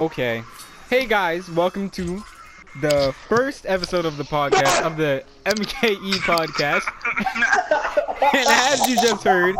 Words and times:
Okay. 0.00 0.44
Hey 0.88 1.06
guys, 1.06 1.50
welcome 1.50 1.90
to 1.90 2.22
the 2.80 3.12
first 3.28 3.66
episode 3.66 4.04
of 4.04 4.16
the 4.16 4.22
podcast 4.22 4.82
of 4.82 4.96
the 4.96 5.24
MKE 5.44 6.12
podcast. 6.20 6.84
and 8.32 8.46
as 8.48 8.88
you 8.88 8.94
just 8.94 9.24
heard, 9.24 9.56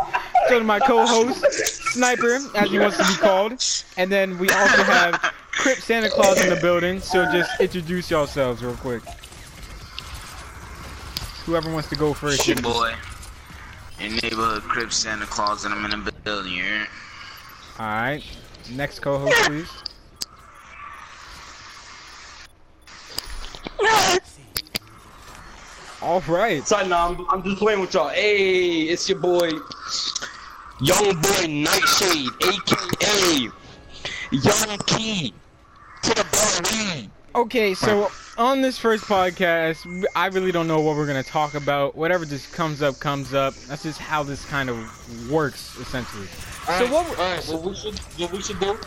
so 0.47 0.63
my 0.63 0.79
co-host 0.79 1.43
Sniper, 1.91 2.39
as 2.55 2.69
he 2.69 2.79
wants 2.79 2.95
to 2.95 3.03
be 3.03 3.15
called, 3.15 3.61
and 3.97 4.09
then 4.09 4.39
we 4.39 4.49
also 4.49 4.83
have 4.83 5.15
Crip 5.51 5.79
Santa 5.79 6.09
Claus 6.09 6.41
in 6.41 6.49
the 6.49 6.61
building. 6.61 7.01
So 7.01 7.29
just 7.33 7.59
introduce 7.59 8.09
yourselves 8.09 8.63
real 8.63 8.75
quick. 8.75 9.03
Whoever 11.45 11.69
wants 11.69 11.89
to 11.89 11.97
go 11.97 12.13
first. 12.13 12.47
Your 12.47 12.55
boy. 12.61 12.93
Your 13.99 14.11
neighborhood 14.21 14.63
Crip 14.63 14.93
Santa 14.93 15.25
Claus, 15.25 15.65
and 15.65 15.73
I'm 15.73 15.91
in 15.91 16.05
the 16.05 16.13
building 16.23 16.53
here. 16.53 16.87
All 17.77 17.87
right. 17.87 18.23
Next 18.71 18.99
co-host, 18.99 19.35
please. 19.43 19.88
All 26.01 26.21
right. 26.27 26.65
Sorry, 26.65 26.87
nah, 26.87 27.09
I'm, 27.09 27.25
I'm 27.29 27.43
just 27.43 27.57
playing 27.57 27.81
with 27.81 27.93
y'all. 27.93 28.07
Hey, 28.09 28.83
it's 28.83 29.07
your 29.09 29.19
boy, 29.19 29.49
Young 30.81 31.21
Boy 31.21 31.47
Nightshade, 31.47 32.29
aka 32.41 33.49
Young 34.31 34.77
Key 34.87 35.33
to 36.03 36.09
the 36.13 36.25
bar 36.31 36.71
weed. 36.71 37.09
Okay, 37.35 37.73
so 37.73 38.09
on 38.37 38.61
this 38.61 38.77
first 38.79 39.03
podcast, 39.03 40.05
I 40.15 40.27
really 40.27 40.51
don't 40.53 40.67
know 40.67 40.79
what 40.79 40.95
we're 40.95 41.05
gonna 41.07 41.21
talk 41.21 41.53
about. 41.53 41.95
Whatever 41.95 42.25
just 42.25 42.53
comes 42.53 42.81
up, 42.81 42.97
comes 42.99 43.33
up. 43.33 43.53
That's 43.67 43.83
just 43.83 43.99
how 43.99 44.23
this 44.23 44.45
kind 44.45 44.69
of 44.69 45.29
works, 45.29 45.77
essentially. 45.79 46.27
So 46.27 46.85
what? 46.93 47.09
we're- 47.09 47.21
Alright, 47.21 47.45
what 47.49 47.61
we 47.63 47.75
should 47.75 47.99
what 47.99 48.31
we 48.31 48.41
should 48.41 48.59
do? 48.59 48.77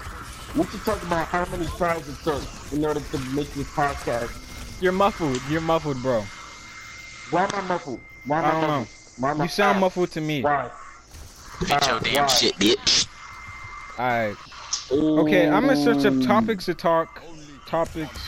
We 0.57 0.65
should 0.67 0.81
talk 0.85 1.03
about 1.03 1.27
how 1.29 1.45
many 1.51 1.67
tries 1.77 2.09
it 2.09 2.17
took 2.25 2.43
in 2.73 2.85
order 2.85 3.01
to 3.01 3.19
make 3.35 3.53
this 3.55 3.69
podcast. 3.69 4.39
You're 4.83 4.91
muffled. 4.91 5.41
You're 5.48 5.61
muffled, 5.61 6.03
bro. 6.03 6.25
Why 7.31 7.45
am 7.45 7.51
I 7.55 7.61
muffled? 7.69 8.01
Why 8.27 8.39
am 8.41 8.45
I 8.45 8.48
I, 8.48 8.51
don't 8.51 8.61
know. 8.62 8.67
muffled? 8.81 9.23
Why 9.23 9.31
am 9.31 9.41
I 9.41 9.45
You 9.45 9.48
sound 9.48 9.81
muffled 9.81 10.11
to 10.11 10.20
me. 10.20 10.43
All 10.43 10.51
Why? 10.51 10.70
Bitch, 11.61 11.89
your 11.89 12.01
damn 12.01 12.23
why? 12.23 12.27
shit, 12.27 12.55
bitch. 12.56 13.06
Alright. 13.97 14.37
Okay, 14.91 15.48
I'm 15.48 15.67
gonna 15.67 15.77
search 15.77 16.05
up 16.05 16.21
topics 16.27 16.65
to 16.65 16.75
talk. 16.75 17.23
Topics. 17.69 18.19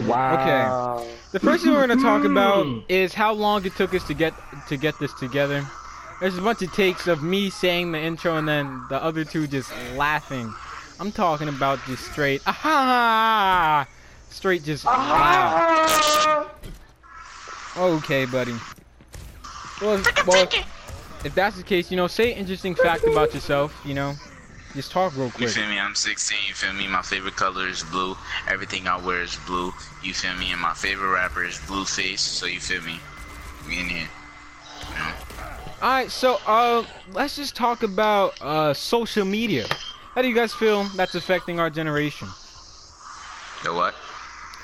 Wow. 0.00 1.00
Okay. 1.02 1.14
The 1.32 1.40
first 1.40 1.62
thing 1.62 1.74
we're 1.74 1.86
gonna 1.86 2.00
talk 2.00 2.22
hmm. 2.22 2.32
about 2.32 2.66
is 2.88 3.12
how 3.12 3.34
long 3.34 3.66
it 3.66 3.76
took 3.76 3.92
us 3.92 4.02
to 4.04 4.14
get 4.14 4.32
to 4.68 4.78
get 4.78 4.98
this 4.98 5.12
together. 5.20 5.62
There's 6.20 6.38
a 6.38 6.42
bunch 6.42 6.62
of 6.62 6.72
takes 6.72 7.06
of 7.06 7.22
me 7.22 7.50
saying 7.50 7.92
the 7.92 8.00
intro 8.00 8.38
and 8.38 8.48
then 8.48 8.82
the 8.88 8.96
other 9.02 9.26
two 9.26 9.46
just 9.46 9.70
laughing. 9.94 10.54
I'm 11.00 11.12
talking 11.12 11.48
about 11.48 11.78
just 11.86 12.10
straight 12.10 12.42
aha, 12.46 13.86
straight 14.30 14.64
just 14.64 14.84
wow. 14.84 14.92
Ah! 14.94 16.48
Okay, 17.76 18.24
buddy. 18.24 18.54
Well, 19.80 20.02
well, 20.26 20.48
if 21.24 21.34
that's 21.36 21.56
the 21.56 21.62
case, 21.62 21.92
you 21.92 21.96
know, 21.96 22.08
say 22.08 22.34
interesting 22.34 22.74
fact 22.74 23.04
about 23.04 23.32
yourself. 23.32 23.80
You 23.84 23.94
know, 23.94 24.14
just 24.74 24.90
talk 24.90 25.16
real 25.16 25.30
quick. 25.30 25.42
You 25.42 25.48
feel 25.48 25.68
me? 25.68 25.78
I'm 25.78 25.94
16. 25.94 26.38
You 26.48 26.54
feel 26.54 26.72
me? 26.72 26.88
My 26.88 27.02
favorite 27.02 27.36
color 27.36 27.68
is 27.68 27.84
blue. 27.84 28.16
Everything 28.48 28.88
I 28.88 28.96
wear 28.98 29.22
is 29.22 29.36
blue. 29.46 29.72
You 30.02 30.12
feel 30.14 30.34
me? 30.34 30.50
And 30.50 30.60
my 30.60 30.74
favorite 30.74 31.12
rapper 31.12 31.44
is 31.44 31.58
Blueface. 31.58 32.18
So 32.18 32.46
you 32.46 32.58
feel 32.58 32.82
me? 32.82 32.98
We 33.68 33.78
in 33.78 33.88
here. 33.88 34.08
You 34.88 34.94
know? 34.96 35.12
All 35.80 35.90
right, 35.90 36.10
so 36.10 36.38
uh, 36.44 36.84
let's 37.12 37.36
just 37.36 37.54
talk 37.54 37.84
about 37.84 38.40
uh 38.42 38.74
social 38.74 39.24
media. 39.24 39.66
How 40.18 40.22
do 40.22 40.26
you 40.28 40.34
guys 40.34 40.52
feel 40.52 40.82
that's 40.96 41.14
affecting 41.14 41.60
our 41.60 41.70
generation? 41.70 42.26
The 43.62 43.72
what? 43.72 43.94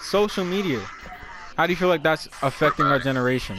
Social 0.02 0.44
media. 0.44 0.80
How 1.56 1.68
do 1.68 1.72
you 1.72 1.76
feel 1.76 1.86
like 1.86 2.02
that's 2.02 2.26
affecting 2.42 2.86
our 2.86 2.98
generation? 2.98 3.58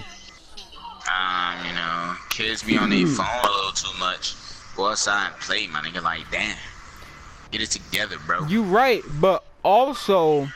Um, 1.10 1.66
you 1.66 1.74
know, 1.74 2.16
kids 2.30 2.64
be 2.64 2.78
on 2.78 2.90
their 2.90 3.08
phone 3.08 3.26
a 3.26 3.48
little 3.50 3.72
too 3.72 3.98
much. 3.98 4.36
Go 4.76 4.88
outside 4.90 5.28
and 5.28 5.36
play, 5.40 5.68
my 5.68 5.80
nigga. 5.80 6.04
Like, 6.04 6.30
damn. 6.32 6.58
Get 7.52 7.62
it 7.62 7.72
together, 7.72 8.18
bro. 8.28 8.46
You 8.46 8.64
right, 8.64 9.02
but 9.22 9.46
also 9.64 10.50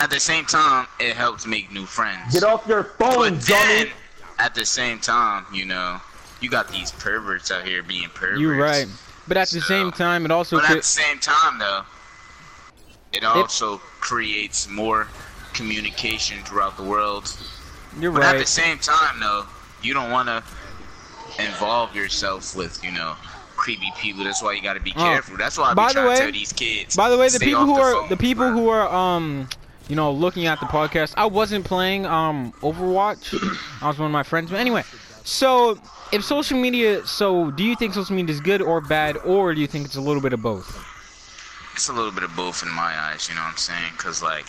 At 0.00 0.10
the 0.10 0.18
same 0.18 0.46
time, 0.46 0.88
it 0.98 1.14
helps 1.14 1.46
make 1.46 1.70
new 1.70 1.86
friends. 1.86 2.34
Get 2.34 2.42
off 2.42 2.66
your 2.66 2.82
phone, 2.82 3.34
But 3.36 3.40
then, 3.42 3.78
dummy. 3.84 3.92
at 4.40 4.52
the 4.56 4.66
same 4.66 4.98
time, 4.98 5.46
you 5.54 5.64
know, 5.64 6.00
you 6.40 6.50
got 6.50 6.72
these 6.72 6.90
perverts 6.90 7.52
out 7.52 7.64
here 7.64 7.84
being 7.84 8.08
perverts. 8.08 8.40
you're 8.40 8.56
right. 8.56 8.88
But 9.26 9.36
at 9.36 9.48
the 9.50 9.60
same 9.60 9.90
time, 9.92 10.24
it 10.24 10.30
also 10.30 10.56
But 10.56 10.70
at 10.70 10.76
the 10.76 10.82
same 10.82 11.18
time, 11.18 11.58
though, 11.58 11.82
it 13.12 13.24
also 13.24 13.78
creates 14.00 14.68
more 14.68 15.08
communication 15.52 16.42
throughout 16.44 16.76
the 16.76 16.82
world. 16.82 17.32
you're 17.98 18.10
right 18.10 18.20
But 18.22 18.34
at 18.36 18.38
the 18.40 18.46
same 18.46 18.78
time, 18.78 19.20
though, 19.20 19.46
you 19.82 19.94
don't 19.94 20.10
want 20.10 20.28
to 20.28 20.42
involve 21.42 21.94
yourself 21.94 22.54
with, 22.56 22.82
you 22.84 22.90
know, 22.92 23.14
creepy 23.56 23.92
people. 23.98 24.24
That's 24.24 24.42
why 24.42 24.52
you 24.52 24.60
got 24.62 24.74
to 24.74 24.80
be 24.80 24.92
Oh. 24.96 25.02
careful. 25.02 25.36
That's 25.36 25.56
why 25.56 25.70
I 25.70 25.72
be 25.72 25.76
By 25.76 25.88
the 25.88 25.92
trying 25.94 26.06
way- 26.08 26.16
to 26.16 26.22
tell 26.22 26.32
these 26.32 26.52
kids. 26.52 26.96
By 26.96 27.08
the 27.08 27.16
way, 27.16 27.28
the 27.28 27.40
people 27.40 27.64
who 27.66 27.74
the 27.76 27.80
are 27.80 27.92
phone, 27.92 28.08
the 28.08 28.16
people 28.16 28.48
bro. 28.50 28.52
who 28.52 28.68
are 28.68 28.92
um 28.92 29.48
you 29.88 29.96
know 29.96 30.10
looking 30.12 30.46
at 30.46 30.60
the 30.60 30.66
podcast, 30.66 31.14
I 31.16 31.26
wasn't 31.26 31.64
playing 31.64 32.04
um 32.04 32.52
Overwatch. 32.62 33.32
I 33.82 33.88
was 33.88 33.98
one 33.98 34.06
of 34.06 34.12
my 34.12 34.22
friends. 34.22 34.50
But 34.50 34.60
anyway, 34.60 34.84
so 35.24 35.78
if 36.12 36.22
social 36.22 36.58
media, 36.58 37.04
so 37.06 37.50
do 37.50 37.64
you 37.64 37.74
think 37.74 37.94
social 37.94 38.14
media 38.14 38.34
is 38.34 38.40
good 38.40 38.62
or 38.62 38.80
bad, 38.80 39.16
or 39.24 39.54
do 39.54 39.60
you 39.60 39.66
think 39.66 39.86
it's 39.86 39.96
a 39.96 40.00
little 40.00 40.22
bit 40.22 40.32
of 40.32 40.42
both? 40.42 40.84
It's 41.72 41.88
a 41.88 41.92
little 41.92 42.12
bit 42.12 42.22
of 42.22 42.36
both 42.36 42.62
in 42.62 42.70
my 42.70 42.94
eyes, 42.96 43.28
you 43.28 43.34
know 43.34 43.40
what 43.40 43.52
I'm 43.52 43.56
saying? 43.56 43.92
Because, 43.96 44.22
like, 44.22 44.46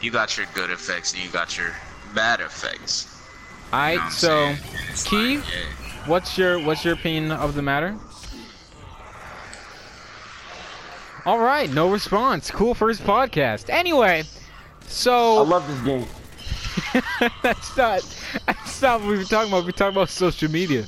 you 0.00 0.10
got 0.10 0.36
your 0.36 0.46
good 0.54 0.70
effects 0.70 1.12
and 1.12 1.22
you 1.22 1.30
got 1.30 1.56
your 1.56 1.72
bad 2.14 2.40
effects. 2.40 3.22
All 3.72 3.78
right. 3.78 3.92
You 3.92 3.96
know 3.98 4.02
right, 4.02 4.04
what 4.04 4.04
I'm 4.06 4.10
so 4.12 4.54
saying? 4.94 5.04
Key? 5.04 5.36
like, 5.36 5.46
yeah. 5.52 6.08
what's 6.08 6.38
your 6.38 6.58
what's 6.58 6.84
your 6.84 6.94
opinion 6.94 7.30
of 7.30 7.54
the 7.54 7.62
matter? 7.62 7.96
All 11.26 11.38
right, 11.38 11.70
no 11.70 11.90
response. 11.90 12.50
Cool 12.50 12.74
first 12.74 13.02
podcast. 13.02 13.70
Anyway, 13.70 14.24
so 14.86 15.38
I 15.38 15.42
love 15.42 15.66
this 15.68 15.80
game. 15.82 16.06
that's 17.42 17.76
not 17.76 18.02
that's 18.46 18.63
not 18.84 19.00
what 19.00 19.08
we 19.08 19.16
were 19.16 19.24
talking 19.24 19.50
about. 19.50 19.64
We're 19.64 19.70
talking 19.72 19.96
about 19.96 20.10
social 20.10 20.50
media. 20.50 20.84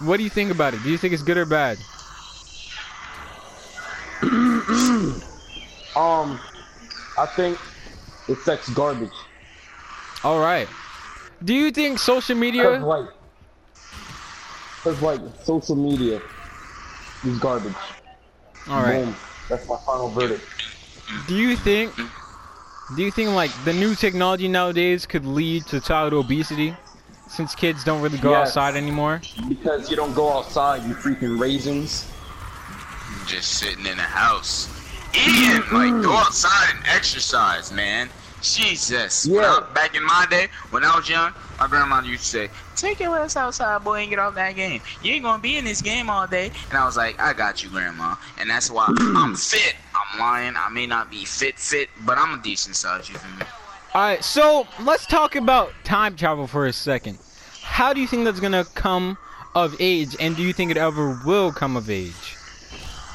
What 0.00 0.16
do 0.16 0.24
you 0.24 0.30
think 0.30 0.50
about 0.50 0.72
it? 0.72 0.82
Do 0.82 0.90
you 0.90 0.96
think 0.96 1.12
it's 1.12 1.22
good 1.22 1.36
or 1.36 1.44
bad? 1.44 1.78
Um, 5.96 6.40
I 7.16 7.26
think 7.36 7.56
it 8.26 8.36
sex 8.38 8.68
garbage. 8.70 9.12
All 10.24 10.40
right. 10.40 10.66
Do 11.44 11.54
you 11.54 11.70
think 11.70 12.00
social 12.00 12.34
media? 12.34 12.64
Cause 12.64 12.82
like, 12.82 13.06
cause 14.82 15.02
like 15.02 15.20
social 15.44 15.76
media 15.76 16.20
is 17.24 17.38
garbage. 17.38 17.76
All 18.66 18.82
right. 18.82 19.04
Boom. 19.04 19.14
That's 19.48 19.68
my 19.68 19.76
final 19.86 20.08
verdict. 20.08 20.42
Do 21.28 21.36
you 21.36 21.54
think? 21.54 21.94
Do 22.96 23.02
you 23.04 23.12
think 23.12 23.30
like 23.30 23.52
the 23.64 23.72
new 23.72 23.94
technology 23.94 24.48
nowadays 24.48 25.06
could 25.06 25.24
lead 25.24 25.64
to 25.66 25.80
child 25.80 26.12
obesity, 26.12 26.74
since 27.34 27.54
kids 27.54 27.82
don't 27.84 28.00
really 28.00 28.18
go 28.18 28.30
Yes. 28.30 28.48
outside 28.48 28.76
anymore? 28.76 29.20
Because 29.48 29.90
you 29.90 29.96
don't 29.96 30.14
go 30.14 30.32
outside, 30.32 30.84
you 30.84 30.94
freaking 30.94 31.38
raisins. 31.38 32.06
just 33.26 33.52
sitting 33.58 33.86
in 33.86 33.96
the 33.96 34.02
house 34.02 34.68
eating. 35.14 35.62
Like, 35.72 36.02
go 36.02 36.10
mm. 36.10 36.20
outside 36.26 36.74
and 36.74 36.86
exercise, 36.88 37.72
man. 37.72 38.10
Jesus. 38.42 39.24
When 39.26 39.40
Yeah. 39.40 39.60
I- 39.60 39.72
back 39.72 39.94
in 39.94 40.04
my 40.04 40.26
day, 40.28 40.48
when 40.70 40.84
I 40.84 40.94
was 40.94 41.08
young, 41.08 41.32
my 41.58 41.66
grandma 41.66 42.02
used 42.02 42.24
to 42.24 42.28
say, 42.28 42.50
"Take 42.76 43.00
your 43.00 43.18
ass 43.18 43.36
outside, 43.36 43.82
boy, 43.82 44.02
and 44.02 44.10
get 44.10 44.18
off 44.18 44.34
that 44.34 44.54
game. 44.54 44.82
You 45.02 45.14
ain't 45.14 45.24
gonna 45.24 45.38
be 45.38 45.56
in 45.56 45.64
this 45.64 45.80
game 45.80 46.10
all 46.10 46.26
day." 46.26 46.52
And 46.68 46.78
I 46.78 46.84
was 46.84 46.96
like, 46.96 47.18
"I 47.18 47.32
got 47.32 47.62
you, 47.62 47.70
grandma." 47.70 48.16
And 48.38 48.50
that's 48.50 48.70
why 48.70 48.86
mm. 48.86 49.16
I'm 49.16 49.34
fit. 49.34 49.74
I'm 49.94 50.20
lying. 50.20 50.54
I 50.56 50.68
may 50.68 50.86
not 50.86 51.10
be 51.10 51.24
fit, 51.24 51.58
fit, 51.58 51.88
but 52.00 52.18
I'm 52.18 52.34
a 52.34 52.42
decent 52.42 52.76
size. 52.76 53.08
You 53.08 53.16
feel 53.16 53.30
me? 53.38 53.46
All 53.94 54.02
right. 54.02 54.22
So 54.22 54.66
let's 54.80 55.06
talk 55.06 55.36
about 55.36 55.72
time 55.84 56.16
travel 56.16 56.46
for 56.46 56.66
a 56.66 56.72
second. 56.72 57.18
How 57.74 57.92
do 57.92 58.00
you 58.00 58.06
think 58.06 58.24
that's 58.24 58.38
gonna 58.38 58.64
come 58.76 59.18
of 59.56 59.74
age, 59.80 60.14
and 60.20 60.36
do 60.36 60.42
you 60.42 60.52
think 60.52 60.70
it 60.70 60.76
ever 60.76 61.20
will 61.26 61.50
come 61.50 61.76
of 61.76 61.90
age? 61.90 62.36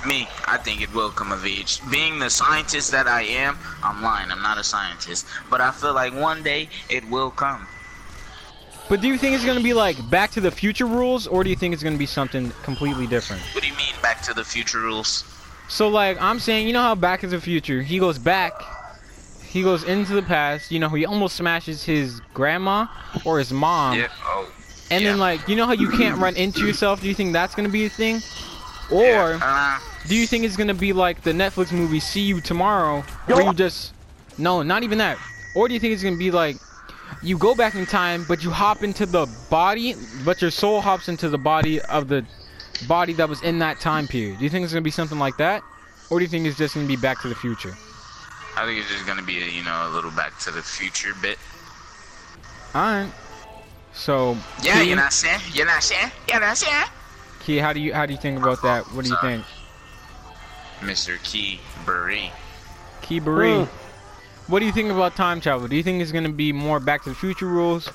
Me, 0.05 0.27
I 0.47 0.57
think 0.57 0.81
it 0.81 0.93
will 0.93 1.11
come 1.11 1.31
of 1.31 1.45
age. 1.45 1.79
Being 1.89 2.19
the 2.19 2.29
scientist 2.29 2.91
that 2.91 3.07
I 3.07 3.21
am, 3.21 3.57
I'm 3.81 4.03
lying. 4.03 4.29
I'm 4.29 4.41
not 4.41 4.57
a 4.57 4.63
scientist, 4.65 5.25
but 5.49 5.61
I 5.61 5.71
feel 5.71 5.93
like 5.93 6.13
one 6.13 6.43
day 6.43 6.67
it 6.89 7.09
will 7.09 7.31
come. 7.31 7.69
But 8.89 8.99
do 8.99 9.07
you 9.07 9.17
think 9.17 9.33
it's 9.33 9.45
gonna 9.45 9.61
be 9.61 9.73
like 9.73 9.95
Back 10.09 10.31
to 10.31 10.41
the 10.41 10.51
Future 10.51 10.87
rules, 10.87 11.25
or 11.25 11.45
do 11.45 11.49
you 11.49 11.55
think 11.55 11.73
it's 11.73 11.81
gonna 11.81 11.95
be 11.97 12.05
something 12.05 12.51
completely 12.61 13.07
different? 13.07 13.41
What 13.53 13.63
do 13.63 13.69
you 13.69 13.77
mean, 13.77 13.93
Back 14.01 14.21
to 14.23 14.33
the 14.33 14.43
Future 14.43 14.79
rules? 14.79 15.23
So 15.69 15.87
like 15.87 16.21
I'm 16.21 16.37
saying, 16.37 16.67
you 16.67 16.73
know 16.73 16.81
how 16.81 16.95
Back 16.95 17.21
to 17.21 17.27
the 17.27 17.39
Future, 17.39 17.81
he 17.81 17.97
goes 17.97 18.19
back, 18.19 18.51
he 19.49 19.63
goes 19.63 19.83
into 19.83 20.13
the 20.13 20.21
past. 20.21 20.71
You 20.71 20.79
know, 20.79 20.89
he 20.89 21.05
almost 21.05 21.35
smashes 21.35 21.83
his 21.83 22.21
grandma 22.33 22.85
or 23.25 23.39
his 23.39 23.51
mom, 23.51 23.97
Yeah. 23.97 24.07
Oh. 24.23 24.49
and 24.91 25.01
yeah. 25.03 25.09
then 25.11 25.19
like 25.19 25.47
you 25.47 25.55
know 25.55 25.65
how 25.65 25.73
you 25.73 25.89
can't 25.89 26.19
run 26.19 26.35
into 26.35 26.65
yourself. 26.65 27.01
Do 27.01 27.07
you 27.07 27.13
think 27.15 27.33
that's 27.33 27.55
gonna 27.55 27.69
be 27.69 27.85
a 27.85 27.89
thing? 27.89 28.21
Or 28.91 29.03
Yeah, 29.03 29.39
uh, 29.41 29.79
do 30.07 30.15
you 30.15 30.25
think 30.25 30.43
it's 30.45 30.57
gonna 30.57 30.73
be 30.73 30.93
like 30.93 31.21
the 31.23 31.31
Netflix 31.31 31.71
movie 31.71 31.99
See 31.99 32.21
You 32.21 32.41
Tomorrow, 32.41 33.01
where 33.25 33.41
you 33.43 33.53
just 33.53 33.93
no, 34.37 34.61
not 34.63 34.83
even 34.83 34.97
that, 34.99 35.17
or 35.55 35.67
do 35.67 35.73
you 35.73 35.79
think 35.79 35.93
it's 35.93 36.03
gonna 36.03 36.15
be 36.17 36.31
like 36.31 36.55
you 37.23 37.37
go 37.37 37.55
back 37.55 37.75
in 37.75 37.85
time, 37.85 38.23
but 38.27 38.43
you 38.43 38.51
hop 38.51 38.83
into 38.83 39.05
the 39.05 39.25
body, 39.49 39.95
but 40.23 40.41
your 40.41 40.51
soul 40.51 40.79
hops 40.79 41.09
into 41.09 41.27
the 41.27 41.37
body 41.39 41.81
of 41.81 42.07
the 42.07 42.23
body 42.87 43.13
that 43.13 43.27
was 43.27 43.41
in 43.41 43.59
that 43.59 43.79
time 43.79 44.07
period? 44.07 44.37
Do 44.37 44.43
you 44.43 44.49
think 44.49 44.63
it's 44.63 44.73
gonna 44.73 44.81
be 44.83 44.91
something 44.91 45.19
like 45.19 45.37
that, 45.37 45.63
or 46.09 46.19
do 46.19 46.23
you 46.23 46.29
think 46.29 46.45
it's 46.45 46.57
just 46.57 46.75
gonna 46.75 46.87
be 46.87 46.95
Back 46.95 47.21
to 47.23 47.27
the 47.29 47.35
Future? 47.35 47.75
I 48.59 48.65
think 48.65 48.77
it's 48.81 48.89
just 48.89 49.07
gonna 49.07 49.23
be 49.23 49.41
a, 49.41 49.45
you 49.45 49.63
know 49.63 49.87
a 49.87 49.89
little 49.89 50.11
Back 50.11 50.37
to 50.39 50.51
the 50.51 50.61
Future 50.61 51.13
bit. 51.21 51.37
Alright. 52.75 53.09
So 53.93 54.35
Yeah, 54.61 54.81
Key, 54.81 54.89
you're 54.89 54.97
not 54.97 55.13
saying. 55.13 55.39
You're 55.53 55.65
not 55.65 55.81
saying. 55.81 56.11
You're 56.29 56.41
not 56.41 56.57
saying. 56.57 56.85
Key, 57.39 57.57
how 57.57 57.71
do 57.71 57.79
you 57.79 57.93
how 57.93 58.05
do 58.05 58.11
you 58.11 58.19
think 58.19 58.37
about 58.37 58.61
that? 58.63 58.83
What 58.93 59.05
do 59.05 59.11
you 59.11 59.15
Sorry. 59.15 59.35
think? 59.37 59.45
Mr. 60.81 61.23
Key 61.23 61.61
Burry. 61.85 62.33
Key 63.01 63.21
Baree. 63.21 63.65
Hmm. 63.65 64.51
What 64.51 64.59
do 64.59 64.65
you 64.65 64.73
think 64.73 64.91
about 64.91 65.15
time 65.15 65.39
travel? 65.39 65.69
Do 65.69 65.77
you 65.77 65.83
think 65.83 66.01
it's 66.01 66.11
gonna 66.11 66.27
be 66.27 66.51
more 66.51 66.81
Back 66.81 67.03
to 67.03 67.09
the 67.09 67.15
Future 67.15 67.47
rules, 67.47 67.89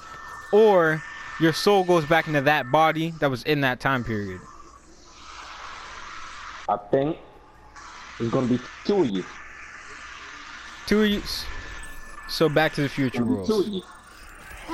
or 0.50 1.02
your 1.40 1.52
soul 1.52 1.84
goes 1.84 2.06
back 2.06 2.26
into 2.26 2.40
that 2.40 2.70
body 2.72 3.12
that 3.20 3.30
was 3.30 3.42
in 3.42 3.60
that 3.60 3.80
time 3.80 4.02
period? 4.02 4.40
I 6.70 6.78
think 6.90 7.18
it's 8.18 8.30
gonna 8.32 8.46
be 8.46 8.58
two 8.86 9.04
of 10.86 10.90
you. 10.90 10.96
Two 10.96 11.04
years. 11.04 11.44
So 12.28 12.48
Back 12.48 12.72
to 12.74 12.82
the 12.82 12.88
Future 12.88 13.18
Two 13.18 13.24
rules. 13.24 13.84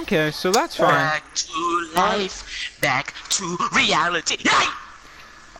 Okay, 0.03 0.31
so 0.31 0.53
that's 0.53 0.77
fine. 0.77 0.89
Back 0.95 1.35
to 1.35 1.91
life. 1.97 2.79
Back 2.81 3.13
to 3.31 3.59
reality. 3.75 4.37
Hey! 4.39 4.67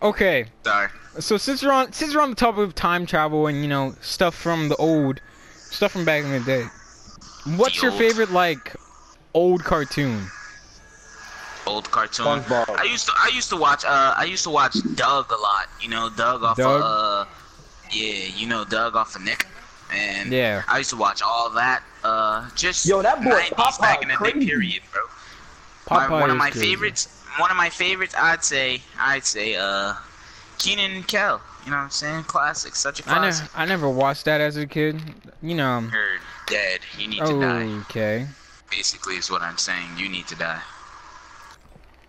Okay, 0.01 0.45
Sorry. 0.63 0.87
so 1.19 1.37
since 1.37 1.61
we're 1.61 1.71
on 1.71 1.91
since 1.91 2.15
we're 2.15 2.21
on 2.21 2.29
the 2.31 2.35
topic 2.35 2.59
of 2.63 2.73
time 2.73 3.05
travel 3.05 3.45
and 3.47 3.61
you 3.61 3.67
know 3.67 3.93
stuff 4.01 4.33
from 4.33 4.69
the 4.69 4.75
old, 4.77 5.21
stuff 5.55 5.91
from 5.91 6.05
back 6.05 6.23
in 6.23 6.31
the 6.31 6.39
day, 6.39 6.63
what's 7.57 7.75
The 7.75 7.83
your 7.83 7.91
old. 7.91 7.99
favorite 7.99 8.31
like 8.31 8.73
old 9.35 9.63
cartoon? 9.63 10.25
Old 11.67 11.91
cartoon. 11.91 12.25
SpongeBob. 12.25 12.69
I 12.79 12.83
used 12.85 13.05
to 13.07 13.13
I 13.15 13.29
used 13.33 13.49
to 13.49 13.57
watch 13.57 13.83
uh 13.85 14.15
I 14.17 14.23
used 14.23 14.43
to 14.45 14.49
watch 14.49 14.75
Doug 14.95 15.31
a 15.31 15.35
lot. 15.35 15.67
You 15.81 15.89
know 15.89 16.09
Doug 16.09 16.41
off 16.41 16.57
Doug? 16.57 16.81
of 16.81 16.83
uh 16.83 17.25
yeah 17.91 18.25
you 18.35 18.47
know 18.47 18.63
Doug 18.65 18.95
off 18.95 19.15
of 19.15 19.21
Nick. 19.21 19.45
And 19.91 20.31
Yeah. 20.31 20.63
I 20.67 20.77
used 20.79 20.89
to 20.91 20.95
watch 20.97 21.21
all 21.21 21.49
that. 21.51 21.83
Uh, 22.03 22.49
just 22.55 22.85
Yo, 22.85 23.01
that 23.01 23.23
boy 23.23 23.29
90s 23.31 23.49
Popeye 23.53 23.81
back 23.81 24.01
in 24.01 24.07
the 24.07 24.13
day 24.15 24.31
crazy. 24.31 24.45
period, 24.47 24.81
bro. 24.91 25.01
My, 25.89 26.05
Popeye 26.07 26.21
one 26.21 26.29
of 26.31 26.37
my 26.37 26.49
crazy. 26.49 26.65
favorites. 26.71 27.23
One 27.37 27.51
of 27.51 27.57
my 27.57 27.69
favorites. 27.69 28.15
I'd 28.17 28.43
say. 28.43 28.81
I'd 28.99 29.25
say. 29.25 29.55
Uh, 29.55 29.93
Kenan 30.57 30.91
and 30.91 31.07
Kel. 31.07 31.41
You 31.65 31.71
know 31.71 31.77
what 31.77 31.83
I'm 31.83 31.89
saying? 31.91 32.23
Classic. 32.23 32.75
Such 32.75 33.01
a 33.01 33.03
I 33.09 33.17
classic. 33.17 33.43
never 33.53 33.57
I 33.57 33.65
never 33.65 33.89
watched 33.89 34.25
that 34.25 34.41
as 34.41 34.57
a 34.57 34.65
kid. 34.65 34.99
You 35.41 35.55
know. 35.55 35.87
You're 35.91 36.17
dead. 36.47 36.79
You 36.97 37.07
need 37.07 37.25
to 37.25 37.39
die. 37.39 37.67
Okay. 37.89 38.27
Basically, 38.69 39.15
is 39.15 39.29
what 39.29 39.41
I'm 39.41 39.57
saying. 39.57 39.89
You 39.97 40.07
need 40.09 40.27
to 40.27 40.35
die. 40.35 40.61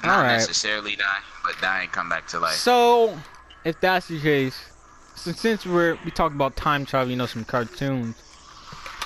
All 0.05 0.09
Not 0.11 0.23
right. 0.23 0.33
necessarily 0.33 0.97
die, 0.97 1.19
but 1.45 1.61
die 1.61 1.83
and 1.83 1.93
come 1.93 2.09
back 2.09 2.27
to 2.29 2.39
life. 2.41 2.55
So, 2.55 3.19
if 3.65 3.81
that's 3.81 4.09
the 4.09 4.21
case, 4.21 4.57
since 5.23 5.41
since 5.41 5.67
we're 5.67 5.97
we 6.05 6.11
talked 6.11 6.35
about 6.35 6.57
time 6.57 6.85
travel, 6.85 7.11
you 7.11 7.17
know, 7.17 7.27
some 7.27 7.45
cartoons. 7.45 8.17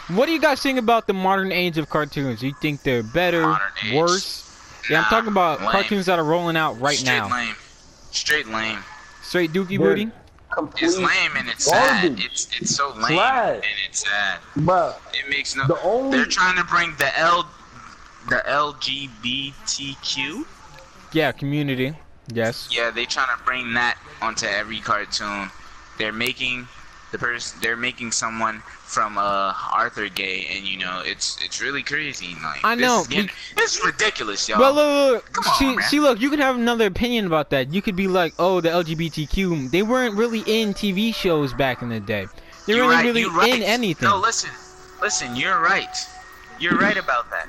What 0.08 0.26
do 0.26 0.32
you 0.32 0.40
guys 0.40 0.62
think 0.62 0.78
about 0.78 1.06
the 1.06 1.12
modern 1.12 1.52
age 1.52 1.78
of 1.78 1.88
cartoons? 1.88 2.40
Do 2.40 2.46
you 2.46 2.54
think 2.60 2.82
they're 2.84 3.02
better, 3.02 3.42
Modern 3.42 3.68
age? 3.84 3.94
worse? 3.94 4.42
Yeah, 4.88 5.00
I'm 5.00 5.04
talking 5.06 5.28
about 5.28 5.60
lame. 5.60 5.70
cartoons 5.70 6.06
that 6.06 6.18
are 6.18 6.24
rolling 6.24 6.56
out 6.56 6.80
right 6.80 6.96
Straight 6.96 7.18
now. 7.18 7.28
lame. 7.28 7.54
Straight 8.12 8.46
lame. 8.48 8.78
Straight 9.22 9.52
Dookie 9.52 9.78
They're 9.78 9.80
Booty. 9.96 10.10
It's 10.78 10.96
lame 10.96 11.32
and 11.36 11.48
it's 11.48 11.64
sad. 11.64 12.18
It's 12.20 12.48
it's 12.58 12.74
so 12.74 12.90
lame 12.94 13.18
Trash. 13.18 13.56
and 13.56 13.64
it's 13.88 14.08
sad. 14.08 14.38
Bruh, 14.56 14.94
It 15.12 15.28
makes 15.28 15.56
no. 15.56 15.66
The 15.66 15.80
only- 15.82 16.16
They're 16.18 16.26
trying 16.26 16.56
to 16.56 16.64
bring 16.64 16.94
the 16.98 17.18
L, 17.18 17.46
the 18.28 18.42
LGBTQ. 18.46 20.46
Yeah, 21.12 21.32
Community. 21.32 21.94
Yes. 22.32 22.68
Yeah, 22.70 22.90
they 22.90 23.04
trying 23.06 23.36
to 23.36 23.42
bring 23.44 23.74
that 23.74 23.98
onto 24.22 24.46
every 24.46 24.78
cartoon. 24.80 25.50
They're 25.98 26.12
making 26.12 26.68
the 27.12 27.18
person. 27.18 27.58
They're 27.62 27.76
making 27.76 28.12
someone 28.12 28.60
from 28.60 29.18
uh 29.18 29.52
Arthur 29.72 30.08
gay, 30.08 30.46
and 30.50 30.66
you 30.66 30.78
know 30.78 31.02
it's 31.04 31.38
it's 31.44 31.60
really 31.60 31.82
crazy. 31.82 32.36
Like 32.42 32.64
I 32.64 32.74
this 32.74 32.82
know, 32.82 33.04
is 33.10 33.28
it's 33.56 33.84
ridiculous, 33.84 34.48
y'all. 34.48 34.58
But 34.58 34.74
look, 34.74 35.14
look, 35.14 35.32
Come 35.32 35.44
look. 35.44 35.52
on, 35.52 35.58
see, 35.58 35.76
man. 35.76 35.88
see, 35.88 36.00
look, 36.00 36.20
you 36.20 36.30
can 36.30 36.40
have 36.40 36.56
another 36.56 36.86
opinion 36.86 37.26
about 37.26 37.50
that. 37.50 37.72
You 37.72 37.82
could 37.82 37.96
be 37.96 38.08
like, 38.08 38.34
oh, 38.38 38.60
the 38.60 38.68
LGBTQ, 38.70 39.70
they 39.70 39.82
weren't 39.82 40.14
really 40.14 40.40
in 40.46 40.74
TV 40.74 41.14
shows 41.14 41.52
back 41.52 41.82
in 41.82 41.88
the 41.88 42.00
day. 42.00 42.26
They 42.66 42.74
You're 42.74 42.86
weren't 42.86 42.96
right, 42.96 43.04
really 43.06 43.24
right. 43.26 43.54
in 43.54 43.62
anything. 43.62 44.08
No, 44.08 44.18
listen, 44.18 44.50
listen. 45.00 45.36
You're 45.36 45.60
right. 45.60 45.96
You're 46.58 46.78
right 46.78 46.96
about 46.96 47.30
that. 47.30 47.48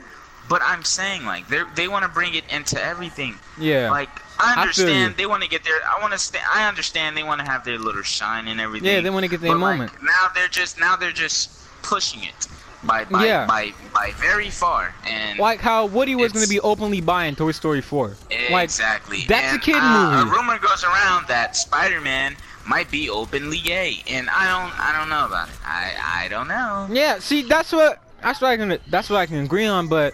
But 0.50 0.62
I'm 0.64 0.84
saying 0.84 1.26
like 1.26 1.48
they 1.50 1.62
they 1.76 1.88
want 1.88 2.04
to 2.04 2.10
bring 2.10 2.34
it 2.34 2.44
into 2.52 2.82
everything. 2.84 3.36
yeah. 3.60 3.90
Like 3.92 4.10
I 4.40 4.54
I 4.56 4.62
understand 4.62 5.12
you. 5.12 5.18
they 5.18 5.26
want 5.26 5.44
to 5.44 5.50
get 5.50 5.64
their. 5.64 5.76
I 5.84 6.00
want 6.02 6.14
to 6.14 6.20
st- 6.20 6.44
I 6.56 6.68
understand 6.68 7.18
they 7.18 7.24
want 7.24 7.42
to 7.44 7.48
have 7.52 7.64
their 7.66 7.78
little 7.80 8.04
shine 8.04 8.48
and 8.48 8.62
everything. 8.62 8.90
yeah, 8.94 9.02
they 9.02 9.10
want 9.10 9.24
to 9.24 9.30
get 9.30 9.42
their 9.42 9.52
but, 9.54 9.60
like, 9.60 9.78
moment. 9.80 10.04
now 10.04 10.28
they're 10.36 10.48
just 10.48 10.80
now 10.80 10.96
they're 10.96 11.12
just 11.12 11.50
pushing 11.82 12.24
it 12.24 12.48
by 12.84 13.04
by 13.06 13.26
Yeah. 13.26 13.46
by, 13.48 13.74
by 13.94 14.12
very 14.18 14.50
far 14.52 14.94
and 15.08 15.40
Like 15.40 15.60
how 15.60 15.88
Woody 15.88 16.16
was 16.16 16.32
going 16.32 16.44
to 16.46 16.50
be 16.50 16.60
openly 16.60 17.02
buying 17.02 17.36
Toy 17.36 17.52
Story 17.52 17.82
4. 17.82 18.16
Like, 18.52 18.64
exactly. 18.66 19.26
that's 19.28 19.56
a 19.56 19.60
kid 19.60 19.76
uh, 19.78 20.12
movie. 20.22 20.30
A 20.30 20.34
rumor 20.34 20.60
goes 20.60 20.84
around 20.84 21.28
that 21.28 21.56
Spider-Man 21.58 22.36
might 22.68 22.92
be 22.92 23.10
openly 23.10 23.58
gay, 23.60 24.04
and 24.08 24.30
I 24.30 24.46
don't 24.46 24.80
I 24.80 24.98
don't 24.98 25.10
know 25.10 25.26
about 25.26 25.50
it. 25.50 25.56
I 25.66 26.24
I 26.26 26.28
don't 26.28 26.48
know. 26.48 26.88
yeah, 26.92 27.18
see, 27.20 27.42
that's 27.42 27.72
what 27.74 28.00
that's 28.22 28.40
what 28.42 28.50
I 28.52 28.58
can 28.58 28.78
that's 28.90 29.10
what 29.10 29.18
I 29.18 29.26
can 29.26 29.44
agree 29.44 29.66
on. 29.66 29.88
But 29.88 30.14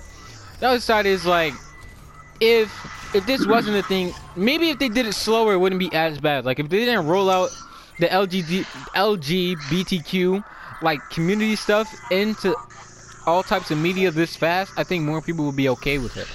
the 0.64 0.70
other 0.70 0.80
side 0.80 1.06
is 1.06 1.26
like, 1.26 1.54
if 2.40 2.72
if 3.14 3.26
this 3.26 3.46
wasn't 3.46 3.76
a 3.76 3.84
thing, 3.84 4.14
maybe 4.38 4.70
if 4.70 4.80
they 4.80 4.88
did 4.88 5.06
it 5.06 5.12
slower, 5.12 5.56
it 5.56 5.58
wouldn't 5.58 5.78
be 5.78 5.94
as 5.94 6.22
bad. 6.22 6.46
Like 6.46 6.58
if 6.58 6.70
they 6.70 6.86
didn't 6.86 7.06
roll 7.06 7.30
out 7.30 7.50
the 8.00 8.08
LGD, 8.08 8.64
LGBTQ 8.96 10.42
like 10.82 11.02
community 11.10 11.58
stuff 11.58 11.94
into 12.12 12.56
all 13.26 13.44
types 13.44 13.72
of 13.72 13.78
media 13.78 14.10
this 14.10 14.38
fast, 14.38 14.72
I 14.78 14.86
think 14.86 15.04
more 15.04 15.22
people 15.22 15.44
would 15.46 15.58
be 15.58 15.68
okay 15.68 15.98
with 15.98 16.16
it. 16.16 16.30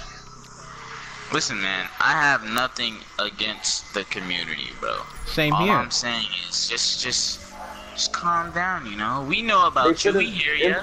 Listen, 1.33 1.59
man, 1.59 1.89
I 1.99 2.11
have 2.11 2.43
nothing 2.43 2.97
against 3.17 3.95
the 3.95 4.03
community, 4.05 4.69
bro. 4.79 4.95
Same 5.25 5.55
All 5.55 5.63
here. 5.63 5.73
I'm 5.73 5.89
saying 5.89 6.27
is 6.47 6.69
just 6.69 7.01
just 7.01 7.48
just 7.99 8.13
calm 8.13 8.49
down, 8.53 8.85
you 8.85 8.95
know. 8.95 9.25
We 9.27 9.41
know 9.41 9.61
they 9.63 9.67
about 9.67 10.05
you. 10.05 10.13
We 10.13 10.25
hear 10.27 10.53
you. 10.55 10.73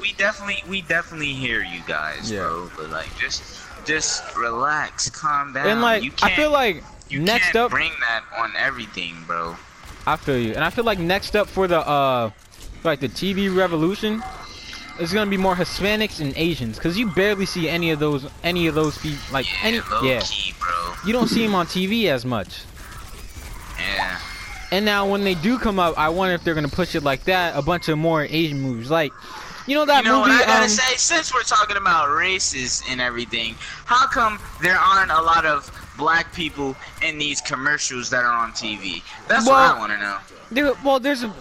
We 0.00 0.12
definitely 0.12 0.62
we 0.68 0.82
definitely 0.82 1.32
hear 1.32 1.62
you 1.64 1.80
guys, 1.86 2.30
Yeah. 2.30 2.42
bro. 2.42 2.70
But 2.76 2.90
like 2.90 3.08
just 3.18 3.42
just 3.84 4.36
relax, 4.36 5.10
calm 5.10 5.52
down. 5.52 5.66
And 5.66 5.82
like, 5.82 6.04
you 6.04 6.12
I 6.22 6.28
can't, 6.28 6.34
feel 6.34 6.52
like 6.52 6.84
you 7.08 7.18
next 7.18 7.46
can't 7.46 7.56
up, 7.56 7.70
bring 7.72 7.90
that 8.00 8.22
on 8.38 8.52
everything, 8.56 9.16
bro. 9.26 9.56
I 10.06 10.16
feel 10.16 10.38
you, 10.38 10.52
and 10.54 10.62
I 10.62 10.70
feel 10.70 10.84
like 10.84 11.00
next 11.00 11.34
up 11.34 11.48
for 11.48 11.66
the 11.66 11.80
uh, 11.80 12.30
like 12.84 13.00
the 13.00 13.08
TV 13.08 13.54
revolution, 13.54 14.22
is 15.00 15.12
gonna 15.12 15.28
be 15.28 15.36
more 15.36 15.56
Hispanics 15.56 16.20
and 16.20 16.32
Asians, 16.36 16.78
cause 16.78 16.96
you 16.96 17.10
barely 17.10 17.46
see 17.46 17.68
any 17.68 17.90
of 17.90 17.98
those, 17.98 18.26
any 18.44 18.68
of 18.68 18.76
those 18.76 18.96
people, 18.98 19.18
like 19.32 19.46
Yeah, 19.46 19.58
any, 19.64 19.80
low 19.90 20.02
yeah, 20.02 20.20
key, 20.20 20.54
bro. 20.60 20.70
you 21.04 21.12
don't 21.12 21.26
see 21.28 21.42
them 21.42 21.56
on 21.56 21.66
TV 21.66 22.04
as 22.06 22.24
much. 22.24 22.62
Yeah. 23.76 24.18
And 24.72 24.84
now 24.84 25.06
when 25.08 25.24
they 25.24 25.34
do 25.34 25.58
come 25.58 25.78
up, 25.78 25.98
I 25.98 26.08
wonder 26.08 26.34
if 26.34 26.44
they're 26.44 26.54
gonna 26.54 26.68
push 26.68 26.94
it 26.94 27.02
like 27.02 27.24
that, 27.24 27.56
a 27.56 27.62
bunch 27.62 27.88
of 27.88 27.98
more 27.98 28.22
Asian 28.22 28.60
movies, 28.60 28.90
like, 28.90 29.12
you 29.66 29.74
know 29.74 29.84
that 29.84 30.04
you 30.04 30.10
know 30.10 30.20
movie, 30.20 30.30
what 30.30 30.42
I 30.42 30.46
gotta 30.46 30.62
um, 30.64 30.68
say? 30.68 30.96
Since 30.96 31.34
we're 31.34 31.42
talking 31.42 31.76
about 31.76 32.08
races 32.14 32.82
and 32.88 33.00
everything, 33.00 33.54
how 33.84 34.06
come 34.06 34.38
there 34.62 34.76
aren't 34.78 35.10
a 35.10 35.20
lot 35.20 35.44
of 35.44 35.70
black 35.98 36.32
people 36.34 36.74
in 37.02 37.18
these 37.18 37.40
commercials 37.40 38.10
that 38.10 38.24
are 38.24 38.32
on 38.32 38.52
TV? 38.52 39.02
That's 39.28 39.46
what 39.46 39.56
I 39.56 39.78
want 39.78 39.92
to 39.92 39.98
know. 39.98 40.18
there, 40.50 40.72
well, 40.84 40.98
there's 40.98 41.22
a, 41.24 41.34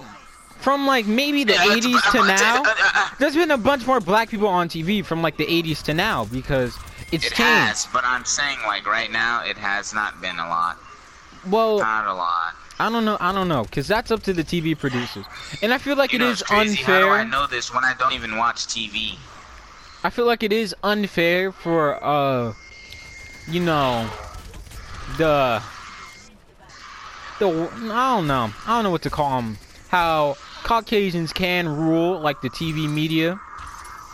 from 0.59 0.85
like 0.85 1.05
maybe 1.07 1.43
the 1.43 1.53
Yeah, 1.53 1.65
80s 1.77 2.11
to 2.11 2.17
now. 2.25 2.61
uh, 2.61 2.65
uh, 2.67 2.73
uh, 2.95 3.09
There's 3.19 3.35
been 3.35 3.51
a 3.51 3.57
bunch 3.57 3.87
more 3.87 3.99
black 4.01 4.29
people 4.29 4.47
on 4.47 4.67
TV 4.67 5.03
from 5.05 5.21
like 5.21 5.37
the 5.37 5.45
80s 5.45 5.81
to 5.83 5.93
now 5.93 6.25
because 6.25 6.75
it's 7.11 7.25
It 7.27 7.33
changed. 7.33 7.39
has, 7.41 7.87
but 7.93 8.03
I'm 8.05 8.25
saying 8.25 8.57
like 8.67 8.85
right 8.85 9.09
now, 9.11 9.43
it 9.45 9.57
has 9.57 9.93
not 9.93 10.19
been 10.21 10.37
a 10.37 10.47
lot. 10.49 10.77
Well, 11.49 11.79
Not 11.79 12.05
a 12.05 12.13
lot. 12.13 12.53
I 12.79 12.89
don't 12.89 13.03
know. 13.03 13.17
I 13.19 13.33
don't 13.33 13.47
know, 13.49 13.65
cause 13.65 13.87
that's 13.87 14.09
up 14.09 14.23
to 14.23 14.33
the 14.33 14.43
TV 14.43 14.77
producers, 14.77 15.25
and 15.61 15.73
I 15.73 15.77
feel 15.77 15.97
like 15.97 16.13
You 16.13 16.17
it 16.19 16.21
know, 16.21 16.29
is 16.29 16.41
crazy. 16.43 16.81
How 16.81 16.99
do 16.99 17.07
I 17.09 17.19
unfair. 17.21 17.25
know 17.29 17.45
this 17.47 17.73
when 17.73 17.83
I 17.83 17.93
don't 17.99 18.13
even 18.13 18.37
watch 18.37 18.67
TV? 18.67 19.17
I 20.03 20.09
feel 20.09 20.25
like 20.25 20.43
it 20.43 20.53
is 20.53 20.73
unfair 20.81 21.51
for 21.51 22.01
uh, 22.03 22.53
you 23.49 23.59
know, 23.59 24.09
the 25.17 25.61
the 27.39 27.47
I 27.91 28.15
don't 28.15 28.27
know. 28.27 28.51
I 28.65 28.75
don't 28.75 28.83
know 28.83 28.91
what 28.91 29.01
to 29.03 29.09
call 29.09 29.41
them. 29.41 29.57
How 29.89 30.37
Caucasians 30.63 31.33
can 31.33 31.67
rule 31.67 32.19
like 32.19 32.39
the 32.41 32.49
TV 32.49 32.89
media, 32.89 33.39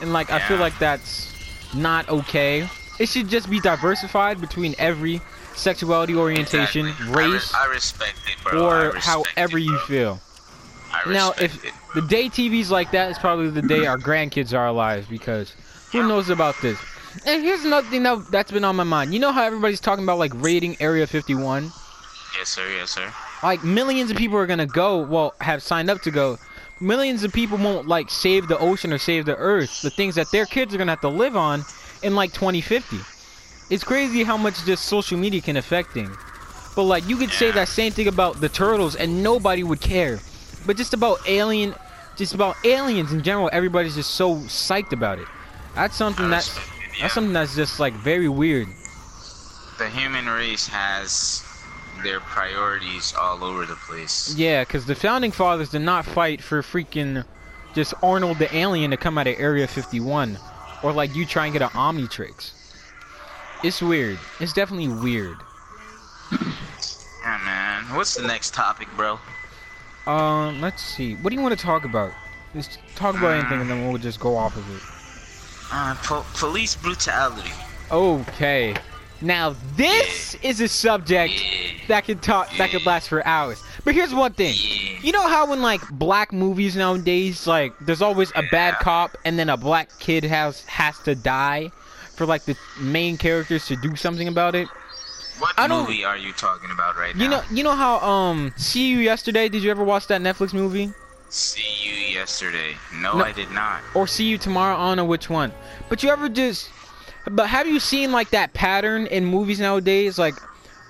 and 0.02 0.12
like 0.12 0.32
I 0.32 0.40
feel 0.40 0.58
like 0.58 0.78
that's 0.80 1.32
not 1.76 2.10
okay. 2.10 2.68
It 3.00 3.10
should 3.10 3.28
just 3.28 3.50
be 3.50 3.60
diversified 3.60 4.40
between 4.40 4.74
every 4.78 5.22
sexuality 5.56 6.16
orientation, 6.16 6.88
Exactly. 6.88 7.14
I, 7.14 7.18
re- 7.28 7.34
race, 7.34 7.54
I 7.54 7.66
respect 7.68 8.18
it, 8.28 8.54
or 8.54 8.94
however 8.98 9.58
it, 9.58 9.64
you 9.64 9.78
feel. 9.80 10.20
I 10.92 11.12
Now, 11.12 11.32
if 11.42 11.64
it. 11.66 11.74
the 11.94 12.02
day 12.02 12.26
TV's 12.30 12.72
like 12.72 12.92
that, 12.92 13.10
it's 13.10 13.20
probably 13.20 13.50
the 13.50 13.62
day 13.62 13.86
our 13.86 13.98
grandkids 13.98 14.58
are 14.58 14.68
alive 14.68 15.08
because 15.10 15.54
who 15.92 16.08
knows 16.08 16.30
about 16.30 16.56
this? 16.62 16.80
And 17.26 17.44
here's 17.44 17.64
another 17.64 17.88
thing 17.90 18.04
that, 18.04 18.28
that's 18.30 18.52
been 18.52 18.64
on 18.66 18.76
my 18.76 18.84
mind. 18.84 19.14
You 19.14 19.20
know 19.20 19.32
how 19.32 19.44
everybody's 19.44 19.80
talking 19.80 20.04
about 20.04 20.20
like 20.20 20.32
raiding 20.36 20.76
Area 20.82 21.08
51? 21.08 21.72
Yes, 22.38 22.50
sir. 22.50 22.68
Yes, 22.78 22.92
sir. 22.92 23.12
Like 23.44 23.64
millions 23.64 24.12
of 24.12 24.18
people 24.18 24.38
are 24.38 24.46
gonna 24.48 24.66
go, 24.66 25.00
well, 25.00 25.34
have 25.42 25.64
signed 25.64 25.90
up 25.90 26.02
to 26.02 26.12
go. 26.12 26.38
Millions 26.82 27.24
of 27.24 27.32
people 27.32 27.58
won't 27.58 27.88
like 27.88 28.10
save 28.10 28.48
the 28.50 28.58
ocean 28.58 28.92
or 28.92 28.98
save 28.98 29.26
the 29.26 29.38
earth, 29.38 29.82
the 29.82 29.90
things 29.90 30.16
that 30.16 30.30
their 30.32 30.46
kids 30.46 30.76
are 30.76 30.78
gonna 30.78 30.92
have 30.92 31.02
to 31.02 31.08
live 31.10 31.38
on 31.38 31.64
in 32.04 32.16
like 32.16 32.34
2050. 32.34 32.98
It's 33.70 33.84
crazy 33.84 34.24
how 34.24 34.38
much 34.38 34.64
just 34.66 34.86
social 34.86 35.18
media 35.18 35.42
can 35.42 35.58
affect 35.58 35.92
things. 35.92 36.16
But 36.76 36.84
like 36.84 37.08
you 37.08 37.18
could 37.18 37.32
say 37.32 37.52
that 37.52 37.68
same 37.68 37.92
thing 37.92 38.08
about 38.08 38.42
the 38.42 38.50
turtles 38.50 38.96
and 38.96 39.24
nobody 39.24 39.64
would 39.64 39.82
care. 39.82 40.20
But 40.66 40.78
just 40.78 40.94
about 40.94 41.20
alien 41.28 41.74
just 42.16 42.34
about 42.34 42.56
aliens 42.64 43.12
in 43.12 43.24
general, 43.24 43.50
everybody's 43.52 43.96
just 43.96 44.12
so 44.12 44.36
psyched 44.36 44.94
about 44.94 45.20
it. 45.20 45.28
That's 45.76 45.96
something 45.96 46.30
that's 46.30 46.56
yeah. 46.56 46.64
that's 47.02 47.14
something 47.14 47.34
that's 47.34 47.56
just 47.56 47.80
like 47.80 47.94
very 47.94 48.30
weird. 48.30 48.68
The 49.78 49.90
human 49.90 50.26
race 50.28 50.68
has 50.68 51.44
their 52.04 52.22
priorities 52.22 53.14
all 53.20 53.44
over 53.44 53.66
the 53.66 53.76
place. 53.76 54.34
Yeah, 54.38 54.64
because 54.64 54.86
the 54.86 54.96
founding 54.96 55.32
fathers 55.32 55.70
did 55.70 55.82
not 55.82 56.06
fight 56.06 56.42
for 56.42 56.62
freaking 56.62 57.26
just 57.74 57.94
Arnold 58.02 58.40
the 58.40 58.54
alien 58.56 58.92
to 58.92 58.98
come 58.98 59.18
out 59.18 59.28
of 59.28 59.36
Area 59.38 59.68
51, 59.68 60.40
or 60.84 60.94
like 60.94 61.14
you 61.14 61.26
try 61.26 61.46
and 61.46 61.54
get 61.54 61.62
an 61.62 61.70
Omnitrix. 61.70 62.52
It's 63.64 63.82
weird. 63.82 64.20
It's 64.40 64.54
definitely 64.54 64.90
weird. 64.90 65.38
Yeah, 66.32 67.42
man. 67.44 67.84
What's 67.96 68.16
the 68.16 68.28
next 68.28 68.54
topic, 68.54 68.88
bro? 68.96 69.20
Um, 70.08 70.62
let's 70.62 70.84
see. 70.84 71.16
What 71.16 71.32
do 71.32 71.36
you 71.36 71.42
want 71.42 71.58
to 71.58 71.64
talk 71.64 71.86
about? 71.86 72.12
Just 72.54 72.80
talk 72.96 73.18
about 73.18 73.34
anything, 73.34 73.62
and 73.62 73.70
then 73.70 73.88
we'll 73.88 73.98
just 73.98 74.20
go 74.20 74.38
off 74.38 74.56
of 74.56 74.76
it. 74.76 74.82
Uh, 75.72 75.96
po- 76.04 76.26
police 76.36 76.76
brutality. 76.76 77.52
Okay. 77.92 78.76
Now 79.22 79.56
this 79.76 80.36
is 80.44 80.60
a 80.62 80.68
subject 80.68 81.34
that 81.88 82.06
could 82.06 82.22
talk 82.22 82.50
that 82.58 82.70
could 82.70 82.86
last 82.86 83.08
for 83.08 83.26
hours. 83.26 83.64
But 83.84 83.96
here's 83.96 84.14
one 84.14 84.34
thing. 84.34 84.54
You 85.02 85.12
know 85.12 85.28
how 85.28 85.52
in 85.54 85.62
like 85.62 85.82
black 85.92 86.34
movies 86.34 86.76
nowadays, 86.76 87.48
like 87.48 87.74
there's 87.80 88.02
always 88.02 88.32
a 88.36 88.44
bad 88.52 88.76
cop 88.76 89.18
and 89.24 89.40
then 89.40 89.50
a 89.50 89.58
black 89.58 89.90
kid 90.00 90.24
has 90.26 90.62
has 90.66 91.00
to 91.00 91.16
die 91.16 91.72
for 92.16 92.26
like 92.26 92.46
the 92.46 92.56
main 92.80 93.18
characters 93.18 93.66
to 93.68 93.76
do 93.76 93.96
something 93.96 94.28
about 94.28 94.56
it. 94.56 94.68
What 95.40 95.54
I 95.58 95.68
don't- 95.68 95.82
movie 95.86 96.06
are 96.06 96.18
you 96.18 96.32
talking 96.34 96.72
about 96.72 96.96
right 96.98 97.14
You 97.16 97.28
now? 97.28 97.38
know 97.42 97.44
you 97.52 97.64
know 97.64 97.76
how 97.76 98.00
um 98.00 98.54
See 98.56 98.88
You 98.88 99.00
Yesterday, 99.00 99.50
did 99.50 99.64
you 99.64 99.72
ever 99.72 99.84
watch 99.84 100.08
that 100.08 100.22
Netflix 100.22 100.54
movie? 100.54 100.94
See 101.30 101.62
you 101.82 101.94
yesterday. 102.14 102.76
No, 102.94 103.18
No. 103.18 103.26
I 103.26 103.32
did 103.34 103.52
not. 103.52 103.82
Or 103.94 104.08
See 104.08 104.24
You 104.26 104.38
Tomorrow, 104.38 104.76
I 104.78 104.88
don't 104.90 104.98
know 104.98 105.06
which 105.06 105.30
one. 105.30 105.52
But 105.90 106.04
you 106.04 106.10
ever 106.10 106.30
just 106.30 106.70
but 107.30 107.48
have 107.48 107.68
you 107.68 107.80
seen 107.80 108.12
like 108.12 108.30
that 108.30 108.54
pattern 108.54 109.08
in 109.08 109.26
movies 109.26 109.60
nowadays? 109.60 110.18
Like 110.18 110.36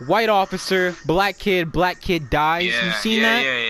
white 0.06 0.30
officer, 0.30 0.94
black 1.06 1.40
kid, 1.40 1.72
black 1.72 2.02
kid 2.02 2.30
dies. 2.30 2.66
Yeah, 2.66 2.86
you 2.86 2.92
seen 2.92 3.22
yeah, 3.22 3.30
that? 3.30 3.44
yeah, 3.46 3.58
yeah, 3.58 3.65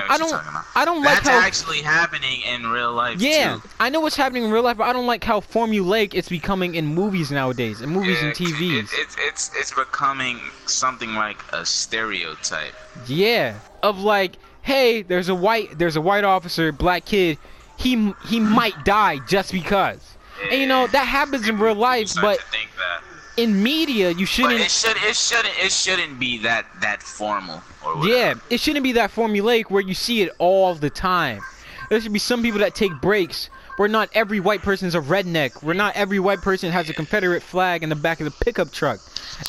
know 0.00 0.14
I 0.14 0.18
don't. 0.18 0.34
I 0.76 0.84
don't 0.84 1.02
like 1.02 1.18
how 1.18 1.24
That's 1.24 1.28
how 1.28 1.46
actually 1.46 1.82
happening 1.82 2.42
in 2.42 2.66
real 2.66 2.92
life 2.92 3.20
Yeah, 3.20 3.58
too. 3.62 3.68
I 3.78 3.88
know 3.88 4.00
what's 4.00 4.16
happening 4.16 4.44
in 4.44 4.50
real 4.50 4.62
life, 4.62 4.76
but 4.76 4.84
I 4.84 4.92
don't 4.92 5.06
like 5.06 5.24
how 5.24 5.40
formulaic 5.40 6.14
it's 6.14 6.28
becoming 6.28 6.74
in 6.74 6.86
movies 6.86 7.30
nowadays, 7.30 7.80
in 7.80 7.90
movies 7.90 8.22
and 8.22 8.38
Yeah, 8.38 8.46
TVs. 8.46 8.84
It, 8.84 8.88
it's 8.98 9.16
it's 9.18 9.50
it's 9.56 9.74
becoming 9.74 10.40
something 10.66 11.14
like 11.14 11.38
a 11.52 11.64
stereotype. 11.66 12.74
yeah, 13.06 13.58
of 13.82 13.98
like, 14.00 14.36
hey, 14.62 15.02
there's 15.02 15.28
a 15.28 15.34
white, 15.34 15.78
there's 15.78 15.96
a 15.96 16.00
white 16.00 16.24
officer, 16.24 16.72
black 16.72 17.04
kid, 17.04 17.38
he 17.76 18.12
he 18.24 18.40
might 18.40 18.84
die 18.84 19.18
just 19.28 19.52
because. 19.52 20.16
And 20.50 20.60
you 20.60 20.66
know 20.66 20.86
that 20.86 21.06
happens 21.06 21.48
in 21.48 21.58
real 21.58 21.74
life, 21.74 22.10
but 22.20 22.38
to 22.38 22.44
think 22.46 22.70
that. 22.76 23.02
In 23.40 23.62
media 23.62 24.10
you 24.10 24.26
shouldn't. 24.26 24.60
it 24.60 24.70
should 24.70 24.96
it 24.98 25.16
shouldn't 25.16 25.54
it 25.58 25.72
shouldn't 25.72 26.18
be 26.18 26.38
that 26.38 26.66
that 26.80 27.02
formal 27.02 27.62
or. 27.84 28.06
Yeah, 28.06 28.34
it 28.50 28.60
shouldn't 28.60 28.82
be 28.82 28.92
that 28.92 29.10
formulaic 29.10 29.70
where 29.70 29.82
you 29.82 29.94
see 29.94 30.22
it 30.22 30.32
all 30.38 30.74
the 30.74 30.90
time. 30.90 31.40
There 31.88 32.00
should 32.00 32.12
be 32.12 32.18
some 32.18 32.42
people 32.42 32.60
that 32.60 32.74
take 32.74 32.92
breaks 33.00 33.50
where 33.76 33.88
not 33.88 34.10
every 34.12 34.40
white 34.40 34.62
person 34.62 34.86
is 34.86 34.94
a 34.94 35.00
redneck, 35.00 35.62
where 35.62 35.74
not 35.74 35.96
every 35.96 36.20
white 36.20 36.40
person 36.40 36.70
has 36.70 36.88
a 36.90 36.94
Confederate 36.94 37.42
flag 37.42 37.82
in 37.82 37.88
the 37.88 37.96
back 37.96 38.20
of 38.20 38.26
the 38.26 38.44
pickup 38.44 38.70
truck. 38.72 39.00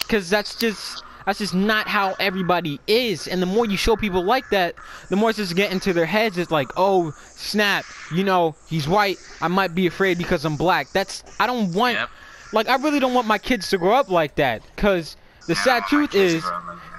Cause 0.07 0.29
that's 0.29 0.55
just 0.55 1.03
that's 1.25 1.39
just 1.39 1.53
not 1.53 1.87
how 1.87 2.15
everybody 2.19 2.79
is. 2.87 3.27
And 3.27 3.41
the 3.41 3.45
more 3.45 3.65
you 3.65 3.77
show 3.77 3.95
people 3.95 4.23
like 4.23 4.49
that, 4.49 4.75
the 5.09 5.15
more 5.15 5.29
it's 5.29 5.37
just 5.37 5.55
get 5.55 5.71
into 5.71 5.93
their 5.93 6.05
heads. 6.05 6.37
It's 6.37 6.49
like, 6.49 6.69
oh 6.77 7.13
snap, 7.35 7.85
you 8.13 8.23
know, 8.23 8.55
he's 8.67 8.87
white. 8.87 9.17
I 9.41 9.49
might 9.49 9.75
be 9.75 9.85
afraid 9.85 10.17
because 10.17 10.45
I'm 10.45 10.55
black. 10.55 10.91
That's 10.93 11.23
I 11.39 11.45
don't 11.45 11.73
want 11.73 11.97
Yep. 11.97 12.09
Like 12.53 12.67
I 12.69 12.75
really 12.75 12.99
don't 12.99 13.13
want 13.13 13.27
my 13.27 13.37
kids 13.37 13.69
to 13.69 13.77
grow 13.77 13.93
up 13.93 14.09
like 14.09 14.35
that. 14.35 14.61
Cause 14.77 15.15
the 15.47 15.55
sad 15.55 15.83
truth 15.85 16.13
is 16.15 16.43
like 16.43 16.53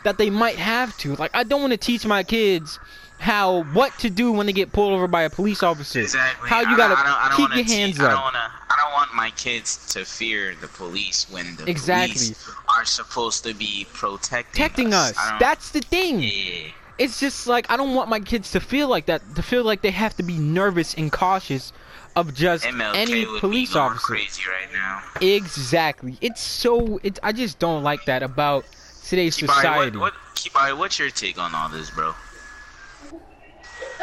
that. 0.05 0.19
they 0.19 0.31
might 0.31 0.57
have 0.57 0.97
to. 0.99 1.15
Like 1.17 1.31
I 1.35 1.45
don't 1.45 1.61
want 1.61 1.73
to 1.73 1.77
teach 1.77 2.05
my 2.07 2.23
kids 2.23 2.79
how 3.19 3.63
what 3.73 3.97
to 4.01 4.11
do 4.11 4.33
when 4.33 4.47
they 4.47 4.53
get 4.53 4.73
pulled 4.73 4.93
over 4.93 5.07
by 5.07 5.23
a 5.23 5.31
police 5.31 5.63
officer. 5.63 6.01
Exactly. 6.01 6.49
How 6.49 6.61
you 6.61 6.77
gotta 6.77 6.95
don't- 6.95 7.05
I 7.05 7.07
don't- 7.07 7.17
I 7.17 7.29
don't 7.29 7.37
keep 7.37 7.57
your 7.69 7.77
hands 7.79 8.01
I 8.01 8.03
don't 8.05 8.13
up. 8.15 8.25
wanna. 8.25 8.53
I 8.69 8.77
don't 8.83 8.93
want 8.95 9.15
my 9.15 9.31
kids 9.31 9.93
to 9.93 10.05
fear 10.05 10.57
the 10.61 10.67
police 10.67 11.27
when 11.31 11.55
the 11.57 11.71
Exactly. 11.71 12.15
police 12.15 12.51
are 12.69 12.85
supposed 12.85 13.45
to 13.45 13.55
be 13.55 13.87
protecting, 13.93 14.51
Protecting 14.53 14.95
us. 14.95 15.13
Don't- 15.13 15.39
That's 15.39 15.71
the 15.71 15.81
thing. 15.83 16.21
yeah. 16.21 16.71
It's 16.99 17.21
just 17.21 17.47
like 17.47 17.71
I 17.71 17.77
don't 17.77 17.95
want 17.95 18.09
my 18.09 18.19
kids 18.21 18.51
to 18.53 18.61
feel 18.61 18.89
like 18.89 19.07
that. 19.07 19.23
To 19.37 19.43
feel 19.43 19.63
like 19.65 19.83
they 19.83 19.91
have 19.93 20.17
to 20.17 20.23
be 20.25 20.37
nervous 20.39 20.95
and 20.95 21.13
cautious 21.13 21.73
of 22.17 22.35
just 22.35 22.65
MLK 22.65 22.95
any 22.95 23.27
would 23.27 23.41
police 23.41 23.71
be 23.71 23.75
going 23.75 23.93
officer. 23.93 24.05
crazy 24.07 24.43
right 24.49 24.73
now. 24.73 25.03
Exactly. 25.21 26.17
It's 26.21 26.41
so. 26.41 27.01
It's. 27.03 27.19
I 27.23 27.33
just 27.33 27.59
don't 27.59 27.83
like 27.83 28.05
that 28.07 28.23
about 28.23 28.65
today's 29.07 29.37
Kibari, 29.37 29.55
society. 29.57 29.97
what, 29.99 30.13
what, 30.13 30.35
Kibari, 30.35 30.77
what's 30.77 30.99
your 30.99 31.11
take 31.11 31.39
on 31.39 31.55
all 31.55 31.69
this, 31.69 31.91
bro? 31.91 32.15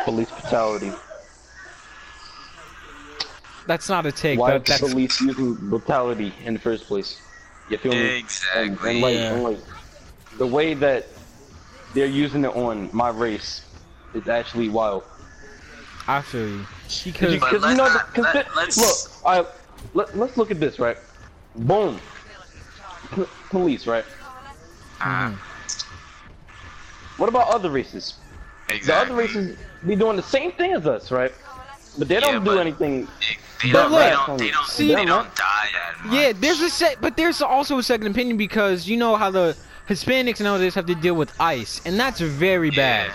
Police 0.06 0.30
brutality. 0.32 0.92
That's 3.68 3.88
not 3.90 4.06
a 4.06 4.12
take. 4.12 4.40
Why 4.40 4.58
That, 4.58 4.62
is 4.62 4.64
the 4.80 4.82
that's 4.84 4.94
police 4.94 5.22
using 5.22 5.54
brutality 5.70 6.34
in 6.44 6.54
the 6.56 6.60
first 6.60 6.86
place? 6.86 7.22
You 7.70 7.78
feel 7.78 7.92
me? 7.92 8.00
And, 8.00 8.10
Exactly. 8.18 8.92
and 8.92 9.02
like, 9.02 9.14
Yeah. 9.14 9.34
and 9.34 9.44
like, 9.44 9.60
the 10.40 10.48
way 10.48 10.74
that 10.74 11.06
they're 11.94 12.08
using 12.08 12.46
it 12.46 12.56
on 12.56 12.90
my 12.94 13.10
race 13.10 13.62
is 14.16 14.28
actually 14.28 14.70
wild. 14.70 15.04
I 16.08 16.22
feel 16.22 16.48
you. 16.50 16.66
Because 17.06 17.40
But 17.40 17.52
you 17.54 17.60
know, 17.60 17.74
not- 17.76 18.14
the, 18.14 18.22
'cause 18.22 18.34
let- 18.34 18.48
thi- 18.48 18.56
let's- 18.56 18.78
look, 18.78 19.26
I 19.26 19.46
let, 19.94 20.18
let's 20.18 20.38
look 20.38 20.52
at 20.52 20.60
this, 20.60 20.80
right? 20.80 20.98
Boom. 21.56 22.00
P- 23.16 23.26
police, 23.50 23.86
right? 23.88 24.06
Uh, 25.02 25.32
What 27.18 27.28
about 27.30 27.50
other 27.50 27.70
races? 27.70 28.16
Exactly. 28.70 28.86
The 28.88 28.96
other 28.96 29.16
races 29.16 29.58
be 29.86 29.96
doing 29.96 30.16
the 30.16 30.24
same 30.24 30.52
thing 30.54 30.74
as 30.74 30.86
us, 30.88 31.12
right? 31.12 31.34
But 31.98 32.08
they 32.08 32.20
don't 32.20 32.34
Yeah, 32.34 32.40
do 32.40 32.46
but- 32.46 32.58
anything. 32.60 33.06
They, 33.20 33.38
they 33.68 33.72
But 33.74 33.84
don't, 33.84 33.92
look, 33.92 34.00
they 34.02 34.10
don't, 34.12 34.38
they 34.40 34.52
don't, 34.52 34.68
see- 34.68 34.88
they 34.96 35.06
don't 35.06 35.36
die 35.36 35.68
that 35.74 36.06
much. 36.06 36.14
Yeah, 36.14 36.32
there's 36.36 36.62
a 36.62 36.70
set, 36.70 37.02
but 37.02 37.18
there's 37.18 37.42
also 37.42 37.78
a 37.78 37.84
second 37.84 38.08
opinion 38.08 38.38
because 38.38 38.88
you 38.88 38.96
know 38.98 39.16
how 39.18 39.30
the 39.32 39.56
Hispanics 39.90 40.40
nowadays 40.40 40.76
have 40.76 40.86
to 40.86 40.96
deal 40.96 41.16
with 41.16 41.34
ICE, 41.42 41.82
and 41.86 42.00
that's 42.00 42.20
very 42.22 42.70
bad. 42.70 43.12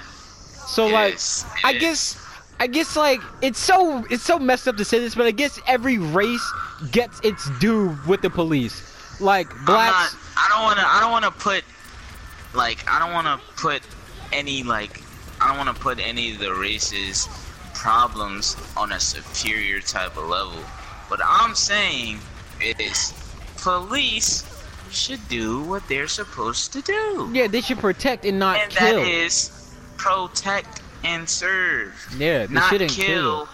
So 0.67 0.89
It 0.89 0.93
like, 0.93 1.15
is, 1.15 1.45
I 1.63 1.71
it 1.73 1.79
guess, 1.79 2.17
I 2.61 2.67
guess 2.67 2.97
like 2.97 3.21
it's 3.43 3.59
so 3.59 4.05
it's 4.11 4.23
so 4.23 4.39
messed 4.39 4.69
up 4.69 4.77
to 4.77 4.85
say 4.85 4.99
this, 4.99 5.15
but 5.15 5.27
I 5.27 5.31
guess 5.31 5.61
every 5.67 5.99
race 5.99 6.53
gets 6.93 7.21
its 7.25 7.49
due 7.59 7.97
with 8.07 8.23
the 8.23 8.31
police. 8.31 9.21
Like 9.21 9.49
blacks, 9.65 10.15
not, 10.15 10.21
I 10.37 10.49
don't 10.51 10.63
want 10.63 10.79
to. 10.79 10.87
I 10.87 11.01
don't 11.01 11.13
want 11.13 11.25
to 11.25 11.31
put 11.31 11.65
like 12.55 12.85
I 12.91 12.99
don't 12.99 13.13
want 13.13 13.27
to 13.27 13.41
put 13.57 13.83
any 14.33 14.63
like 14.63 15.03
I 15.41 15.49
don't 15.49 15.65
want 15.65 15.77
to 15.77 15.83
put 15.83 15.99
any 15.99 16.33
of 16.33 16.39
the 16.39 16.55
races 16.55 17.29
problems 17.75 18.57
on 18.77 18.93
a 18.93 19.01
superior 19.01 19.81
type 19.81 20.17
of 20.17 20.29
level. 20.29 20.59
What 21.09 21.21
I'm 21.25 21.55
saying 21.55 22.19
is 22.61 23.13
police 23.59 24.45
should 24.91 25.27
do 25.29 25.63
what 25.63 25.87
they're 25.89 26.09
supposed 26.09 26.73
to 26.73 26.83
do. 26.83 27.31
yeah, 27.33 27.49
they 27.49 27.61
should 27.61 27.79
protect 27.79 28.25
and 28.25 28.39
not 28.39 28.59
and 28.59 28.71
kill. 28.71 29.01
that 29.01 29.09
is 29.09 29.75
protect 29.97 30.81
and 31.05 31.29
serve. 31.29 31.93
yeah, 32.19 32.47
they 32.47 32.55
not 32.55 32.71
shouldn't 32.71 32.91
kill, 32.91 33.07
kill. 33.47 33.49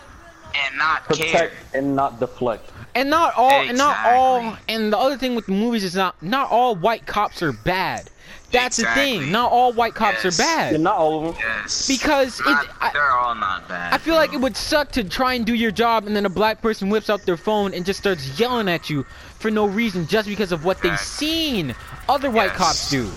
and 0.67 0.79
not 0.79 1.05
Protect 1.05 1.31
care. 1.31 1.53
and 1.75 1.95
not 1.97 2.21
deflect. 2.21 2.71
And 2.95 3.09
not 3.11 3.35
all, 3.37 3.51
and 3.53 3.79
not 3.79 3.97
all, 4.07 4.57
and 4.69 4.93
the 4.93 4.99
other 4.99 5.17
thing 5.17 5.35
with 5.37 5.47
the 5.47 5.53
movies 5.53 5.85
is 5.85 5.95
not 5.95 6.21
not 6.23 6.51
all 6.51 6.75
white 6.75 7.07
cops 7.07 7.43
are 7.43 7.53
bad. 7.53 8.11
That's 8.53 8.79
the 8.79 8.87
thing. 8.95 9.31
Not 9.31 9.53
all 9.53 9.73
white 9.73 9.95
cops 9.95 10.25
Yes. 10.25 10.41
are 10.41 10.43
Yeah, 10.43 10.71
bad. 10.73 10.81
not 10.81 10.97
all 10.97 11.19
of 11.29 11.37
them. 11.37 11.45
Yes. 11.63 11.87
Because 11.87 12.41
it- 12.41 12.47
Not- 12.47 12.67
I- 12.81 12.91
they're 12.93 13.13
all 13.13 13.37
not 13.37 13.69
bad. 13.69 13.95
I 13.95 13.99
feel 13.99 14.17
like 14.17 14.33
it 14.33 14.41
would 14.41 14.57
suck 14.57 14.91
to 14.93 15.05
try 15.05 15.35
and 15.35 15.47
do 15.47 15.55
your 15.55 15.71
job 15.71 16.05
and 16.09 16.17
then 16.17 16.27
a 16.27 16.31
black 16.31 16.61
person 16.61 16.89
whips 16.91 17.09
out 17.09 17.25
their 17.27 17.37
phone 17.37 17.73
and 17.75 17.87
just 17.87 18.01
starts 18.01 18.41
yelling 18.41 18.69
at 18.69 18.91
you 18.91 19.07
for 19.39 19.53
no 19.53 19.67
reason 19.67 20.05
just 20.09 20.27
because 20.29 20.51
of 20.51 20.65
what 20.65 20.83
they've 20.83 20.99
seen 20.99 21.77
other 22.09 22.29
white 22.29 22.47
Yes. 22.51 22.57
cops 22.57 22.91
do. 22.91 23.09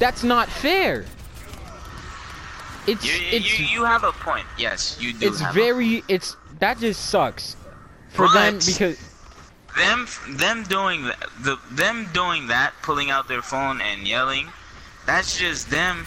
That's 0.00 0.24
not 0.24 0.48
fair. 0.48 1.04
It's 2.90 3.04
You, 3.04 3.12
you, 3.12 3.38
it's 3.38 3.58
you, 3.58 3.66
you 3.66 3.84
have 3.84 4.04
a 4.04 4.12
point. 4.12 4.46
Yes, 4.58 4.96
you 5.00 5.12
do. 5.14 5.28
it's 5.28 5.40
very 5.42 6.02
it's 6.08 6.36
that 6.58 6.78
just 6.78 7.06
sucks 7.08 7.56
for 8.08 8.28
them 8.28 8.62
because 8.64 8.98
them 9.76 10.06
them 10.28 10.64
doing 10.64 11.04
that, 11.04 11.18
the 11.42 11.58
them 11.70 12.08
doing 12.12 12.46
that, 12.48 12.74
pulling 12.82 13.10
out 13.10 13.28
their 13.28 13.42
phone 13.42 13.80
and 13.80 14.06
yelling, 14.06 14.52
that's 15.06 15.38
just 15.38 15.70
them. 15.70 16.06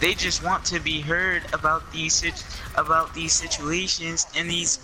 They 0.00 0.14
just 0.14 0.42
want 0.42 0.64
to 0.66 0.80
be 0.80 1.00
heard 1.00 1.44
about 1.52 1.90
these 1.92 2.14
sit- 2.14 2.44
about 2.74 3.14
these 3.14 3.32
situations 3.32 4.26
and 4.34 4.50
these 4.50 4.78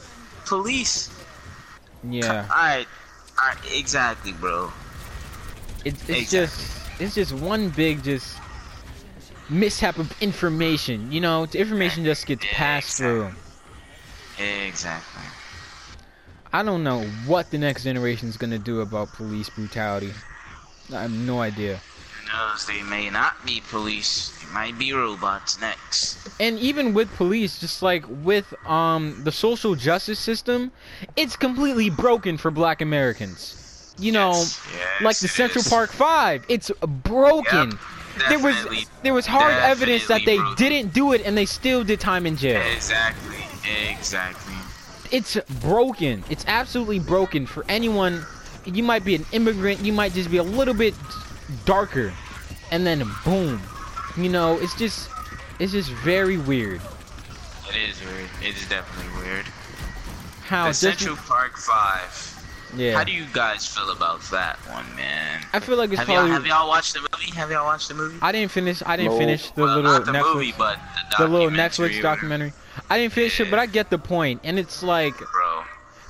police. 0.44 1.10
yeah. 2.02 2.46
I, 2.50 2.86
I 3.38 3.54
exactly, 3.72 4.32
bro. 4.32 4.72
It's 5.84 6.02
it's 6.08 6.28
Exactly. 6.32 6.48
just 6.48 6.82
it's 7.00 7.14
just 7.14 7.32
one 7.32 7.70
big 7.70 8.02
just 8.02 8.43
mishap 9.48 9.98
of 9.98 10.12
information. 10.22 11.10
You 11.12 11.20
know, 11.20 11.46
the 11.46 11.58
information 11.58 12.04
just 12.04 12.26
gets 12.26 12.44
passed 12.50 12.98
through. 12.98 13.30
Exactly. 14.38 15.22
I 16.52 16.62
don't 16.62 16.84
know 16.84 17.02
what 17.26 17.50
the 17.50 17.58
next 17.58 17.82
generation 17.84 18.28
is 18.28 18.36
gonna 18.36 18.58
do 18.58 18.80
about 18.80 19.12
police 19.12 19.48
brutality. 19.50 20.12
I 20.92 21.02
have 21.02 21.10
no 21.10 21.40
idea. 21.40 21.80
Who 22.20 22.28
knows? 22.32 22.66
They 22.66 22.82
may 22.82 23.10
not 23.10 23.44
be 23.44 23.60
police. 23.70 24.30
They 24.40 24.52
might 24.52 24.78
be 24.78 24.92
robots 24.92 25.60
next. 25.60 26.28
And 26.40 26.58
even 26.58 26.94
with 26.94 27.12
police, 27.16 27.58
just 27.58 27.82
like 27.82 28.04
with 28.08 28.54
um 28.68 29.20
the 29.24 29.32
social 29.32 29.74
justice 29.74 30.18
system, 30.18 30.70
it's 31.16 31.36
completely 31.36 31.90
broken 31.90 32.36
for 32.36 32.50
Black 32.50 32.80
Americans. 32.80 33.94
You 33.98 34.12
know, 34.12 34.30
Yes, 34.30 34.60
yes, 34.72 35.02
like 35.02 35.18
the 35.18 35.28
Central 35.28 35.62
is. 35.62 35.68
Park 35.68 35.90
Five, 35.90 36.44
it's 36.48 36.70
broken. 37.02 37.78
There 38.28 38.38
was 38.38 38.86
there 39.02 39.14
was 39.14 39.26
hard 39.26 39.54
evidence 39.54 40.06
that 40.08 40.24
they 40.24 40.36
broken. 40.36 40.56
didn't 40.56 40.94
do 40.94 41.12
it 41.12 41.22
and 41.24 41.36
they 41.36 41.46
still 41.46 41.84
did 41.84 42.00
time 42.00 42.26
in 42.26 42.36
jail. 42.36 42.62
Exactly. 42.74 43.36
Exactly. 43.90 44.54
it's 45.10 45.36
broken. 45.60 46.22
It's 46.30 46.44
absolutely 46.46 46.98
broken 46.98 47.46
for 47.46 47.64
anyone. 47.68 48.24
You 48.64 48.82
might 48.82 49.04
be 49.04 49.14
an 49.14 49.24
immigrant. 49.32 49.80
You 49.80 49.92
might 49.92 50.12
just 50.12 50.30
be 50.30 50.36
a 50.38 50.42
little 50.42 50.74
bit 50.74 50.94
darker, 51.64 52.12
and 52.70 52.86
then 52.86 53.04
boom. 53.24 53.60
You 54.16 54.28
know, 54.28 54.58
it's 54.60 54.74
just, 54.78 55.08
it's 55.58 55.72
just 55.72 55.90
very 55.90 56.36
weird 56.38 56.80
It 57.68 57.76
is 57.90 58.00
weird. 58.04 58.30
It 58.42 58.56
is 58.56 58.68
definitely 58.68 59.22
weird. 59.22 59.44
how 60.44 60.70
Central 60.72 61.16
Park 61.16 61.56
Five. 61.56 62.33
Yeah. 62.76 62.96
How 62.96 63.04
do 63.04 63.12
you 63.12 63.24
guys 63.32 63.66
feel 63.66 63.90
about 63.90 64.20
that 64.30 64.56
one, 64.70 64.84
man? 64.96 65.42
I 65.52 65.60
feel 65.60 65.76
like 65.76 65.90
it's 65.90 65.98
Have 65.98 66.08
y'all, 66.08 66.16
probably. 66.18 66.32
have 66.32 66.46
y'all 66.46 66.68
watched 66.68 66.94
the 66.94 67.00
movie? 67.00 67.30
Have 67.36 67.50
y'all 67.50 67.64
watched 67.64 67.88
the 67.88 67.94
movie? 67.94 68.18
I 68.22 68.32
didn't 68.32 68.50
finish. 68.50 68.82
I 68.84 68.96
didn't 68.96 69.12
No. 69.12 69.18
finish 69.18 69.50
the 69.50 69.62
well, 69.62 69.76
little 69.76 69.92
not 69.92 70.04
the 70.06 70.12
Netflix. 70.12 70.34
movie, 70.34 70.54
but 70.58 70.78
the, 71.18 71.24
the 71.24 71.28
little 71.30 71.46
documentary 71.48 71.88
Netflix 71.90 72.02
documentary. 72.02 72.52
I 72.90 72.98
didn't 72.98 73.12
finish 73.12 73.38
it, 73.40 73.50
but 73.50 73.58
I 73.58 73.66
get 73.66 73.90
the 73.90 73.98
point. 73.98 74.40
And 74.44 74.58
it's 74.58 74.82
like 74.82 75.16
Bro, 75.16 75.62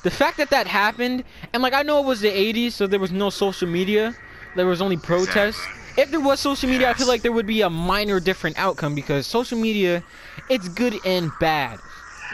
the 0.03 0.11
fact 0.11 0.37
that 0.39 0.51
that 0.51 0.67
happened, 0.67 1.25
and 1.53 1.63
like 1.63 1.73
I 1.75 1.83
know 1.83 2.01
it 2.01 2.07
was 2.07 2.21
the 2.21 2.31
'80s, 2.31 2.73
so 2.73 2.87
there 2.87 3.01
was 3.01 3.13
no 3.13 3.31
social 3.31 3.69
media. 3.69 4.15
There 4.57 4.67
was 4.67 4.81
only 4.81 4.97
protests. 4.97 5.61
If 5.97 6.11
there 6.11 6.21
was 6.21 6.41
social 6.41 6.69
media, 6.69 6.91
I 6.91 6.95
feel 6.95 7.07
like 7.07 7.23
there 7.23 7.31
would 7.33 7.47
be 7.47 7.61
a 7.61 7.71
minor 7.71 8.19
different 8.19 8.59
outcome 8.59 8.95
because 8.97 9.27
social 9.27 9.59
media, 9.59 10.03
it's 10.49 10.69
good 10.69 10.99
and 11.05 11.31
bad. 11.39 11.79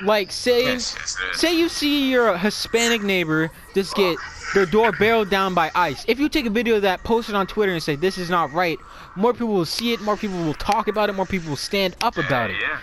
Like 0.02 0.32
say, 0.32 0.64
yes, 0.64 0.96
yes, 0.98 1.16
yes. 1.26 1.40
say 1.40 1.52
you 1.52 1.68
see 1.68 2.10
your 2.10 2.36
Hispanic 2.36 3.02
neighbor 3.02 3.50
just 3.74 3.94
get 3.94 4.16
their 4.54 4.66
door 4.66 4.92
barreled 4.92 5.30
down 5.30 5.54
by 5.54 5.70
ICE. 5.74 6.04
If 6.08 6.18
you 6.18 6.28
take 6.28 6.46
a 6.46 6.50
video 6.50 6.76
of 6.76 6.82
that, 6.82 7.04
post 7.04 7.28
it 7.28 7.34
on 7.34 7.46
Twitter, 7.46 7.72
and 7.72 7.82
say 7.82 7.96
this 7.96 8.18
is 8.18 8.30
not 8.30 8.52
right, 8.52 8.78
more 9.16 9.32
people 9.32 9.48
will 9.48 9.64
see 9.64 9.92
it, 9.92 10.00
more 10.00 10.16
people 10.16 10.38
will 10.38 10.54
talk 10.54 10.88
about 10.88 11.08
it, 11.08 11.14
more 11.14 11.26
people 11.26 11.50
will 11.50 11.56
stand 11.56 11.96
up 12.00 12.16
about 12.16 12.50
it. 12.50 12.56
Yeah. 12.60 12.78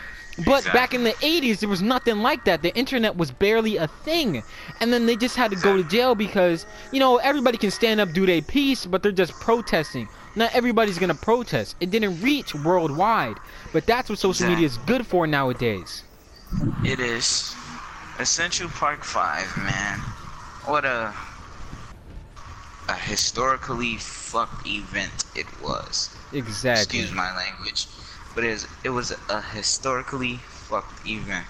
But 0.46 0.66
back 0.66 0.94
in 0.94 1.04
the 1.04 1.14
80s, 1.14 1.60
there 1.60 1.70
was 1.70 1.82
nothing 1.82 2.20
like 2.20 2.46
that. 2.46 2.62
The 2.62 2.76
internet 2.76 3.18
was 3.18 3.32
barely 3.32 3.78
a 3.78 3.88
thing. 3.88 4.44
And 4.80 4.94
then 4.94 5.08
they 5.08 5.16
just 5.16 5.36
had 5.36 5.50
to 5.50 5.58
go 5.58 5.76
to 5.76 5.84
jail 5.84 6.14
because, 6.14 6.68
you 6.92 7.00
know, 7.00 7.18
everybody 7.18 7.58
can 7.58 7.72
stand 7.72 8.00
up, 8.00 8.14
do 8.14 8.26
their 8.26 8.44
piece, 8.44 8.86
but 8.86 9.02
they're 9.02 9.12
just 9.12 9.34
protesting. 9.34 10.08
Not 10.36 10.54
everybody's 10.54 11.00
going 11.00 11.10
to 11.10 11.20
protest. 11.20 11.76
It 11.80 11.90
didn't 11.90 12.22
reach 12.22 12.54
worldwide. 12.54 13.38
But 13.74 13.88
that's 13.88 14.10
what 14.10 14.20
social 14.20 14.48
media 14.48 14.68
is 14.68 14.78
good 14.78 15.08
for 15.08 15.26
nowadays. 15.26 16.04
It 16.84 17.00
is. 17.00 17.56
Essential 18.20 18.70
Park 18.70 19.04
5, 19.04 19.58
man. 19.58 20.00
What 20.66 20.86
a 20.86 21.14
a 22.90 22.96
historically 22.96 23.98
fucked 23.98 24.66
event 24.66 25.26
it 25.36 25.48
was. 25.62 26.10
Exactly. 26.32 27.00
Excuse 27.00 27.12
my 27.12 27.36
language. 27.36 27.88
But 28.34 28.44
it 28.44 28.52
was, 28.52 28.68
it 28.84 28.90
was 28.90 29.12
a 29.30 29.42
historically 29.42 30.38
fucked 30.38 31.06
event. 31.06 31.48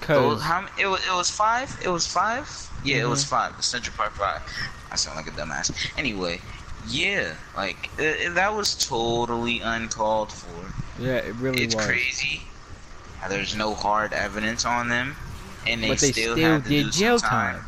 Because, 0.00 0.42
how, 0.42 0.66
it, 0.78 0.86
was, 0.86 1.04
it 1.06 1.12
was 1.12 1.30
five? 1.30 1.78
It 1.82 1.88
was 1.88 2.06
five? 2.06 2.48
Yeah, 2.84 2.98
it 3.02 3.08
was 3.08 3.24
Mm-hmm. 3.24 3.30
five. 3.30 3.56
The 3.56 3.62
Central 3.62 3.96
Park 3.96 4.14
Five. 4.14 4.42
I 4.90 4.96
sound 4.96 5.16
like 5.16 5.26
a 5.26 5.30
dumbass. 5.32 5.70
Anyway, 5.96 6.40
yeah, 6.86 7.36
like, 7.56 7.90
uh, 7.98 8.30
that 8.34 8.54
was 8.54 8.74
totally 8.76 9.60
uncalled 9.60 10.32
for. 10.32 10.74
yeah, 10.96 11.16
it 11.18 11.34
really 11.36 11.62
it's 11.62 11.74
was. 11.74 11.86
crazy. 11.86 12.47
There's 13.28 13.56
no 13.56 13.74
hard 13.74 14.12
evidence 14.12 14.64
on 14.64 14.88
them, 14.88 15.16
and 15.66 15.82
they, 15.82 15.88
they 15.88 16.12
still, 16.12 16.34
still 16.36 16.60
did 16.60 16.64
do 16.84 16.90
jail 16.90 17.18
some 17.18 17.28
time. 17.28 17.54
time. 17.60 17.64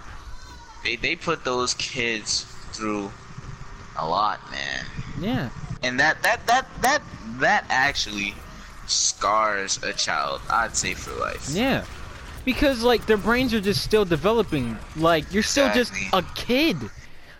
They 0.84 0.96
they 0.96 1.16
put 1.16 1.44
those 1.44 1.74
kids 1.74 2.44
through 2.72 3.10
a 3.98 4.08
lot, 4.08 4.40
man. 4.50 4.84
Yeah. 5.20 5.50
And 5.82 5.98
that 6.00 6.22
that 6.22 6.46
that 6.46 6.66
that 6.82 7.02
that 7.40 7.64
actually 7.68 8.34
scars 8.86 9.82
a 9.82 9.92
child. 9.92 10.40
I'd 10.50 10.76
say 10.76 10.94
for 10.94 11.12
life. 11.20 11.48
Yeah. 11.52 11.84
Because, 12.44 12.82
like, 12.82 13.04
their 13.06 13.18
brains 13.18 13.52
are 13.52 13.60
just 13.60 13.82
still 13.84 14.04
developing. 14.06 14.78
Like, 14.96 15.32
you're 15.32 15.42
still 15.42 15.70
just 15.74 15.92
a 16.12 16.22
kid. 16.34 16.76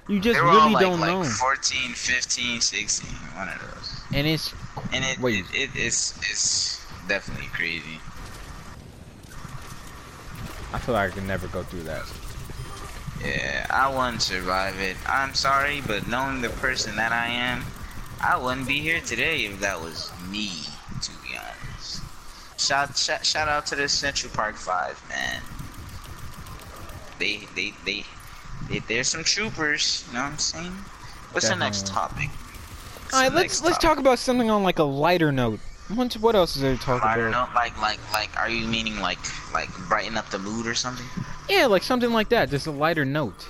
You 0.09 0.21
just 0.21 0.39
they 0.39 0.45
were 0.45 0.51
really 0.51 0.75
like, 0.75 0.83
don't 0.83 1.01
like 1.01 1.11
know. 1.11 1.25
14, 1.25 1.93
15, 1.93 2.61
16, 2.61 3.11
one 3.37 3.49
of 3.49 3.59
those. 3.61 4.01
And 4.13 4.27
it's 4.27 4.53
And 4.93 5.05
it, 5.05 5.19
Wait. 5.21 5.45
it, 5.55 5.55
it 5.55 5.71
it's 5.75 6.17
it's 6.31 6.80
definitely 7.11 7.49
crazy. 7.49 7.99
I 10.73 10.79
feel 10.79 10.95
like 10.95 11.11
I 11.11 11.15
could 11.15 11.27
never 11.27 11.49
go 11.49 11.65
through 11.65 11.83
that. 11.83 12.07
Yeah, 13.21 13.67
I 13.69 13.89
wouldn't 13.89 14.23
survive 14.23 14.79
it. 14.79 14.97
I'm 15.09 15.35
sorry, 15.35 15.83
but 15.85 16.07
knowing 16.07 16.41
the 16.41 16.51
person 16.51 16.95
that 16.97 17.11
I 17.11 17.27
am, 17.27 17.65
I 18.23 18.37
wouldn't 18.37 18.69
be 18.69 18.79
here 18.79 19.01
today 19.01 19.41
if 19.47 19.59
that 19.59 19.81
was 19.81 20.13
me, 20.31 20.51
to 21.03 21.11
be 21.25 21.37
honest. 21.37 22.01
Shout 22.59 22.97
shout, 22.97 23.27
shout 23.27 23.49
out 23.49 23.67
to 23.67 23.75
the 23.75 23.89
Central 23.89 24.33
Park 24.33 24.55
Five, 24.55 25.03
man. 25.09 25.43
They 27.19 27.41
they 27.57 27.75
they, 27.85 28.05
they 28.69 28.79
there's 28.87 29.09
some 29.09 29.25
troopers, 29.25 30.05
you 30.07 30.15
know 30.15 30.23
what 30.23 30.33
I'm 30.33 30.39
saying? 30.39 30.77
What's 31.33 31.49
the 31.49 31.57
next 31.57 31.89
topic? 31.89 32.29
What's 32.29 33.15
All 33.15 33.21
right, 33.21 33.33
let's 33.33 33.61
let's 33.63 33.79
topic? 33.79 33.89
talk 33.89 33.99
about 33.99 34.21
something 34.21 34.49
on 34.49 34.63
like 34.63 34.79
a 34.79 34.85
lighter 34.85 35.33
note. 35.33 35.59
What 35.95 36.13
what 36.15 36.35
else 36.37 36.57
is 36.57 36.63
there 36.63 36.77
to 36.77 36.81
talk 36.83 37.05
I 37.05 37.17
don't 37.17 37.29
about? 37.29 37.49
know, 37.49 37.55
like 37.55 37.81
like 37.81 37.99
like 38.13 38.37
are 38.39 38.49
you 38.49 38.67
meaning 38.67 39.01
like 39.01 39.19
like 39.53 39.69
brighten 39.89 40.17
up 40.17 40.29
the 40.31 40.39
mood 40.39 40.67
or 40.67 40.75
something? 40.75 41.07
Yeah, 41.49 41.67
like 41.67 41.83
something 41.83 42.13
like 42.13 42.29
that, 42.29 42.49
just 42.51 42.67
a 42.67 42.71
lighter 42.71 43.05
note. 43.05 43.49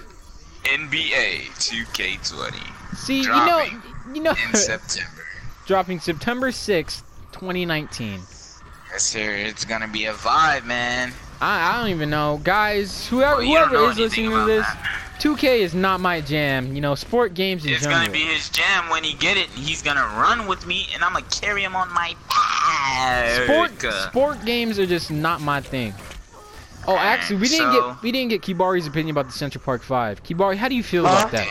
NBA 0.65 1.47
2K20 1.59 2.97
See, 2.97 3.23
Dropping 3.23 3.73
you 3.73 3.79
know, 3.81 4.15
you 4.15 4.23
know, 4.23 4.35
in 4.49 4.55
September. 4.55 5.23
dropping 5.67 6.01
September 6.01 6.51
sixth, 6.53 7.03
2019. 7.33 8.21
Yes, 8.91 9.03
sir. 9.05 9.35
It's 9.37 9.65
gonna 9.65 9.89
be 9.89 10.07
a 10.07 10.13
vibe, 10.13 10.65
man. 10.65 11.13
I, 11.41 11.71
I 11.75 11.81
don't 11.81 11.91
even 11.91 12.11
know, 12.11 12.41
guys. 12.43 13.07
Whoever 13.09 13.39
Well, 13.39 13.67
whoever 13.69 13.91
is 13.91 13.99
listening 13.99 14.31
to 14.31 14.45
this, 14.45 14.67
that. 14.67 15.00
2K 15.21 15.61
is 15.61 15.75
not 15.75 16.01
my 16.01 16.21
jam. 16.21 16.75
You 16.75 16.81
know, 16.81 16.95
sport 16.95 17.35
games 17.35 17.65
in 17.65 17.73
It's 17.73 17.83
general. 17.83 18.01
gonna 18.01 18.11
be 18.13 18.21
his 18.25 18.49
jam 18.49 18.89
when 18.89 19.05
he 19.05 19.13
get 19.15 19.37
it. 19.37 19.49
He's 19.51 19.83
gonna 19.83 20.05
run 20.19 20.47
with 20.47 20.67
me, 20.67 20.89
and 20.95 21.05
I'm 21.05 21.13
gonna 21.13 21.25
carry 21.27 21.63
him 21.63 21.77
on 21.77 21.93
my 21.93 22.15
back. 22.29 23.43
sport 23.45 23.93
sport 24.09 24.45
games 24.45 24.79
are 24.79 24.87
just 24.87 25.11
not 25.11 25.41
my 25.41 25.61
thing. 25.61 25.95
Oh, 26.87 26.97
actually, 26.97 27.37
we 27.37 27.49
didn't 27.49 27.73
So- 27.73 27.91
get 27.93 28.03
we 28.03 28.13
didn't 28.13 28.31
get 28.31 28.43
Kibari's 28.43 28.87
opinion 28.87 29.11
about 29.15 29.27
the 29.27 29.37
Central 29.37 29.63
Park 29.63 29.83
Five. 29.83 30.23
Kibari, 30.25 30.57
how 30.57 30.69
do 30.69 30.75
you 30.75 30.83
feel 30.83 31.07
Huh? 31.07 31.19
about 31.19 31.33
that? 31.33 31.49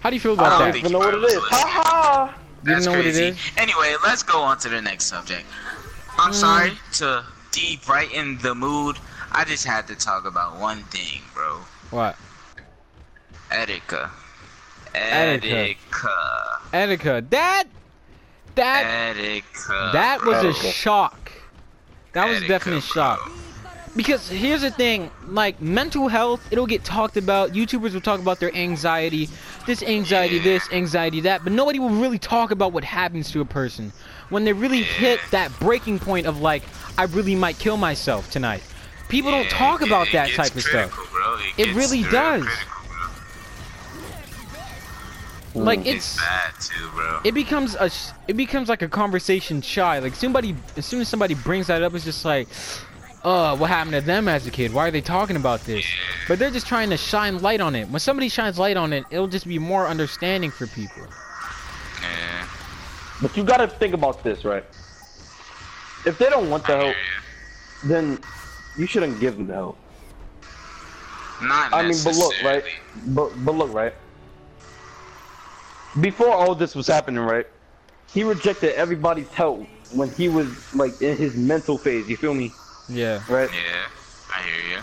How 0.00 0.10
do 0.10 0.16
you 0.16 0.20
feel 0.20 0.34
about 0.34 0.44
I 0.44 0.46
about 0.48 0.58
don't 0.58 0.66
that? 0.68 0.72
think 0.74 0.84
even 0.84 0.92
know 0.92 0.98
what 0.98 1.14
it 1.14 1.24
is. 1.24 1.42
Ha 1.42 1.66
ha! 1.66 2.34
You 2.62 2.74
That's 2.74 2.84
know 2.84 2.90
what 2.92 3.00
it 3.00 3.02
crazy. 3.14 3.36
Anyway, 3.56 3.94
let's 4.04 4.22
go 4.22 4.40
on 4.42 4.58
to 4.58 4.68
the 4.68 4.82
next 4.82 5.06
subject. 5.06 5.46
I'm 6.18 6.32
Mm. 6.32 6.34
sorry 6.34 6.72
to 6.94 7.24
deep 7.52 7.86
brighten 7.86 8.38
the 8.38 8.54
mood. 8.54 8.98
I 9.32 9.44
just 9.44 9.64
had 9.64 9.86
to 9.88 9.94
talk 9.94 10.26
about 10.26 10.56
one 10.56 10.82
thing, 10.84 11.22
bro. 11.34 11.60
What? 11.90 12.16
Etika. 13.50 14.10
Etika. 14.94 15.76
Etika. 15.76 16.60
Etika. 16.72 17.30
That 17.30 17.64
that 18.54 19.14
Etika. 19.16 19.92
that 19.92 20.24
was 20.24 20.44
a 20.44 20.52
shock. 20.54 21.30
That 22.12 22.28
was 22.28 22.38
Etika, 22.40 22.48
definitely 22.48 22.78
a 22.78 22.82
shock. 22.82 23.30
Because 23.94 24.28
here's 24.28 24.60
the 24.60 24.70
thing, 24.70 25.10
like 25.26 25.60
mental 25.62 26.08
health, 26.08 26.46
it'll 26.50 26.66
get 26.66 26.84
talked 26.84 27.16
about. 27.16 27.52
YouTubers 27.52 27.94
will 27.94 28.00
talk 28.02 28.20
about 28.20 28.40
their 28.40 28.54
anxiety, 28.54 29.28
this 29.66 29.82
anxiety, 29.82 30.38
this 30.38 30.70
anxiety, 30.70 31.20
that, 31.22 31.42
but 31.44 31.52
nobody 31.54 31.78
will 31.78 31.88
really 31.88 32.18
talk 32.18 32.50
about 32.50 32.72
what 32.74 32.84
happens 32.84 33.30
to 33.32 33.40
a 33.40 33.44
person 33.46 33.92
when 34.28 34.44
they 34.44 34.52
really 34.52 34.82
hit 34.82 35.18
that 35.30 35.50
breaking 35.60 35.98
point 35.98 36.26
of 36.26 36.40
like, 36.42 36.62
I 36.98 37.04
really 37.04 37.34
might 37.34 37.58
kill 37.58 37.78
myself 37.78 38.30
tonight. 38.30 38.62
People 39.08 39.30
don't 39.30 39.48
talk 39.48 39.80
it- 39.80 39.86
about 39.86 40.08
it 40.08 40.12
that 40.12 40.26
gets 40.26 40.36
type 40.36 40.54
of 40.56 40.62
stuff. 40.62 40.90
critical, 40.90 41.06
Bro. 41.18 41.36
It 41.56 41.64
gets 41.66 41.76
really 41.78 42.02
does. 42.02 42.42
critical, 42.44 42.66
bro. 42.68 42.75
Like. 45.64 45.80
It's 45.80 46.14
it's 46.14 46.16
bad 46.16 46.52
too, 46.60 46.88
bro. 46.94 47.20
it 47.24 47.32
becomes 47.32 47.74
a 47.74 47.90
it 48.28 48.36
becomes 48.36 48.68
like 48.68 48.82
a 48.82 48.88
conversation 48.88 49.62
shy. 49.62 49.98
Like 49.98 50.14
somebody 50.14 50.54
as 50.76 50.86
soon 50.86 51.00
as 51.00 51.08
somebody 51.08 51.34
brings 51.34 51.66
that 51.68 51.82
up, 51.82 51.94
it's 51.94 52.04
just 52.04 52.24
like, 52.24 52.48
uh, 53.24 53.56
what 53.56 53.70
happened 53.70 53.94
to 53.94 54.00
them 54.00 54.28
as 54.28 54.46
a 54.46 54.50
kid? 54.50 54.72
Why 54.72 54.88
are 54.88 54.90
they 54.90 55.00
talking 55.00 55.36
about 55.36 55.60
this? 55.64 55.84
But 56.28 56.38
they're 56.38 56.50
just 56.50 56.66
trying 56.66 56.90
to 56.90 56.96
shine 56.96 57.40
light 57.40 57.60
on 57.60 57.74
it. 57.74 57.88
When 57.88 58.00
somebody 58.00 58.28
shines 58.28 58.58
light 58.58 58.76
on 58.76 58.92
it, 58.92 59.04
it'll 59.10 59.28
just 59.28 59.46
be 59.46 59.58
more 59.58 59.86
understanding 59.86 60.50
for 60.50 60.66
people. 60.68 61.02
yeah. 62.02 62.48
But 63.22 63.36
you 63.36 63.44
gotta 63.44 63.66
think 63.66 63.94
about 63.94 64.22
this, 64.22 64.44
right? 64.44 64.64
If 66.04 66.18
they 66.18 66.28
don't 66.28 66.50
want 66.50 66.66
the 66.66 66.76
help, 66.76 66.94
you. 67.82 67.88
then 67.88 68.20
you 68.76 68.86
shouldn't 68.86 69.18
give 69.18 69.36
them 69.36 69.46
the 69.46 69.54
help. 69.54 69.78
Not 71.42 71.72
I 71.72 71.82
mean, 71.82 71.98
but 72.04 72.14
look, 72.14 72.32
right? 72.42 72.64
But 73.06 73.44
but 73.44 73.54
look, 73.54 73.72
right? 73.72 73.92
Before 76.00 76.30
all 76.30 76.54
this 76.54 76.74
was 76.74 76.86
happening, 76.86 77.20
right? 77.22 77.46
He 78.12 78.22
rejected 78.24 78.74
everybody's 78.74 79.28
help 79.28 79.66
when 79.92 80.10
he 80.10 80.28
was 80.28 80.48
like 80.74 81.00
in 81.00 81.16
his 81.16 81.34
mental 81.36 81.78
phase. 81.78 82.08
You 82.08 82.16
feel 82.16 82.34
me? 82.34 82.52
Yeah. 82.88 83.22
Right? 83.28 83.50
Yeah, 83.52 83.86
I 84.34 84.42
hear 84.42 84.76
you. 84.76 84.82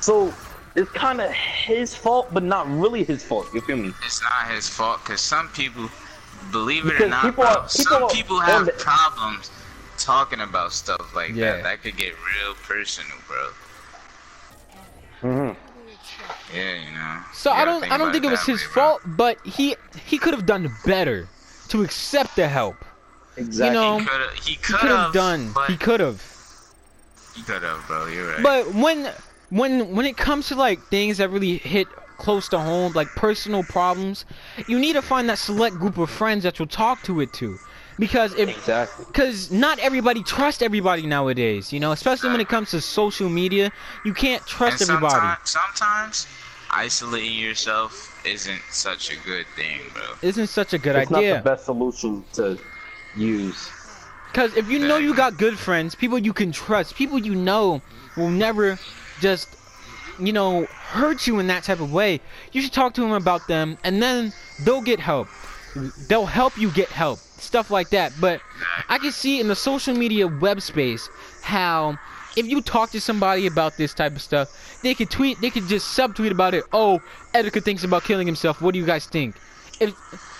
So 0.00 0.32
it's 0.74 0.90
kind 0.92 1.20
of 1.20 1.30
his 1.30 1.94
fault, 1.94 2.32
but 2.32 2.42
not 2.42 2.68
really 2.68 3.04
his 3.04 3.22
fault. 3.22 3.46
You 3.54 3.60
feel 3.60 3.76
me? 3.76 3.92
It's 4.04 4.22
not 4.22 4.50
his 4.50 4.68
fault 4.68 5.00
because 5.04 5.20
some 5.20 5.48
people, 5.50 5.88
believe 6.50 6.86
it 6.86 7.00
or 7.00 7.08
not, 7.08 7.22
people 7.24 7.44
are- 7.44 7.54
people 7.56 7.68
some 7.68 8.02
are 8.04 8.10
people 8.10 8.40
have 8.40 8.78
problems 8.78 9.50
talking 9.98 10.40
about 10.40 10.72
stuff 10.72 11.14
like 11.14 11.30
Yeah. 11.34 11.52
that. 11.56 11.62
That 11.62 11.82
could 11.82 11.96
get 11.96 12.12
real 12.12 12.54
personal, 12.66 13.16
bro. 13.28 13.48
Yeah, 16.54 16.74
you 16.74 16.92
know. 16.94 17.20
So 17.32 17.50
You 17.52 17.56
I 17.56 17.64
don't 17.64 17.80
think 17.80 17.92
I 17.92 17.98
don't 17.98 18.12
think 18.12 18.24
it 18.24 18.30
was 18.30 18.44
his 18.44 18.60
way, 18.62 18.68
bro. 18.74 18.82
fault, 18.82 19.02
but 19.06 19.38
he 19.44 19.76
he 20.06 20.18
could 20.18 20.34
have 20.34 20.46
done 20.46 20.70
better 20.84 21.28
to 21.68 21.82
accept 21.82 22.36
the 22.36 22.48
help. 22.48 22.76
Exactly. 23.36 23.66
You 23.66 23.72
know, 23.72 23.98
He 23.98 24.04
could 24.06 24.20
have. 24.20 24.34
He 24.34 24.50
He 24.50 24.56
could 24.56 24.76
could 24.76 24.90
have 24.90 24.98
have 25.06 25.12
done. 25.12 25.54
He 25.66 25.76
could 25.76 26.00
have. 26.00 26.22
he 27.34 27.42
could 27.42 27.62
have, 27.62 27.84
bro. 27.86 28.06
You're 28.06 28.28
right. 28.28 28.42
But 28.42 28.74
when 28.74 29.10
when 29.50 29.94
when 29.94 30.06
it 30.06 30.16
comes 30.16 30.48
to 30.48 30.54
like 30.54 30.80
things 30.88 31.18
that 31.18 31.30
really 31.30 31.58
hit 31.58 31.88
close 32.18 32.48
to 32.50 32.58
home, 32.58 32.92
like 32.92 33.08
personal 33.16 33.64
problems, 33.64 34.24
you 34.68 34.78
need 34.78 34.92
to 34.94 35.02
find 35.02 35.28
that 35.28 35.38
select 35.38 35.76
group 35.76 35.98
of 35.98 36.08
friends 36.10 36.44
that 36.44 36.58
you'll 36.58 36.68
talk 36.68 37.02
to 37.04 37.20
it 37.20 37.32
to. 37.34 37.58
Because 37.98 38.34
if 38.34 38.48
exactly. 38.48 39.04
because 39.06 39.50
not 39.52 39.78
everybody 39.78 40.22
trusts 40.22 40.62
everybody 40.62 41.06
nowadays, 41.06 41.72
you 41.72 41.78
know, 41.80 41.92
especially 41.92 42.30
when 42.30 42.40
it 42.40 42.48
comes 42.48 42.70
to 42.70 42.80
social 42.80 43.28
media, 43.28 43.70
you 44.04 44.12
can't 44.14 44.44
trust 44.46 44.80
and 44.80 44.90
everybody. 44.90 45.14
sometimes, 45.14 45.50
sometimes 45.50 46.26
isolating 46.74 47.38
yourself 47.38 48.20
isn't 48.26 48.60
such 48.70 49.10
a 49.10 49.16
good 49.24 49.46
thing, 49.56 49.80
bro. 49.92 50.02
Isn't 50.22 50.48
such 50.48 50.72
a 50.72 50.78
good 50.78 50.96
It's 50.96 51.10
not 51.10 51.20
the 51.20 51.40
best 51.44 51.66
solution 51.66 52.24
to 52.34 52.58
use. 53.16 53.70
Because 54.30 54.56
if 54.56 54.68
you 54.68 54.80
know 54.80 54.96
you 54.96 55.14
got 55.14 55.38
good 55.38 55.56
friends, 55.56 55.94
people 55.94 56.18
you 56.18 56.32
can 56.32 56.50
trust, 56.50 56.96
people 56.96 57.18
you 57.18 57.34
know 57.34 57.80
will 58.16 58.30
never 58.30 58.78
just, 59.20 59.48
you 60.18 60.32
know, 60.32 60.64
hurt 60.66 61.26
you 61.26 61.38
in 61.38 61.46
that 61.46 61.62
type 61.62 61.80
of 61.80 61.92
way, 61.92 62.20
you 62.52 62.60
should 62.60 62.72
talk 62.72 62.94
to 62.94 63.00
them 63.00 63.12
about 63.12 63.46
them 63.46 63.78
and 63.84 64.02
then 64.02 64.32
they'll 64.64 64.82
get 64.82 64.98
help. 64.98 65.28
They'll 66.08 66.26
help 66.26 66.58
you 66.58 66.70
get 66.72 66.88
help. 66.88 67.18
Stuff 67.18 67.70
like 67.70 67.90
that. 67.90 68.12
But 68.20 68.40
I 68.88 68.98
can 68.98 69.12
see 69.12 69.40
in 69.40 69.48
the 69.48 69.56
social 69.56 69.94
media 69.94 70.26
web 70.26 70.60
space 70.60 71.08
how 71.42 71.98
if 72.36 72.46
you 72.46 72.60
talk 72.60 72.90
to 72.90 73.00
somebody 73.00 73.46
about 73.46 73.76
this 73.76 73.94
type 73.94 74.12
of 74.12 74.22
stuff, 74.22 74.80
they 74.82 74.94
could 74.94 75.10
tweet, 75.10 75.40
they 75.40 75.50
could 75.50 75.66
just 75.68 75.96
subtweet 75.96 76.30
about 76.30 76.54
it. 76.54 76.64
Oh, 76.72 77.00
Edgar 77.32 77.60
thinks 77.60 77.84
about 77.84 78.04
killing 78.04 78.26
himself. 78.26 78.60
What 78.60 78.72
do 78.74 78.78
you 78.80 78.86
guys 78.86 79.06
think? 79.06 79.36
If 79.80 79.94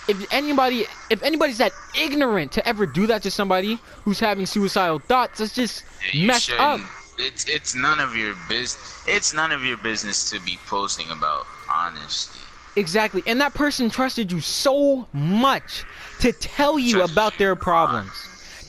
if 0.08 0.32
anybody 0.32 0.86
if 1.10 1.22
anybody's 1.22 1.58
that 1.58 1.72
ignorant 1.98 2.52
to 2.52 2.68
ever 2.68 2.84
do 2.86 3.06
that 3.06 3.22
to 3.22 3.30
somebody 3.30 3.78
who's 4.04 4.20
having 4.20 4.46
suicidal 4.46 4.98
thoughts, 4.98 5.38
that's 5.38 5.54
just 5.54 5.84
You 6.12 6.26
messed 6.26 6.50
up. 6.52 6.78
shouldn't- 6.80 6.90
It's 7.18 7.44
it's 7.48 7.74
none 7.74 8.00
of 8.00 8.16
your 8.16 8.34
business. 8.48 9.02
It's 9.06 9.32
none 9.32 9.52
of 9.52 9.64
your 9.64 9.76
business 9.78 10.28
to 10.30 10.40
be 10.40 10.58
posting 10.66 11.08
about 11.10 11.46
honesty. 11.72 12.40
Exactly. 12.76 13.22
And 13.26 13.40
that 13.40 13.54
person 13.54 13.88
trusted 13.88 14.32
you 14.32 14.40
so 14.40 15.06
much 15.12 15.84
to 16.20 16.32
tell 16.32 16.76
you 16.78 16.96
Trusted 16.96 17.12
about 17.16 17.32
you 17.34 17.38
their 17.38 17.54
problems. 17.56 18.10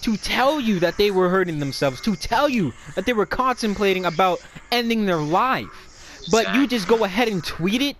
To 0.06 0.18
tell 0.18 0.60
you 0.60 0.80
that 0.82 0.98
they 0.98 1.10
were 1.12 1.30
hurting 1.30 1.58
themselves, 1.60 2.00
to 2.02 2.16
tell 2.16 2.48
you 2.48 2.74
that 2.96 3.06
they 3.08 3.14
were 3.14 3.26
contemplating 3.26 4.06
about 4.06 4.40
ending 4.72 5.06
their 5.08 5.18
life. 5.18 5.68
But 6.32 6.54
you 6.56 6.68
just 6.68 6.88
go 6.88 7.04
ahead 7.04 7.28
and 7.28 7.44
tweet 7.44 7.82
it. 7.82 7.98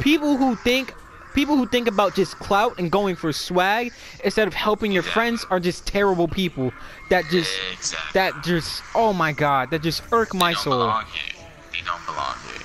People 0.00 0.36
who 0.36 0.56
think 0.56 0.92
people 1.34 1.56
who 1.56 1.66
think 1.68 1.86
about 1.86 2.14
just 2.16 2.36
clout 2.38 2.78
and 2.78 2.90
going 2.90 3.14
for 3.14 3.32
swag 3.32 3.92
instead 4.24 4.48
of 4.48 4.54
helping 4.54 4.90
your 4.90 5.02
friends 5.02 5.44
are 5.50 5.60
just 5.60 5.86
terrible 5.86 6.26
people 6.26 6.72
that 7.10 7.24
just 7.30 7.52
Exactly. 7.74 8.10
that 8.14 8.42
just 8.42 8.82
oh 8.94 9.12
my 9.12 9.30
god, 9.32 9.70
that 9.70 9.82
just 9.82 10.02
irk 10.12 10.34
my 10.34 10.50
they 10.50 10.54
don't 10.54 10.62
soul. 10.64 10.72
belong 10.72 11.04
here. 11.12 11.44
They 11.72 11.82
don't 11.86 12.06
belong 12.06 12.34
here. 12.52 12.62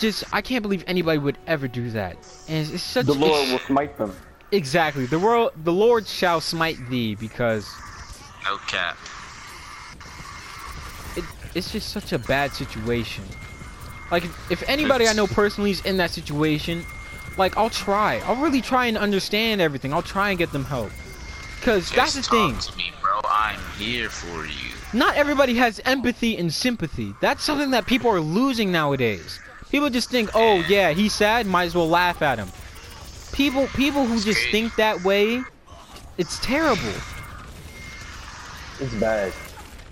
Just 0.00 0.24
I 0.34 0.42
can't 0.42 0.62
believe 0.62 0.84
anybody 0.86 1.18
would 1.18 1.38
ever 1.46 1.66
do 1.68 1.90
that. 1.90 2.16
And 2.48 2.58
it's, 2.58 2.70
it's 2.74 2.82
such 2.82 3.06
The 3.06 3.14
Lord 3.14 3.32
it's- 3.40 3.52
will 3.52 3.58
smite 3.66 3.96
them. 3.96 4.14
Exactly. 4.50 5.06
The 5.06 5.18
world, 5.18 5.52
the 5.64 5.72
Lord 5.72 6.06
shall 6.06 6.40
smite 6.42 6.76
thee 6.90 7.14
because 7.14 7.66
No 8.44 8.56
cap. 8.68 8.96
it, 11.16 11.24
it's 11.54 11.72
just 11.72 11.90
such 11.90 12.12
a 12.12 12.18
bad 12.18 12.52
situation. 12.52 13.24
Like, 14.10 14.24
if, 14.24 14.50
if 14.52 14.68
anybody 14.68 15.08
I 15.08 15.12
know 15.12 15.26
personally 15.26 15.70
is 15.70 15.84
in 15.84 15.96
that 15.98 16.10
situation, 16.10 16.84
like, 17.38 17.56
I'll 17.56 17.70
try. 17.70 18.20
I'll 18.26 18.36
really 18.36 18.60
try 18.60 18.86
and 18.86 18.98
understand 18.98 19.60
everything. 19.60 19.92
I'll 19.92 20.02
try 20.02 20.30
and 20.30 20.38
get 20.38 20.52
them 20.52 20.64
help. 20.64 20.90
Because 21.58 21.90
that's 21.92 22.14
the 22.14 22.22
thing. 22.22 22.56
me, 22.76 22.92
bro. 23.00 23.20
I'm 23.24 23.60
here 23.78 24.10
for 24.10 24.44
you. 24.44 24.70
Not 24.92 25.16
everybody 25.16 25.54
has 25.54 25.80
empathy 25.84 26.36
and 26.36 26.52
sympathy. 26.52 27.14
That's 27.20 27.42
something 27.42 27.70
that 27.70 27.86
people 27.86 28.10
are 28.10 28.20
losing 28.20 28.72
nowadays. 28.72 29.38
People 29.70 29.88
just 29.88 30.10
think, 30.10 30.30
oh 30.34 30.62
yeah, 30.68 30.90
he's 30.92 31.14
sad, 31.14 31.46
might 31.46 31.64
as 31.64 31.74
well 31.74 31.88
laugh 31.88 32.20
at 32.20 32.38
him. 32.38 32.48
People, 33.32 33.68
people 33.68 34.04
who 34.04 34.20
just 34.20 34.46
think 34.50 34.74
that 34.76 35.02
way, 35.04 35.42
it's 36.18 36.38
terrible. 36.40 36.92
It's 38.82 38.94
bad. 38.94 39.32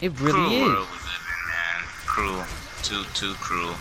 It 0.01 0.19
Cruel 0.25 0.51
really 0.51 0.57
is. 0.57 0.63
world 0.63 0.89
we 0.91 0.99
live 0.99 1.23
in, 1.31 1.47
man. 1.49 1.89
Cruel. 2.07 2.45
Too, 2.83 3.05
too 3.15 3.35
cruel. 3.35 3.77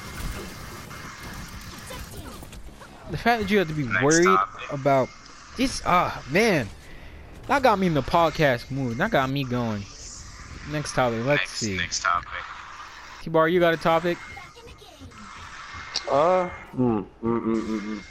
The 3.09 3.17
fact 3.17 3.41
that 3.41 3.49
you 3.49 3.57
have 3.57 3.67
to 3.69 3.73
be 3.73 3.85
Next 3.85 4.03
worried 4.03 4.25
topic. 4.25 4.69
about 4.69 5.09
this, 5.57 5.81
ah, 5.85 6.23
man, 6.29 6.69
that 7.47 7.63
got 7.63 7.79
me 7.79 7.87
in 7.87 7.95
the 7.95 8.03
podcast 8.03 8.69
mood. 8.69 8.97
That 8.97 9.09
got 9.11 9.29
me 9.31 9.43
going. 9.43 9.83
Next 10.71 10.93
topic, 10.93 11.25
let's 11.25 11.41
next, 11.41 11.57
see. 11.57 11.77
next 11.77 12.03
topic. 12.03 12.29
T-Bar, 13.23 13.49
you 13.49 13.59
got 13.59 13.73
a 13.73 13.77
topic? 13.77 14.19
Uh, 16.07 16.49
mm, 16.75 17.05
mm, 17.23 17.41
mm, 17.41 17.61
mm, 17.61 17.81
mm. 17.81 18.03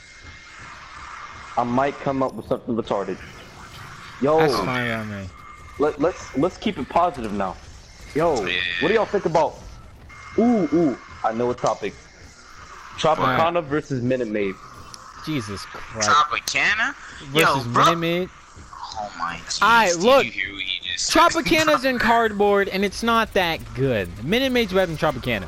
I 1.57 1.63
might 1.63 1.97
come 1.99 2.21
up 2.21 2.33
with 2.33 2.47
something 2.47 2.75
retarded. 2.75 3.17
Yo, 4.21 4.37
That's 4.37 4.55
fine 4.57 4.91
on 4.91 5.09
me. 5.09 5.29
Let, 5.79 5.99
let's 5.99 6.35
let's 6.37 6.57
keep 6.57 6.77
it 6.77 6.87
positive 6.89 7.33
now. 7.33 7.55
Yo, 8.15 8.45
Yeah. 8.45 8.59
what 8.81 8.89
do 8.89 8.93
y'all 8.93 9.05
think 9.05 9.25
about? 9.25 9.55
Ooh, 10.37 10.67
ooh, 10.73 10.97
I 11.23 11.33
know 11.33 11.49
a 11.51 11.55
topic. 11.55 11.93
Tropicana 12.97 13.63
versus 13.63 14.01
Minute 14.01 14.27
Maid. 14.27 14.55
Jesus 15.25 15.61
Christ. 15.65 16.09
Tropicana? 16.09 16.93
Yo, 17.33 17.45
Versus 17.55 17.67
bro. 17.67 17.85
Minute 17.85 17.97
Maid. 17.99 18.29
Oh 19.01 19.11
my 19.17 19.35
jeez. 19.47 19.61
Alright, 19.61 19.95
look. 19.97 20.25
You 20.25 20.31
hear 20.31 20.53
what 20.53 20.61
he 20.63 20.87
just? 20.87 21.11
Tropicana's 21.11 21.85
in 21.85 21.97
cardboard, 21.99 22.67
and 22.69 22.83
it's 22.83 23.03
not 23.03 23.33
that 23.33 23.59
good. 23.75 24.09
Minute 24.23 24.51
Maid's 24.51 24.73
better 24.73 24.87
than 24.93 24.97
Tropicana. 24.97 25.47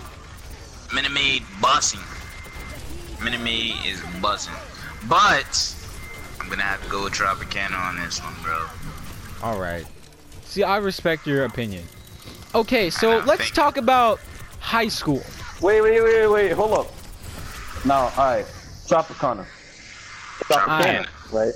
Minute 0.93 1.11
Maid 1.11 1.41
bussing. 1.61 2.03
Minute 3.23 3.41
Maid 3.41 3.75
is 3.85 4.01
buzzing. 4.21 4.53
But 5.07 5.75
I'm 6.39 6.49
gonna 6.49 6.61
have 6.63 6.83
to 6.83 6.89
go 6.89 7.03
with 7.03 7.13
Tropicana 7.13 7.77
on 7.77 7.97
this 7.97 8.21
one, 8.21 8.33
bro. 8.43 8.65
All 9.41 9.59
right. 9.59 9.85
See, 10.51 10.63
I 10.63 10.77
respect 10.79 11.25
your 11.25 11.45
opinion. 11.45 11.85
Okay, 12.53 12.89
so 12.89 13.19
know, 13.19 13.25
let's 13.25 13.43
thank 13.43 13.53
talk 13.53 13.77
about 13.77 14.19
high 14.59 14.89
school. 14.89 15.23
Wait, 15.61 15.79
wait, 15.79 16.01
wait, 16.01 16.27
wait, 16.27 16.51
hold 16.51 16.73
up. 16.73 16.91
Now, 17.85 18.07
alright. 18.17 18.43
Tropicana. 18.85 19.45
Tropicana. 20.43 21.07
right? 21.31 21.53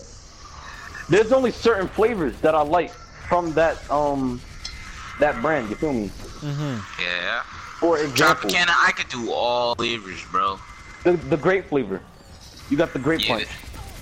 There's 1.10 1.34
only 1.34 1.52
certain 1.52 1.90
flavors 1.90 2.40
that 2.40 2.56
I 2.56 2.62
like 2.62 2.92
from 3.28 3.52
that 3.56 3.76
um 3.92 4.40
that 5.20 5.42
brand. 5.42 5.70
You 5.70 5.76
feel 5.76 5.92
me? 5.92 6.08
Mm-hmm. 6.08 7.04
Yeah. 7.04 7.42
For 7.82 7.98
example, 8.00 8.50
Tropicana, 8.50 8.70
I 8.70 8.94
could 8.96 9.10
do 9.10 9.30
all 9.34 9.76
flavors, 9.76 10.24
bro. 10.32 10.58
the, 11.04 11.18
the 11.18 11.36
grape 11.36 11.66
flavor. 11.66 12.00
You 12.70 12.78
got 12.78 12.94
the 12.94 13.00
grape 13.00 13.28
Yeah, 13.28 13.40
punch. 13.40 13.48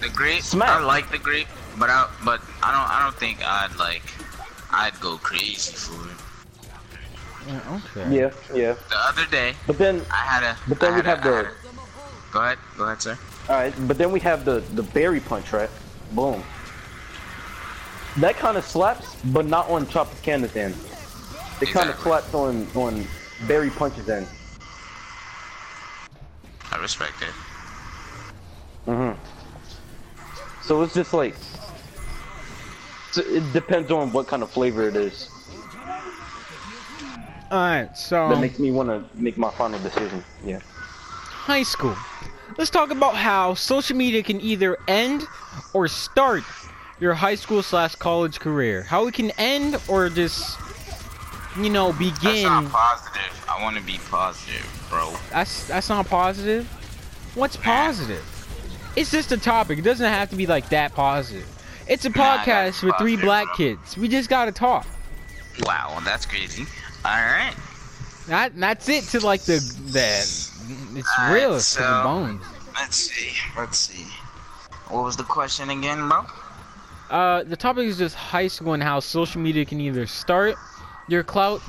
the 0.02 0.10
grape. 0.10 0.44
Smack. 0.44 0.70
I 0.70 0.84
like 0.84 1.10
the 1.10 1.18
grape, 1.18 1.48
but 1.80 1.90
I 1.90 2.08
but 2.24 2.42
I 2.62 2.72
don't 2.72 2.90
I 2.92 3.02
don't 3.02 3.16
think 3.16 3.40
I'd 3.44 3.76
like 3.80 4.04
I'd 4.74 5.00
go 5.00 5.18
crazy 5.18 5.74
for 5.74 6.10
it. 6.10 7.62
okay. 7.68 8.16
Yeah, 8.16 8.32
yeah. 8.54 8.74
The 8.90 8.98
other 8.98 9.26
day 9.30 9.54
But 9.68 9.78
then, 9.78 10.02
I 10.12 10.16
had 10.16 10.44
a. 10.44 10.58
but 10.68 10.80
then 10.80 10.92
we 10.96 11.02
had 11.02 11.06
a- 11.06 11.10
have 11.10 11.24
the. 11.24 11.40
a- 11.50 11.52
Go 12.32 12.40
ahead, 12.42 12.58
go 12.78 12.84
ahead, 12.86 13.02
sir. 13.02 13.18
All 13.50 13.56
right, 13.58 13.74
but 13.88 13.98
then 13.98 14.12
we 14.12 14.20
have 14.22 14.44
the 14.46 14.62
the 14.74 14.82
berry 14.84 15.20
punch, 15.20 15.54
right? 15.54 15.70
Boom. 16.14 16.44
That 18.18 18.36
kind 18.38 18.58
of 18.58 18.66
slaps, 18.66 19.16
but 19.26 19.46
not 19.46 19.70
on 19.70 19.86
Tropicana's 19.86 20.56
end. 20.56 20.76
It 21.62 21.68
kind 21.70 21.90
of 21.90 22.00
slaps 22.00 22.34
on 22.34 22.68
on 22.76 23.06
berry 23.48 23.70
punches 23.70 24.10
end. 24.10 24.28
I 26.72 26.78
respect 26.78 27.22
it. 27.22 27.34
Mm-hmm. 28.90 29.20
So 30.64 30.82
it's 30.82 30.94
just 30.96 31.14
like, 31.14 31.36
so 33.14 33.22
it 33.22 33.54
depends 33.54 33.92
on 33.92 34.12
what 34.12 34.28
kind 34.28 34.44
of 34.44 34.50
flavor 34.52 34.88
it 34.88 34.96
is 34.96 35.30
All 37.52 37.60
right. 37.60 37.96
So 37.96 38.30
that 38.30 38.42
makes 38.42 38.58
me 38.58 38.72
want 38.72 38.90
to 38.90 39.06
make 39.14 39.38
my 39.38 39.52
final 39.52 39.80
decision. 39.80 40.24
Yeah. 40.44 40.60
high 40.60 41.62
school. 41.62 41.96
Let's 42.58 42.72
talk 42.72 42.90
about 42.90 43.16
how 43.16 43.54
social 43.54 43.96
media 43.96 44.24
can 44.24 44.42
either 44.42 44.78
end 44.88 45.24
or 45.74 45.88
start 45.88 46.44
your 47.00 47.14
high 47.14 47.36
school 47.36 47.62
slash 47.62 47.94
college 47.96 48.40
career. 48.40 48.82
How 48.82 49.06
it 49.06 49.14
can 49.14 49.30
end 49.38 49.80
or 49.88 50.10
just, 50.10 50.58
you 51.60 51.70
know, 51.70 51.94
begin. 51.94 52.10
That's 52.10 52.22
begin. 52.24 52.44
not 52.44 52.72
positive. 52.72 53.46
I 53.48 53.62
want 53.62 53.78
to 53.78 53.84
be 53.84 54.00
positive, 54.10 54.88
bro. 54.90 55.14
That's 55.30 55.68
that's 55.68 55.90
not 55.90 56.08
positive. 56.08 56.66
What's 57.36 57.56
positive? 57.58 58.26
It's 58.96 59.12
just 59.12 59.32
a 59.32 59.38
topic. 59.38 59.78
It 59.78 59.84
doesn't 59.84 60.08
have 60.08 60.32
to 60.32 60.36
be 60.36 60.48
like 60.48 60.70
that 60.70 60.96
positive. 60.96 61.48
It's 61.88 62.06
a 62.06 62.10
podcast 62.10 62.84
with 62.84 62.96
three 62.98 63.18
black 63.18 63.48
kids. 63.56 63.98
We 63.98 64.08
just 64.08 64.30
gotta 64.30 64.52
talk. 64.52 64.86
Wow, 65.62 66.00
that's 66.04 66.26
crazy. 66.26 66.66
All 67.06 67.12
right. 67.12 67.54
That 68.28 68.56
that's 68.56 68.88
it 68.90 69.04
to 69.06 69.26
like 69.26 69.42
the 69.44 69.60
the. 69.92 70.00
It's 70.98 71.10
Alright, 71.20 71.34
real 71.34 71.50
to 71.50 71.56
the 71.56 71.60
so- 71.60 72.04
bones. 72.04 72.44
Let's 72.76 72.96
see. 72.98 73.32
Let's 73.58 73.78
see. 73.78 74.06
What 74.90 75.04
was 75.04 75.18
the 75.18 75.24
question 75.24 75.70
again, 75.70 76.08
bro? 76.10 76.26
Uh, 77.10 77.44
the 77.44 77.56
topic 77.56 77.86
is 77.88 77.98
just 77.98 78.16
high 78.16 78.48
school 78.48 78.74
and 78.74 78.82
how 78.82 79.00
social 79.00 79.42
media 79.42 79.66
can 79.66 79.80
either 79.80 80.08
start 80.08 80.56
your 81.08 81.24
clout 81.24 81.62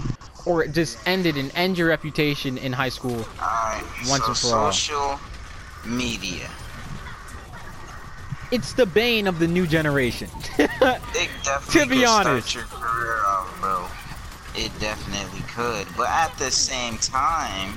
or 0.47 0.67
just 0.67 0.97
end 1.07 1.27
it 1.27 1.37
and 1.37 1.51
end 1.55 1.77
your 1.77 1.89
reputation 1.89 2.57
in 2.57 2.73
high 2.73 2.89
school. 2.89 3.27
Alright. 3.41 3.85
Once 4.09 4.25
so 4.25 4.29
and 4.29 4.39
for 4.39 4.57
all. 4.57 4.73
social 4.73 5.21
media. 5.85 6.49
It's 8.55 8.73
the 8.73 8.87
bane 8.87 9.27
of 9.27 9.41
the 9.41 9.49
new 9.49 9.67
generation. 9.67 10.31
It 11.17 11.29
definitely 11.43 11.81
To 11.81 11.87
be 11.91 11.99
could 12.03 12.09
honest. 12.09 12.49
start 12.51 12.71
your 12.71 12.79
career 12.81 13.25
off, 13.27 13.61
bro. 13.61 13.87
It 14.55 14.71
definitely 14.79 15.41
could, 15.53 15.89
but 15.97 16.09
at 16.09 16.39
the 16.39 16.53
same 16.53 16.97
time, 16.99 17.75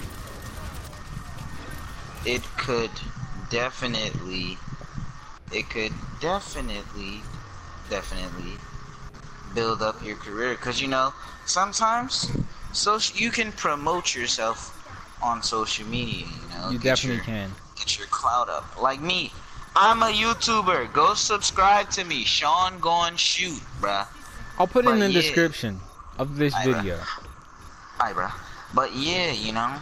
it 2.26 2.44
could 2.58 2.92
definitely, 3.50 4.60
it 5.52 5.68
could 5.72 5.94
definitely, 6.22 7.22
definitely 7.90 8.54
build 9.56 9.82
up 9.82 10.04
your 10.06 10.16
career. 10.18 10.54
Cause 10.56 10.80
you 10.80 10.88
know, 10.88 11.12
sometimes 11.46 12.30
social 12.72 13.18
you 13.18 13.32
can 13.32 13.52
promote 13.52 14.13
yourself 14.13 14.60
on 15.24 15.42
social 15.42 15.88
media. 15.88 16.28
You 16.28 16.50
know, 16.50 16.70
you 16.70 16.78
definitely 16.78 17.16
your- 17.16 17.24
can. 17.26 17.56
get 17.76 17.98
your 17.98 18.08
clout 18.08 18.48
up. 18.50 18.80
Like 18.80 19.02
me, 19.02 19.32
I'm 19.80 20.02
a 20.02 20.08
YouTuber. 20.08 20.92
Go 20.92 21.13
subscribe 21.13 21.92
to 21.92 22.04
me, 22.04 22.24
Sean 22.24 22.80
Gone 22.80 23.16
Shoot, 23.16 23.62
bruh. 23.80 24.08
I'll 24.58 24.66
put 24.66 24.86
it 24.86 24.90
in 24.90 25.00
the 25.00 25.12
yeah. 25.12 25.22
description 25.22 25.80
of 26.18 26.36
this 26.36 26.52
Alright, 26.56 26.78
video. 26.78 26.98
Hi, 27.00 28.12
bruh. 28.12 28.34
But 28.74 28.96
yeah, 28.96 29.32
you 29.32 29.52
know, 29.52 29.76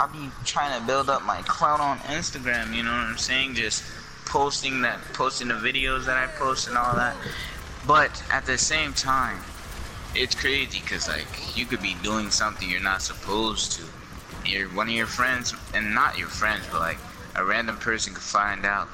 I'll 0.00 0.12
be 0.12 0.30
trying 0.44 0.76
to 0.80 0.84
build 0.84 1.08
up 1.08 1.22
my 1.22 1.42
clout 1.42 1.78
on 1.78 1.98
Instagram. 1.98 2.74
You 2.74 2.82
know 2.82 2.90
what 2.90 2.98
I'm 2.98 3.18
saying? 3.18 3.54
Just 3.54 3.84
posting 4.24 4.80
that, 4.82 4.98
posting 5.12 5.46
the 5.46 5.54
videos 5.54 6.06
that 6.06 6.16
I 6.16 6.26
post 6.26 6.66
and 6.66 6.76
all 6.76 6.96
that. 6.96 7.14
But 7.86 8.20
at 8.32 8.46
the 8.46 8.58
same 8.58 8.94
time, 8.94 9.38
it's 10.12 10.34
crazy 10.34 10.80
because 10.80 11.06
like 11.06 11.56
you 11.56 11.66
could 11.66 11.80
be 11.80 11.94
doing 12.02 12.32
something 12.32 12.68
you're 12.68 12.80
not 12.80 13.00
supposed 13.00 13.70
to. 13.72 13.84
You're 14.44 14.68
one 14.70 14.88
of 14.88 14.94
your 14.94 15.06
friends, 15.06 15.54
and 15.72 15.94
not 15.94 16.18
your 16.18 16.26
friends, 16.26 16.64
but 16.72 16.80
like 16.80 16.98
a 17.36 17.44
random 17.44 17.76
person 17.76 18.12
could 18.12 18.24
find 18.24 18.66
out, 18.66 18.88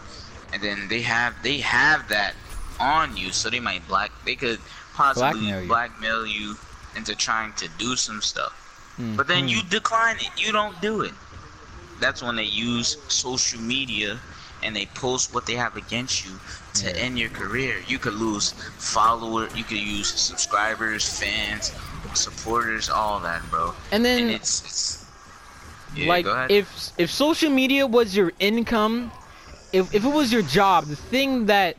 and 0.52 0.62
then 0.62 0.88
they 0.88 1.02
have 1.02 1.34
they 1.42 1.58
have 1.58 2.08
that 2.08 2.34
on 2.80 3.16
you, 3.16 3.32
so 3.32 3.50
they 3.50 3.60
might 3.60 3.86
black 3.88 4.10
they 4.24 4.34
could 4.36 4.58
possibly 4.94 5.40
Blackmail 5.40 5.62
you. 5.62 5.68
blackmail 5.68 6.26
you 6.26 6.56
into 6.96 7.14
trying 7.14 7.52
to 7.54 7.68
do 7.78 7.96
some 7.96 8.20
stuff. 8.20 8.52
But 9.16 9.26
then 9.26 9.48
Mhm. 9.48 9.50
you 9.50 9.62
decline 9.64 10.16
it. 10.16 10.30
You 10.36 10.52
don't 10.52 10.78
do 10.80 11.00
it. 11.02 11.14
That's 12.00 12.22
when 12.22 12.36
they 12.36 12.44
use 12.44 12.96
social 13.08 13.60
media 13.60 14.18
and 14.62 14.76
they 14.76 14.86
post 14.86 15.32
what 15.34 15.46
they 15.46 15.54
have 15.54 15.76
against 15.76 16.24
you 16.24 16.38
to 16.74 16.86
Yeah. 16.86 17.04
end 17.04 17.18
your 17.18 17.30
career. 17.30 17.82
You 17.88 17.98
could 17.98 18.14
lose 18.14 18.52
follower. 18.78 19.48
You 19.54 19.64
could 19.64 19.78
use 19.78 20.08
subscribers, 20.20 21.08
fans, 21.08 21.72
supporters, 22.14 22.88
all 22.90 23.18
that, 23.20 23.42
bro. 23.50 23.74
and 23.90 24.04
then 24.04 24.22
And 24.24 24.30
it's, 24.30 24.60
it's 24.60 25.04
yeah, 25.94 26.08
like 26.08 26.26
if 26.50 26.90
if 26.98 27.10
social 27.10 27.50
media 27.50 27.86
was 27.86 28.14
your 28.14 28.32
income 28.38 29.10
if, 29.72 29.94
if 29.94 30.04
it 30.04 30.12
was 30.12 30.32
your 30.32 30.42
job 30.42 30.86
the 30.86 30.96
thing 30.96 31.46
that 31.46 31.76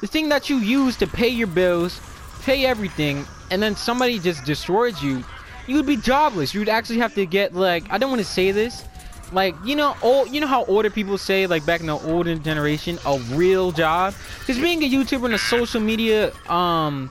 the 0.00 0.06
thing 0.06 0.28
that 0.28 0.50
you 0.50 0.58
use 0.58 0.96
to 0.96 1.06
pay 1.06 1.28
your 1.28 1.46
bills 1.46 2.00
pay 2.42 2.66
everything 2.66 3.24
and 3.50 3.62
then 3.62 3.76
somebody 3.76 4.18
just 4.18 4.44
destroys 4.44 5.02
you 5.02 5.24
you 5.66 5.74
would 5.74 5.86
be 5.86 5.96
jobless. 5.96 6.54
You 6.54 6.60
would 6.60 6.68
actually 6.68 6.98
have 6.98 7.14
to 7.14 7.26
get 7.26 7.54
like 7.54 7.84
i 7.90 7.98
don't 7.98 8.10
want 8.10 8.20
to 8.20 8.28
say 8.28 8.52
this 8.52 8.84
like 9.32 9.54
you 9.64 9.74
know 9.74 9.96
old 10.02 10.30
you 10.30 10.40
know 10.40 10.46
how 10.46 10.64
older 10.66 10.90
people 10.90 11.18
say 11.18 11.46
like 11.46 11.66
back 11.66 11.80
in 11.80 11.86
the 11.86 11.98
older 11.98 12.34
generation 12.36 12.98
a 13.04 13.18
real 13.30 13.72
job? 13.72 14.14
Because 14.40 14.58
being 14.58 14.82
a 14.84 14.88
youtuber 14.88 15.24
and 15.24 15.34
a 15.34 15.38
social 15.38 15.80
media 15.80 16.32
um 16.48 17.08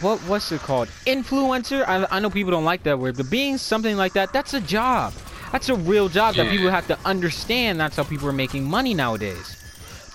what 0.00 0.18
what's 0.20 0.52
it 0.52 0.60
called? 0.60 0.88
Influencer? 1.06 1.84
I, 1.86 2.06
I 2.10 2.20
know 2.20 2.30
people 2.30 2.52
don't 2.52 2.64
like 2.64 2.84
that 2.84 2.98
word 2.98 3.16
but 3.16 3.28
being 3.30 3.58
something 3.58 3.96
like 3.96 4.12
that 4.12 4.32
that's 4.32 4.54
a 4.54 4.60
job 4.60 5.12
that's 5.56 5.70
a 5.70 5.74
real 5.74 6.10
job 6.10 6.36
that 6.36 6.48
people 6.48 6.68
have 6.68 6.86
to 6.86 6.98
understand. 7.06 7.80
That's 7.80 7.96
how 7.96 8.04
people 8.04 8.28
are 8.28 8.32
making 8.32 8.64
money 8.68 8.92
nowadays. 8.92 9.56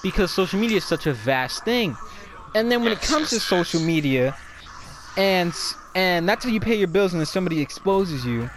Because 0.04 0.32
social 0.32 0.60
media 0.60 0.78
is 0.78 0.86
such 0.86 1.08
a 1.08 1.14
vast 1.14 1.66
thing. 1.66 1.98
And 2.54 2.72
then 2.72 2.84
when 2.84 2.92
it 2.92 3.02
Yes, 3.02 3.02
comes 3.02 3.32
to 3.32 3.40
social 3.40 3.80
yes. 3.80 3.82
media 3.82 4.36
and 5.18 5.54
and 5.96 6.30
that's 6.30 6.46
how 6.46 6.52
you 6.52 6.60
pay 6.60 6.76
your 6.76 6.88
bills 6.88 7.14
and 7.14 7.20
then 7.20 7.26
somebody 7.26 7.60
exposes 7.60 8.26
you 8.26 8.50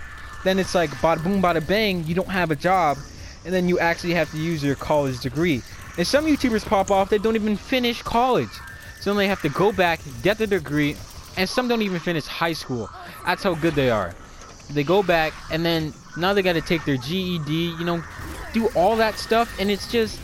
then 0.44 0.58
it's 0.58 0.74
like 0.74 1.00
bada 1.00 1.22
boom 1.22 1.42
bada 1.42 1.66
bang 1.66 2.04
you 2.04 2.14
don't 2.14 2.30
have 2.30 2.50
a 2.50 2.56
job 2.56 2.98
and 3.44 3.54
then 3.54 3.68
you 3.68 3.78
actually 3.78 4.14
have 4.14 4.30
to 4.30 4.38
use 4.38 4.62
your 4.62 4.76
college 4.76 5.20
degree. 5.20 5.64
And 5.96 6.06
some 6.06 6.26
youtubers 6.26 6.64
pop 6.66 6.90
off 6.90 7.08
that 7.10 7.22
don't 7.22 7.36
even 7.36 7.56
finish 7.56 8.02
college. 8.02 8.62
So 9.00 9.10
then 9.10 9.16
they 9.18 9.28
have 9.28 9.40
to 9.42 9.48
go 9.48 9.72
back 9.72 10.02
get 10.22 10.38
the 10.38 10.46
degree 10.46 10.96
and 11.36 11.48
some 11.48 11.68
don't 11.68 11.82
even 11.82 12.00
finish 12.00 12.26
high 12.26 12.52
school. 12.52 12.92
That's 13.24 13.42
how 13.42 13.54
good 13.54 13.74
they 13.74 13.90
are. 13.90 14.16
They 14.68 14.84
go 14.84 15.02
back 15.02 15.34
and 15.50 15.64
then 15.64 15.94
now 16.16 16.32
they 16.32 16.42
got 16.42 16.54
to 16.54 16.60
take 16.60 16.84
their 16.84 16.96
ged 16.96 17.48
you 17.48 17.84
know 17.84 18.02
do 18.52 18.68
all 18.74 18.96
that 18.96 19.18
stuff 19.18 19.54
and 19.58 19.70
it's 19.70 19.90
just 19.90 20.20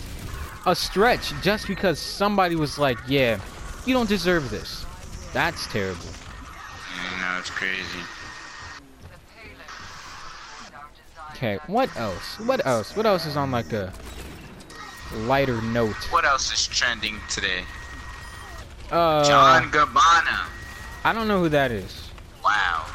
a 0.67 0.75
stretch 0.75 1.33
just 1.43 1.67
because 1.67 1.99
somebody 1.99 2.55
was 2.55 2.79
like 2.79 2.99
yeah 3.09 3.41
you 3.87 3.95
don't 3.95 4.09
deserve 4.09 4.51
this 4.51 4.85
that's 5.33 5.67
terrible 5.73 6.07
you 6.95 7.21
know, 7.21 7.39
it's 7.39 7.51
crazy. 7.51 8.01
Okay, 11.31 11.59
what 11.67 11.95
else? 11.97 12.39
What 12.41 12.65
else? 12.67 12.97
What 12.97 13.07
else 13.07 13.27
is 13.27 13.37
on 13.37 13.51
like 13.51 13.73
a 13.73 13.93
lighter 15.15 15.61
note? 15.63 15.97
What 16.13 16.25
else 16.25 16.53
is 16.53 16.67
trending 16.67 17.17
today? 17.29 17.63
Uh, 18.91 19.25
John 19.25 19.71
Gabbana. 19.71 20.47
I 21.05 21.13
don't 21.13 21.29
know 21.29 21.41
who 21.41 21.49
that 21.49 21.71
is. 21.71 22.11
Wow. 22.45 22.87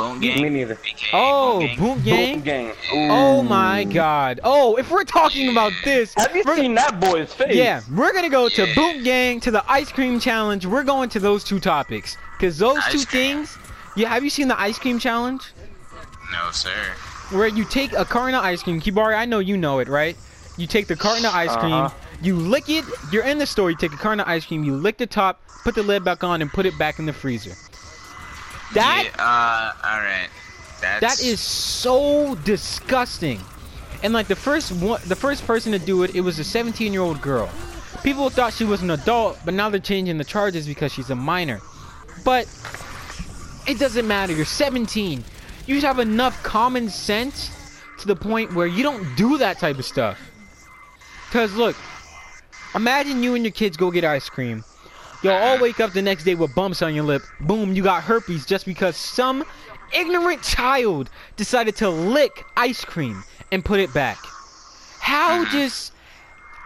Boom 0.00 0.20
Gang. 0.20 0.42
Me 0.42 0.48
neither. 0.48 0.74
AKA 0.84 1.10
Oh, 1.12 1.60
Boom 1.76 2.00
Gang. 2.02 2.34
Boom 2.36 2.42
Gang. 2.44 2.66
Boom 2.66 2.74
gang. 2.98 3.10
Oh 3.10 3.42
my 3.42 3.84
God. 3.84 4.40
Oh, 4.44 4.76
if 4.76 4.90
we're 4.90 5.04
talking 5.04 5.50
about 5.50 5.72
this, 5.84 6.14
Have 6.16 6.34
you 6.34 6.42
seen 6.56 6.74
that 6.74 6.98
boy's 7.00 7.32
face? 7.34 7.54
yeah, 7.54 7.82
we're 7.94 8.12
gonna 8.12 8.28
go 8.30 8.48
to 8.48 8.66
Yeah. 8.66 8.74
Boom 8.74 9.02
Gang 9.02 9.40
to 9.40 9.50
the 9.50 9.62
ice 9.70 9.92
cream 9.92 10.18
challenge. 10.18 10.64
We're 10.66 10.84
going 10.84 11.08
to 11.10 11.20
those 11.20 11.44
two 11.44 11.60
topics 11.60 12.16
because 12.38 12.58
those 12.58 12.78
Ice 12.78 12.92
two 12.92 13.06
cream. 13.06 13.36
things. 13.46 13.58
Yeah, 13.96 14.08
have 14.08 14.24
you 14.24 14.30
seen 14.30 14.48
the 14.48 14.58
ice 14.60 14.78
cream 14.78 14.98
challenge? 14.98 15.42
No, 16.32 16.50
sir. 16.52 16.70
Where 17.30 17.48
you 17.48 17.64
take 17.64 17.92
a 17.92 18.04
carton 18.04 18.34
of 18.34 18.42
ice 18.44 18.62
cream, 18.62 18.80
Kibari, 18.80 19.16
I 19.16 19.24
know 19.24 19.38
you 19.40 19.56
know 19.56 19.78
it, 19.80 19.88
right? 19.88 20.16
You 20.56 20.66
take 20.66 20.86
the 20.86 20.96
carton 20.96 21.24
of 21.26 21.34
ice 21.34 21.54
cream, 21.56 21.72
Uh-huh. 21.72 21.94
you 22.22 22.36
lick 22.36 22.68
it. 22.68 22.84
You're 23.12 23.24
in 23.24 23.38
the 23.38 23.46
store. 23.46 23.70
You 23.70 23.76
take 23.76 23.92
a 23.92 23.96
carton 23.96 24.20
of 24.20 24.28
ice 24.28 24.44
cream, 24.46 24.62
you 24.64 24.74
lick 24.76 24.96
the 24.98 25.06
top, 25.06 25.40
put 25.64 25.74
the 25.74 25.82
lid 25.82 26.04
back 26.04 26.22
on, 26.24 26.40
and 26.42 26.52
put 26.52 26.66
it 26.66 26.76
back 26.78 26.98
in 26.98 27.06
the 27.06 27.12
freezer. 27.12 27.52
That 28.74 29.04
Yeah, 29.04 29.22
uh, 29.22 29.88
all 29.88 30.00
right. 30.00 30.28
That's 30.80 31.00
that 31.00 31.24
is 31.24 31.40
so 31.40 32.34
disgusting. 32.36 33.40
And 34.02 34.14
like 34.14 34.28
the 34.28 34.36
first 34.36 34.72
one, 34.72 35.00
the 35.06 35.16
first 35.16 35.46
person 35.46 35.72
to 35.72 35.78
do 35.78 36.02
it, 36.04 36.14
it 36.14 36.20
was 36.22 36.38
a 36.38 36.44
17 36.44 36.92
year 36.92 37.02
old 37.02 37.20
girl. 37.20 37.50
People 38.02 38.30
thought 38.30 38.54
she 38.54 38.64
was 38.64 38.82
an 38.82 38.90
adult, 38.90 39.38
but 39.44 39.52
now 39.52 39.68
they're 39.68 39.78
changing 39.78 40.16
the 40.16 40.24
charges 40.24 40.66
because 40.66 40.92
she's 40.92 41.10
a 41.10 41.14
minor. 41.14 41.60
But 42.24 42.46
it 43.66 43.78
doesn't 43.78 44.08
matter. 44.08 44.32
You're 44.32 44.46
17. 44.46 45.22
You 45.66 45.74
should 45.74 45.84
have 45.84 45.98
enough 45.98 46.42
common 46.42 46.88
sense 46.88 47.50
to 48.00 48.06
the 48.06 48.16
point 48.16 48.54
where 48.54 48.66
you 48.66 48.82
don't 48.82 49.14
do 49.16 49.36
that 49.38 49.58
type 49.58 49.78
of 49.78 49.84
stuff. 49.84 50.18
Cause 51.30 51.54
look, 51.54 51.76
imagine 52.74 53.22
you 53.22 53.34
and 53.34 53.44
your 53.44 53.52
kids 53.52 53.76
go 53.76 53.90
get 53.90 54.04
ice 54.04 54.28
cream. 54.28 54.64
You'll 55.22 55.34
all 55.34 55.58
wake 55.58 55.80
up 55.80 55.92
the 55.92 56.02
next 56.02 56.24
day 56.24 56.34
with 56.34 56.54
bumps 56.54 56.80
on 56.80 56.94
your 56.94 57.04
lip. 57.04 57.22
Boom, 57.40 57.74
you 57.74 57.82
got 57.82 58.02
herpes 58.02 58.46
just 58.46 58.64
because 58.64 58.96
some 58.96 59.44
ignorant 59.92 60.42
child 60.42 61.10
decided 61.36 61.76
to 61.76 61.90
lick 61.90 62.44
ice 62.56 62.84
cream 62.84 63.22
and 63.52 63.64
put 63.64 63.80
it 63.80 63.92
back. 63.92 64.18
How 64.98 65.44
just 65.50 65.92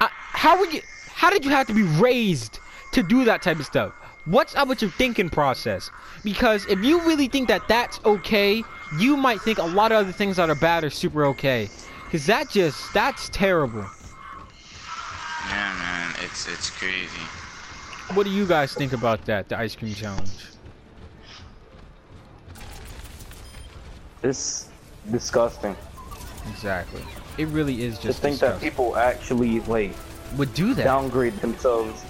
uh, 0.00 0.08
how 0.10 0.58
would 0.60 0.72
you 0.72 0.82
how 1.08 1.30
did 1.30 1.44
you 1.44 1.50
have 1.50 1.66
to 1.66 1.74
be 1.74 1.82
raised 1.82 2.60
to 2.92 3.02
do 3.02 3.24
that 3.24 3.42
type 3.42 3.58
of 3.58 3.66
stuff? 3.66 3.92
What's 4.26 4.54
up 4.54 4.68
with 4.68 4.80
your 4.80 4.90
thinking 4.92 5.28
process? 5.28 5.90
Because 6.22 6.64
if 6.66 6.82
you 6.82 7.00
really 7.00 7.28
think 7.28 7.48
that 7.48 7.66
that's 7.68 8.00
okay, 8.04 8.62
you 8.98 9.16
might 9.16 9.40
think 9.42 9.58
a 9.58 9.64
lot 9.64 9.92
of 9.92 9.98
other 9.98 10.12
things 10.12 10.36
that 10.36 10.48
are 10.48 10.54
bad 10.54 10.84
are 10.84 10.90
super 10.90 11.26
okay. 11.26 11.68
Cause 12.10 12.26
that 12.26 12.48
just 12.50 12.94
that's 12.94 13.28
terrible. 13.30 13.84
Yeah, 15.48 15.74
man. 15.78 16.14
It's 16.22 16.46
it's 16.48 16.70
crazy. 16.70 17.08
What 18.12 18.24
do 18.24 18.30
you 18.30 18.46
guys 18.46 18.74
think 18.74 18.92
about 18.92 19.24
that? 19.24 19.48
The 19.48 19.58
ice 19.58 19.74
cream 19.74 19.94
challenge. 19.94 20.30
It's 24.22 24.68
disgusting. 25.10 25.74
Exactly. 26.50 27.02
It 27.38 27.48
really 27.48 27.82
is 27.82 27.98
just. 27.98 28.18
To 28.18 28.22
think 28.22 28.40
that 28.40 28.60
people 28.60 28.96
actually 28.96 29.60
like 29.60 29.92
would 30.36 30.52
do 30.54 30.74
that. 30.74 30.84
downgrade 30.84 31.36
themselves 31.38 32.04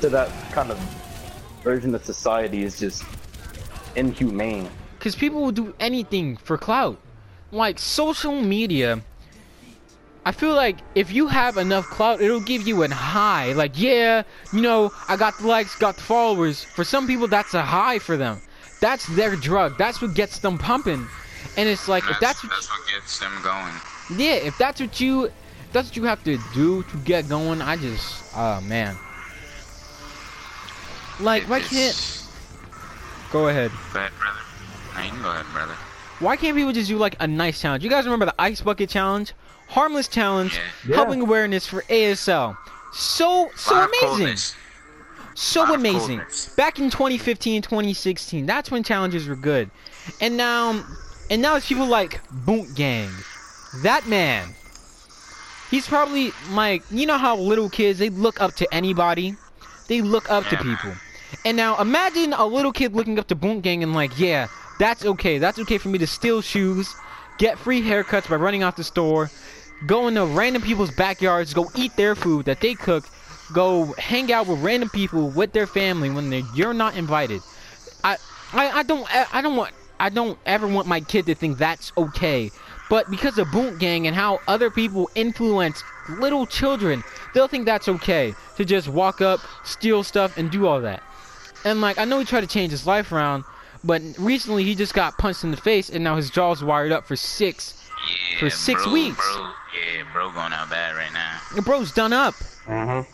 to 0.00 0.08
that 0.08 0.30
kind 0.52 0.70
of 0.70 0.78
version 1.62 1.94
of 1.94 2.04
society 2.04 2.62
is 2.62 2.78
just 2.78 3.04
inhumane. 3.96 4.68
Because 4.98 5.14
people 5.14 5.42
will 5.42 5.52
do 5.52 5.74
anything 5.78 6.36
for 6.36 6.56
clout. 6.56 6.98
Like 7.50 7.78
social 7.78 8.42
media, 8.42 9.02
I 10.28 10.32
feel 10.32 10.54
like 10.54 10.76
if 10.94 11.10
you 11.10 11.26
have 11.26 11.56
enough 11.56 11.86
clout, 11.86 12.20
it'll 12.20 12.38
give 12.42 12.68
you 12.68 12.82
a 12.82 12.88
high. 12.90 13.52
Like, 13.54 13.72
yeah, 13.80 14.24
you 14.52 14.60
know, 14.60 14.92
I 15.08 15.16
got 15.16 15.38
the 15.38 15.46
likes, 15.46 15.74
got 15.76 15.96
the 15.96 16.02
followers. 16.02 16.62
For 16.64 16.84
some 16.84 17.06
people, 17.06 17.28
that's 17.28 17.54
a 17.54 17.62
high 17.62 17.98
for 17.98 18.18
them. 18.18 18.42
That's 18.82 19.06
their 19.16 19.36
drug. 19.36 19.78
That's 19.78 20.02
what 20.02 20.12
gets 20.12 20.40
them 20.40 20.58
pumping. 20.58 21.06
And 21.56 21.66
it's 21.66 21.88
like, 21.88 22.04
if 22.10 22.20
that's 22.20 22.42
what, 22.44 22.52
that's 22.52 22.68
what 22.68 22.86
gets 22.92 23.18
them 23.18 23.32
going. 23.42 23.72
yeah, 24.20 24.34
if 24.34 24.58
that's 24.58 24.82
what 24.82 25.00
you, 25.00 25.32
that's 25.72 25.88
what 25.88 25.96
you 25.96 26.04
have 26.04 26.22
to 26.24 26.38
do 26.52 26.82
to 26.82 26.96
get 27.06 27.26
going. 27.30 27.62
I 27.62 27.76
just, 27.78 28.22
oh 28.36 28.60
man. 28.60 28.98
Like, 31.20 31.44
why 31.44 31.60
It's- 31.60 31.70
can't? 31.72 33.32
Go 33.32 33.48
ahead. 33.48 33.70
Go 33.94 34.00
ahead, 34.00 34.12
brother. 34.20 34.40
You 35.06 35.10
can 35.10 35.22
go 35.22 35.30
ahead, 35.30 35.46
brother. 35.54 35.74
Why 36.20 36.36
can't 36.36 36.54
people 36.54 36.72
just 36.72 36.88
do 36.88 36.98
like 36.98 37.16
a 37.18 37.26
nice 37.26 37.62
challenge? 37.62 37.82
You 37.82 37.88
guys 37.88 38.04
remember 38.04 38.26
the 38.26 38.34
ice 38.38 38.60
bucket 38.60 38.90
challenge? 38.90 39.32
Harmless 39.68 40.08
challenge, 40.08 40.58
Yeah. 40.86 40.96
helping 40.96 41.20
awareness 41.20 41.66
for 41.66 41.84
ASL. 41.88 42.56
So 42.92 43.50
so 43.56 43.74
Lot 43.74 43.88
amazing. 43.88 44.08
coldness. 44.08 44.54
So 45.34 45.60
Lot 45.62 45.74
amazing. 45.74 46.18
coldness. 46.18 46.48
Back 46.56 46.78
in 46.78 46.90
2015, 46.90 47.62
2016, 47.62 48.46
that's 48.46 48.70
when 48.70 48.82
challenges 48.82 49.28
were 49.28 49.36
good. 49.36 49.70
And 50.20 50.36
now 50.36 50.82
and 51.30 51.42
now 51.42 51.56
it's 51.56 51.68
people 51.68 51.86
like 51.86 52.20
Boot 52.30 52.74
Gang. 52.74 53.10
That 53.82 54.06
man. 54.08 54.54
He's 55.70 55.86
probably 55.86 56.32
like 56.52 56.82
you 56.90 57.06
know 57.06 57.18
how 57.18 57.36
little 57.36 57.68
kids 57.68 57.98
they 57.98 58.08
look 58.08 58.40
up 58.40 58.54
to 58.56 58.74
anybody? 58.74 59.36
They 59.88 60.00
look 60.00 60.30
up 60.30 60.44
to 60.46 60.56
Yeah, 60.56 60.62
man. 60.62 60.76
people. 60.76 60.92
And 61.44 61.56
now 61.58 61.76
imagine 61.78 62.32
a 62.32 62.46
little 62.46 62.72
kid 62.72 62.94
looking 62.94 63.18
up 63.18 63.26
to 63.28 63.34
Boot 63.34 63.60
Gang 63.60 63.82
and 63.82 63.94
like, 63.94 64.18
yeah, 64.18 64.48
that's 64.78 65.04
okay. 65.04 65.36
That's 65.36 65.58
okay 65.58 65.76
for 65.76 65.88
me 65.90 65.98
to 65.98 66.06
steal 66.06 66.40
shoes, 66.40 66.94
get 67.36 67.58
free 67.58 67.82
haircuts 67.82 68.30
by 68.30 68.36
running 68.36 68.62
out 68.62 68.76
the 68.78 68.84
store, 68.84 69.30
go 69.86 70.08
into 70.08 70.24
random 70.26 70.62
people's 70.62 70.90
backyards, 70.90 71.54
go 71.54 71.70
eat 71.76 71.94
their 71.96 72.14
food 72.14 72.46
that 72.46 72.60
they 72.60 72.74
cook, 72.74 73.04
go 73.52 73.94
hang 73.98 74.32
out 74.32 74.46
with 74.46 74.60
random 74.60 74.88
people 74.90 75.30
with 75.30 75.52
their 75.52 75.66
family 75.66 76.10
when 76.10 76.32
you're 76.54 76.74
not 76.74 76.96
invited. 76.96 77.40
I, 78.04 78.16
I 78.52 78.70
I 78.70 78.82
don't 78.82 79.06
I 79.34 79.40
don't 79.40 79.56
want 79.56 79.72
I 80.00 80.08
don't 80.08 80.38
ever 80.46 80.66
want 80.66 80.86
my 80.86 81.00
kid 81.00 81.26
to 81.26 81.34
think 81.34 81.58
that's 81.58 81.92
okay. 81.96 82.50
But 82.90 83.10
because 83.10 83.36
of 83.38 83.50
Boot 83.52 83.78
Gang 83.78 84.06
and 84.06 84.16
how 84.16 84.40
other 84.48 84.70
people 84.70 85.10
influence 85.14 85.82
little 86.08 86.46
children, 86.46 87.04
they'll 87.34 87.48
think 87.48 87.66
that's 87.66 87.86
okay 87.88 88.34
to 88.56 88.64
just 88.64 88.88
walk 88.88 89.20
up, 89.20 89.40
steal 89.64 90.02
stuff, 90.02 90.38
and 90.38 90.50
do 90.50 90.66
all 90.66 90.80
that. 90.80 91.02
And 91.64 91.80
like 91.80 91.98
I 91.98 92.04
know 92.04 92.18
he 92.18 92.24
tried 92.24 92.42
to 92.42 92.46
change 92.46 92.70
his 92.70 92.86
life 92.86 93.12
around, 93.12 93.44
but 93.84 94.02
recently 94.18 94.64
he 94.64 94.74
just 94.74 94.94
got 94.94 95.18
punched 95.18 95.44
in 95.44 95.50
the 95.50 95.56
face 95.56 95.90
and 95.90 96.02
now 96.02 96.16
his 96.16 96.30
jaw's 96.30 96.62
wired 96.64 96.92
up 96.92 97.06
for 97.06 97.16
six. 97.16 97.74
Yeah, 98.32 98.38
For 98.38 98.50
six 98.50 98.84
bro, 98.84 98.92
weeks. 98.92 99.34
Bro, 99.34 99.50
yeah, 99.96 100.02
bro, 100.12 100.30
going 100.32 100.52
out 100.52 100.70
bad 100.70 100.94
right 100.96 101.12
now. 101.12 101.40
The 101.54 101.62
bro's 101.62 101.92
done 101.92 102.12
up. 102.12 102.34
Mm-hmm. 102.66 103.10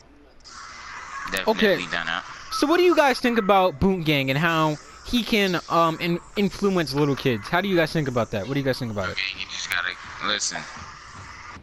Definitely 1.33 1.87
done 1.91 2.09
up. 2.09 2.25
So 2.53 2.67
what 2.67 2.77
do 2.77 2.83
you 2.83 2.95
guys 2.95 3.19
think 3.19 3.39
about 3.39 3.81
Boot 3.81 4.05
Gang 4.05 4.31
and 4.31 4.39
how 4.39 4.77
he 5.07 5.23
can 5.23 5.61
um 5.69 5.99
in- 6.01 6.21
influence 6.37 6.95
little 6.95 7.17
kids? 7.17 7.49
How 7.49 7.61
do 7.61 7.69
you 7.69 7.77
guys 7.77 7.93
think 7.93 8.09
about 8.09 8.31
that? 8.33 8.47
What 8.47 8.55
do 8.55 8.61
you 8.61 8.65
guys 8.65 8.79
think 8.79 8.93
about 8.93 9.09
it? 9.09 9.13
Okay, 9.13 9.39
he 9.39 9.45
just 9.47 9.71
gotta 9.71 9.93
listen. 10.27 10.61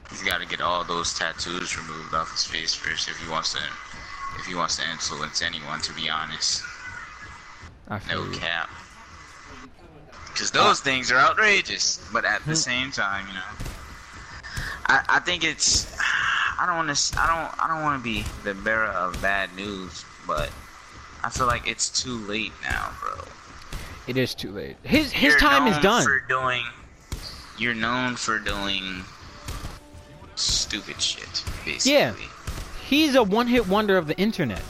He's 0.09 0.23
gotta 0.23 0.45
get 0.45 0.61
all 0.61 0.83
those 0.83 1.13
tattoos 1.13 1.77
removed 1.77 2.13
off 2.13 2.31
his 2.31 2.45
face 2.45 2.73
first 2.73 3.07
if 3.09 3.17
he 3.17 3.29
wants 3.29 3.53
to. 3.53 3.59
If 4.39 4.45
he 4.45 4.55
wants 4.55 4.77
to 4.77 4.89
influence 4.89 5.41
anyone, 5.41 5.81
to 5.81 5.93
be 5.93 6.09
honest, 6.09 6.63
I 7.87 7.99
feel 7.99 8.23
no 8.23 8.31
you. 8.31 8.37
cap. 8.37 8.69
Because 10.27 10.51
those 10.51 10.79
things 10.79 11.11
are 11.11 11.17
outrageous, 11.17 12.07
but 12.13 12.23
at 12.25 12.45
the 12.45 12.55
same 12.55 12.91
time, 12.91 13.27
you 13.27 13.33
know, 13.33 13.41
I 14.85 15.03
I 15.09 15.19
think 15.19 15.43
it's. 15.43 15.91
I 16.59 16.65
don't 16.65 16.75
want 16.75 16.95
to. 16.95 17.19
I 17.19 17.27
don't. 17.27 17.63
I 17.63 17.67
don't 17.67 17.81
want 17.81 17.99
to 17.99 18.03
be 18.03 18.23
the 18.43 18.53
bearer 18.53 18.87
of 18.87 19.21
bad 19.21 19.55
news, 19.55 20.05
but 20.27 20.51
I 21.23 21.29
feel 21.29 21.47
like 21.47 21.67
it's 21.67 21.89
too 21.89 22.17
late 22.27 22.51
now, 22.63 22.91
bro. 23.01 23.23
It 24.07 24.17
is 24.17 24.35
too 24.35 24.51
late. 24.51 24.77
His 24.83 25.11
his 25.11 25.31
You're 25.31 25.39
time 25.39 25.67
is 25.67 25.77
done. 25.79 26.03
For 26.03 26.19
doing, 26.27 26.63
you're 27.57 27.75
known 27.75 28.15
for 28.15 28.39
doing 28.39 29.03
stupid 30.35 31.01
shit, 31.01 31.43
basically. 31.65 31.93
Yeah. 31.93 32.13
He's 32.87 33.15
a 33.15 33.23
one-hit 33.23 33.67
wonder 33.67 33.97
of 33.97 34.07
the 34.07 34.17
internet. 34.17 34.61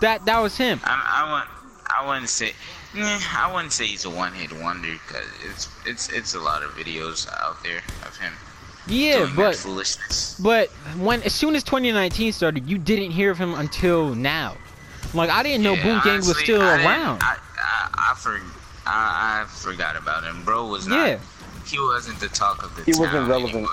That 0.00 0.24
that 0.24 0.38
was 0.38 0.56
him. 0.56 0.80
I, 0.84 1.24
I 1.24 1.30
want. 1.30 1.48
I 1.94 2.06
wouldn't 2.06 2.28
say. 2.28 2.52
I 2.94 3.50
wouldn't 3.52 3.72
say 3.72 3.86
he's 3.86 4.06
a 4.06 4.10
one-hit 4.10 4.52
wonder 4.62 4.88
because 5.06 5.26
it's 5.44 5.68
it's 5.84 6.08
it's 6.10 6.34
a 6.34 6.40
lot 6.40 6.62
of 6.62 6.70
videos 6.70 7.28
out 7.40 7.62
there 7.62 7.82
of 8.06 8.16
him 8.16 8.32
Yeah, 8.88 9.18
doing 9.18 9.36
but 9.36 9.56
foolishness. 9.56 10.38
but 10.42 10.68
when 10.98 11.22
as 11.22 11.34
soon 11.34 11.54
as 11.54 11.62
2019 11.64 12.32
started, 12.32 12.68
you 12.68 12.78
didn't 12.78 13.10
hear 13.10 13.30
of 13.30 13.38
him 13.38 13.54
until 13.54 14.14
now. 14.14 14.56
Like 15.14 15.30
I 15.30 15.42
didn't 15.42 15.62
know 15.62 15.74
Yeah, 15.74 15.82
Boot 15.82 16.04
Gang 16.04 16.16
was 16.18 16.38
still 16.38 16.62
I 16.62 16.84
around. 16.84 17.22
I 17.22 17.36
I, 17.60 18.10
I, 18.12 18.14
for, 18.16 18.40
I 18.86 19.42
I 19.42 19.46
forgot 19.48 19.96
about 19.96 20.24
him. 20.24 20.42
Bro 20.44 20.68
was 20.68 20.86
not. 20.86 21.06
Yeah. 21.06 21.18
He 21.66 21.78
wasn't 21.78 22.18
the 22.20 22.28
talk 22.28 22.62
of 22.64 22.74
the 22.76 22.84
He 22.84 22.92
town. 22.92 23.00
wasn't 23.02 23.28
relevant. 23.28 23.54
anymore. 23.56 23.70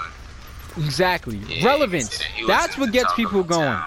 Exactly. 0.78 1.38
Yeah, 1.38 1.66
Relevance. 1.66 2.22
That's 2.48 2.78
what 2.78 2.92
gets 2.92 3.14
people 3.14 3.44
going. 3.44 3.80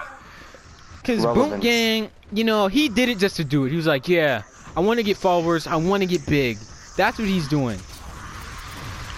Cause 1.03 1.17
Boot 1.17 1.25
Relevance. 1.35 1.63
Gang, 1.63 2.09
you 2.33 2.43
know, 2.43 2.67
he 2.67 2.89
did 2.89 3.09
it 3.09 3.19
just 3.19 3.35
to 3.37 3.43
do 3.43 3.65
it. 3.65 3.69
He 3.69 3.75
was 3.75 3.85
like, 3.87 4.07
yeah, 4.07 4.41
I 4.75 4.79
want 4.79 4.97
to 4.99 5.03
get 5.03 5.17
followers. 5.17 5.67
I 5.67 5.75
want 5.75 6.01
to 6.01 6.07
get 6.07 6.25
big. 6.25 6.57
That's 6.97 7.17
what 7.19 7.27
he's 7.27 7.47
doing. 7.47 7.79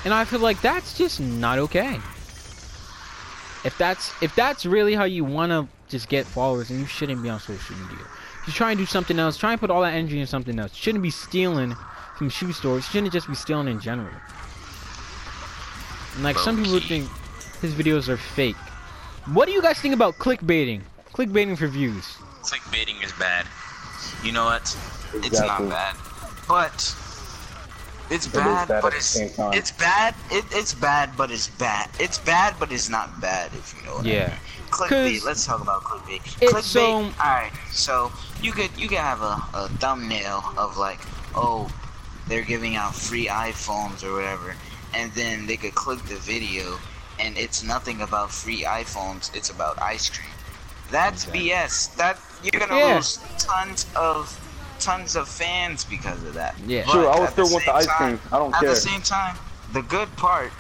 And 0.03 0.13
I 0.13 0.25
feel 0.25 0.39
like 0.39 0.61
that's 0.61 0.97
just 0.97 1.19
not 1.19 1.59
okay. 1.59 1.99
If 3.63 3.75
that's 3.77 4.11
if 4.23 4.33
that's 4.35 4.65
really 4.65 4.95
how 4.95 5.03
you 5.03 5.23
want 5.23 5.51
to 5.51 5.67
just 5.89 6.09
get 6.09 6.25
followers, 6.25 6.69
then 6.69 6.79
you 6.79 6.85
shouldn't 6.87 7.21
be 7.21 7.29
on 7.29 7.39
social 7.39 7.75
media. 7.75 8.03
If 8.41 8.47
you 8.47 8.53
try 8.53 8.71
and 8.71 8.79
do 8.79 8.87
something 8.87 9.19
else, 9.19 9.37
try 9.37 9.51
and 9.51 9.59
put 9.59 9.69
all 9.69 9.81
that 9.81 9.93
energy 9.93 10.19
in 10.19 10.25
something 10.25 10.57
else. 10.57 10.71
You 10.73 10.81
shouldn't 10.81 11.03
be 11.03 11.11
stealing 11.11 11.75
from 12.17 12.29
shoe 12.29 12.51
stores. 12.53 12.85
You 12.87 12.91
shouldn't 12.91 13.13
just 13.13 13.27
be 13.27 13.35
stealing 13.35 13.67
in 13.67 13.79
general. 13.79 14.09
And 16.15 16.23
like 16.23 16.37
some 16.39 16.57
people 16.61 16.79
think 16.79 17.07
his 17.61 17.73
videos 17.73 18.09
are 18.09 18.17
fake. 18.17 18.55
What 19.33 19.45
do 19.45 19.51
you 19.51 19.61
guys 19.61 19.79
think 19.79 19.93
about 19.93 20.15
clickbaiting? 20.17 20.81
Clickbaiting 21.13 21.57
for 21.57 21.67
views. 21.67 22.05
clickbaiting 22.41 23.03
is 23.03 23.11
bad. 23.13 23.45
You 24.23 24.31
know 24.31 24.45
what? 24.45 24.63
It's 25.13 25.27
Exactly. 25.27 25.67
not 25.67 25.69
bad. 25.69 25.95
But 26.47 26.95
It's 28.11 28.27
is 28.27 28.33
bad, 28.33 28.67
bad 28.67 28.81
but 28.81 28.87
at 28.87 28.91
the 28.91 28.97
it's 28.97 29.05
same 29.05 29.29
time. 29.29 29.53
it's 29.53 29.71
bad. 29.71 30.13
It, 30.29 30.45
it's 30.51 30.73
bad, 30.73 31.15
but 31.17 31.31
it's 31.31 31.47
bad. 31.47 31.89
It's 31.99 32.17
bad, 32.19 32.55
but 32.59 32.71
it's 32.71 32.89
not 32.89 33.19
bad. 33.21 33.51
If 33.53 33.73
you 33.77 33.85
know 33.87 33.95
what 33.97 34.05
I 34.05 34.09
Yeah. 34.09 34.27
mean. 34.27 34.37
Clickbait. 34.69 35.15
'Cause 35.17 35.25
Let's 35.25 35.45
talk 35.45 35.61
about 35.61 35.83
clickbait. 35.83 36.21
it's 36.41 36.51
clickbait. 36.53 36.63
so- 36.63 36.95
all 37.03 37.33
right. 37.41 37.51
So 37.71 38.11
you 38.41 38.51
could 38.51 38.69
you 38.77 38.87
could 38.89 38.97
have 39.11 39.21
a, 39.21 39.35
a 39.53 39.69
thumbnail 39.79 40.43
of 40.57 40.77
like, 40.77 40.99
oh, 41.35 41.69
they're 42.27 42.43
giving 42.53 42.75
out 42.75 42.93
free 42.95 43.27
iPhones 43.27 44.03
or 44.03 44.13
whatever, 44.13 44.55
and 44.93 45.11
then 45.13 45.45
they 45.47 45.57
could 45.57 45.75
click 45.75 45.99
the 46.05 46.15
video, 46.15 46.79
and 47.19 47.37
it's 47.37 47.63
nothing 47.63 48.01
about 48.01 48.31
free 48.31 48.63
iPhones. 48.63 49.33
It's 49.35 49.49
about 49.49 49.81
ice 49.81 50.09
cream. 50.09 50.29
That's 50.89 51.25
BS. 51.25 51.95
That 51.95 52.17
you're 52.43 52.59
gonna 52.59 52.77
Yeah. 52.77 52.95
lose 52.95 53.19
tons 53.37 53.85
of 53.95 54.37
tons 54.81 55.15
of 55.15 55.27
fans 55.29 55.85
because 55.85 56.21
of 56.23 56.33
that. 56.33 56.55
Yeah. 56.65 56.83
But 56.85 56.91
Sure, 56.93 57.09
I 57.11 57.19
would 57.19 57.29
still 57.29 57.51
want 57.51 57.65
the 57.65 57.73
ice 57.75 57.85
time- 57.87 58.17
cream. 58.17 58.19
I 58.31 58.37
don't 58.37 58.53
at 58.53 58.59
care. 58.59 58.69
At 58.69 58.75
the 58.75 58.81
same 58.81 59.01
time, 59.01 59.37
the 59.73 59.81
good 59.83 60.13
part, 60.17 60.51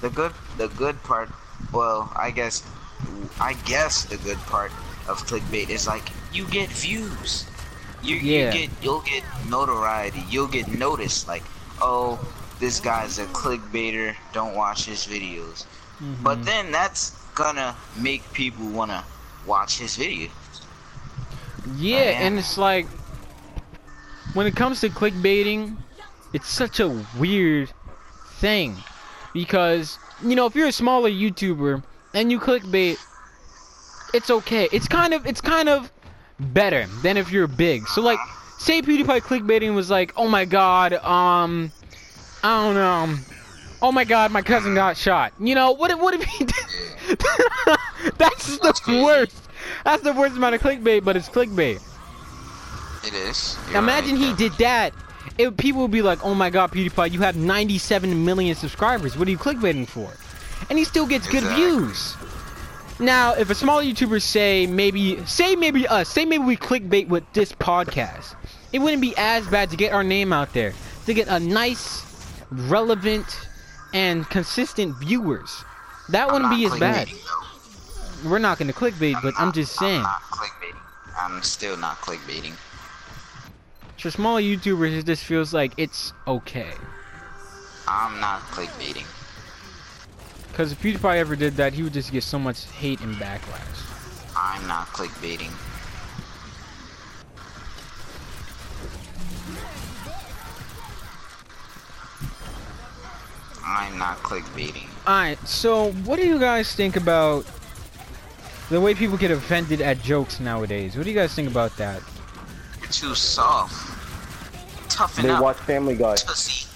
the 0.00 0.10
good, 0.10 0.32
the 0.56 0.68
good 0.68 1.02
part. 1.02 1.28
Well, 1.72 2.10
I 2.16 2.30
guess, 2.30 2.62
I 3.40 3.54
guess 3.66 4.04
the 4.04 4.16
good 4.18 4.38
part 4.46 4.70
of 5.08 5.18
clickbait 5.26 5.68
is 5.68 5.86
like 5.86 6.08
you 6.32 6.46
get 6.46 6.68
views. 6.70 7.46
You, 8.02 8.16
Yeah. 8.16 8.52
you 8.52 8.60
get, 8.66 8.70
you'll 8.82 9.00
get 9.00 9.22
notoriety. 9.48 10.24
You'll 10.28 10.46
get 10.58 10.68
noticed. 10.68 11.26
Like, 11.28 11.42
oh, 11.80 12.18
this 12.60 12.80
guy's 12.80 13.18
a 13.18 13.26
clickbaiter. 13.26 14.14
Don't 14.32 14.54
watch 14.54 14.84
his 14.84 15.06
videos. 15.06 15.64
Mhm. 16.02 16.22
But 16.22 16.44
then 16.44 16.70
that's 16.70 17.12
gonna 17.34 17.74
make 17.96 18.22
people 18.32 18.66
wanna 18.66 19.02
watch 19.46 19.78
his 19.78 19.96
video. 19.96 20.28
Yeah, 21.76 21.96
yeah. 21.96 22.26
and 22.26 22.38
it's 22.38 22.58
like 22.58 22.86
when 24.34 24.46
it 24.46 24.54
comes 24.54 24.80
to 24.80 24.90
clickbaiting, 24.90 25.76
it's 26.32 26.48
such 26.48 26.80
a 26.80 27.04
weird 27.18 27.72
thing 28.38 28.76
because 29.32 29.98
you 30.22 30.36
know 30.36 30.46
if 30.46 30.54
you're 30.54 30.68
a 30.68 30.72
smaller 30.72 31.08
YouTuber 31.10 31.82
and 32.12 32.30
you 32.30 32.38
clickbait, 32.38 32.98
it's 34.12 34.30
okay. 34.30 34.68
It's 34.72 34.88
kind 34.88 35.14
of 35.14 35.26
it's 35.26 35.40
kind 35.40 35.68
of 35.68 35.90
better 36.38 36.86
than 37.02 37.16
if 37.16 37.30
you're 37.30 37.46
big. 37.46 37.86
So 37.88 38.02
like, 38.02 38.18
say 38.58 38.82
PewDiePie 38.82 39.20
clickbaiting 39.22 39.74
was 39.74 39.90
like, 39.90 40.12
oh 40.16 40.28
my 40.28 40.44
god, 40.44 40.94
um, 40.94 41.72
I 42.42 42.64
don't 42.64 42.74
know. 42.74 43.16
Oh 43.82 43.92
my 43.92 44.04
god, 44.04 44.32
my 44.32 44.42
cousin 44.42 44.74
got 44.74 44.96
shot. 44.96 45.32
You 45.38 45.54
know, 45.54 45.72
what 45.72 45.90
if, 45.90 45.98
what 45.98 46.14
if 46.14 46.22
he 46.22 46.44
did? 46.44 47.18
That's 48.18 48.58
the 48.58 49.02
worst. 49.04 49.36
That's 49.84 50.02
the 50.02 50.12
worst 50.12 50.36
amount 50.36 50.54
of 50.54 50.60
clickbait, 50.60 51.04
but 51.04 51.16
it's 51.16 51.28
clickbait. 51.28 51.80
It 53.06 53.14
is. 53.14 53.56
You're 53.68 53.78
Imagine 53.78 54.16
right, 54.16 54.28
he 54.28 54.34
did 54.34 54.52
that. 54.58 54.94
It, 55.36 55.56
people 55.56 55.82
would 55.82 55.90
be 55.90 56.02
like, 56.02 56.24
"Oh 56.24 56.34
my 56.34 56.50
God, 56.50 56.70
PewDiePie, 56.72 57.12
you 57.12 57.20
have 57.20 57.36
97 57.36 58.24
million 58.24 58.54
subscribers. 58.54 59.16
What 59.16 59.28
are 59.28 59.30
you 59.30 59.38
clickbaiting 59.38 59.86
for?" 59.88 60.12
And 60.70 60.78
he 60.78 60.84
still 60.84 61.06
gets 61.06 61.28
good 61.28 61.44
views. 61.54 62.14
Now, 63.00 63.34
if 63.34 63.50
a 63.50 63.54
small 63.54 63.82
YouTuber 63.82 64.22
say 64.22 64.66
maybe, 64.66 65.24
say 65.26 65.56
maybe 65.56 65.86
us, 65.88 66.08
say 66.08 66.24
maybe 66.24 66.44
we 66.44 66.56
clickbait 66.56 67.08
with 67.08 67.24
this 67.32 67.52
podcast, 67.52 68.36
it 68.72 68.78
wouldn't 68.78 69.02
be 69.02 69.14
as 69.16 69.46
bad 69.48 69.70
to 69.70 69.76
get 69.76 69.92
our 69.92 70.04
name 70.04 70.32
out 70.32 70.52
there, 70.52 70.72
to 71.06 71.14
get 71.14 71.26
a 71.26 71.40
nice, 71.40 72.04
relevant, 72.50 73.48
and 73.92 74.28
consistent 74.30 74.96
viewers. 75.00 75.64
That 76.10 76.28
I'm 76.28 76.32
wouldn't 76.32 76.50
be 76.50 76.66
as 76.66 76.78
bad. 76.78 77.08
though. 77.08 78.30
We're 78.30 78.38
not 78.38 78.58
gonna 78.58 78.72
clickbait, 78.72 79.20
but 79.22 79.34
I'm 79.36 79.52
just 79.52 79.74
saying. 79.74 79.96
I'm 79.96 80.02
not. 80.02 80.20
I'm 81.16 81.42
still 81.42 81.76
not 81.76 81.96
clickbaiting. 81.98 82.54
For 84.04 84.10
small 84.10 84.36
YouTubers, 84.36 84.98
it 84.98 85.06
just 85.06 85.24
feels 85.24 85.54
like 85.54 85.72
it's 85.78 86.12
okay. 86.26 86.72
I'm 87.88 88.20
not 88.20 88.42
clickbaiting. 88.52 89.06
Because 90.50 90.72
if 90.72 90.82
PewDiePie 90.82 91.16
ever 91.16 91.34
did 91.34 91.56
that, 91.56 91.72
he 91.72 91.82
would 91.82 91.94
just 91.94 92.12
get 92.12 92.22
so 92.22 92.38
much 92.38 92.66
hate 92.66 93.00
and 93.00 93.14
backlash. 93.14 94.36
I'm 94.36 94.68
not 94.68 94.88
clickbaiting. 94.88 95.50
I'm 103.64 103.96
not 103.96 104.18
clickbaiting. 104.18 104.86
Alright, 105.06 105.38
so 105.48 105.92
what 106.04 106.20
do 106.20 106.26
you 106.26 106.38
guys 106.38 106.74
think 106.74 106.96
about 106.96 107.46
the 108.68 108.82
way 108.82 108.94
people 108.94 109.16
get 109.16 109.30
offended 109.30 109.80
at 109.80 110.02
jokes 110.02 110.40
nowadays? 110.40 110.94
What 110.94 111.04
do 111.04 111.10
you 111.10 111.16
guys 111.16 111.34
think 111.34 111.48
about 111.48 111.74
that? 111.78 112.02
You're 112.82 112.90
too 112.90 113.14
soft. 113.14 113.93
Toughen 114.94 115.24
They 115.24 115.30
up, 115.30 115.42
watch 115.42 115.56
Family 115.56 115.96
Guy. 115.96 116.14
pussy. 116.24 116.68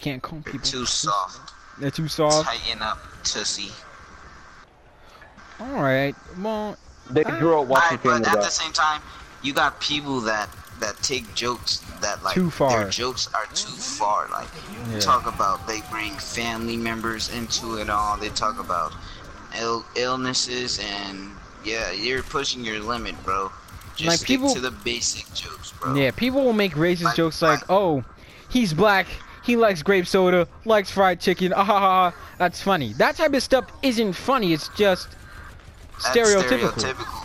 Can't 0.00 0.22
call 0.22 0.38
You're 0.44 0.52
people. 0.52 0.68
too 0.68 0.86
soft. 0.86 1.52
They're 1.78 1.90
too 1.90 2.06
soft. 2.06 2.46
Tighten 2.46 2.80
up, 2.82 2.98
tussy. 3.24 3.72
Alright, 5.60 6.14
well, 6.38 6.76
They 7.10 7.24
grew 7.24 7.60
up 7.60 7.66
watching 7.66 7.98
Alright, 7.98 8.02
but 8.02 8.10
Family 8.24 8.28
at 8.38 8.44
the 8.44 8.50
same 8.50 8.72
time, 8.72 9.00
you 9.42 9.52
got 9.52 9.80
people 9.80 10.20
that 10.22 10.48
that 10.78 10.94
take 11.02 11.34
jokes 11.34 11.78
that 12.02 12.22
like 12.22 12.34
Too 12.34 12.50
far. 12.50 12.68
their 12.82 12.90
jokes 12.90 13.28
are 13.34 13.46
too 13.54 13.72
far. 13.72 14.28
Like 14.28 14.48
Yeah. 14.90 15.00
talk 15.00 15.26
about 15.26 15.66
they 15.66 15.80
bring 15.90 16.12
family 16.12 16.76
members 16.76 17.30
into 17.30 17.76
it 17.78 17.88
all. 17.88 18.16
They 18.18 18.28
talk 18.28 18.60
about 18.60 18.92
Ill- 19.58 19.86
illnesses 19.94 20.78
and 20.78 21.30
yeah, 21.64 21.90
you're 21.92 22.22
pushing 22.22 22.62
your 22.62 22.78
limit, 22.80 23.14
bro. 23.24 23.50
Just 23.96 24.06
Like, 24.08 24.16
stick 24.18 24.28
people- 24.28 24.52
to 24.54 24.60
the 24.60 24.70
basic 24.70 25.32
jokes, 25.34 25.72
bro. 25.80 25.94
yeah, 25.94 26.10
people 26.10 26.44
will 26.44 26.52
make 26.52 26.74
racist 26.74 27.02
Like- 27.04 27.16
jokes 27.16 27.40
like, 27.42 27.60
oh, 27.70 28.04
he's 28.50 28.74
black, 28.74 29.06
he 29.42 29.56
likes 29.56 29.82
grape 29.82 30.06
soda, 30.06 30.46
likes 30.66 30.90
fried 30.90 31.18
chicken, 31.20 31.52
ah 31.54 31.64
ha 31.64 31.80
ha. 31.80 32.10
ha." 32.10 32.16
That's 32.38 32.60
funny. 32.60 32.92
That 32.94 33.16
type 33.16 33.32
of 33.32 33.42
stuff 33.42 33.64
isn't 33.82 34.12
funny, 34.12 34.52
it's 34.52 34.68
just 34.76 35.08
That's 36.02 36.08
stereotypical. 36.16 36.72
stereotypical. 36.72 37.24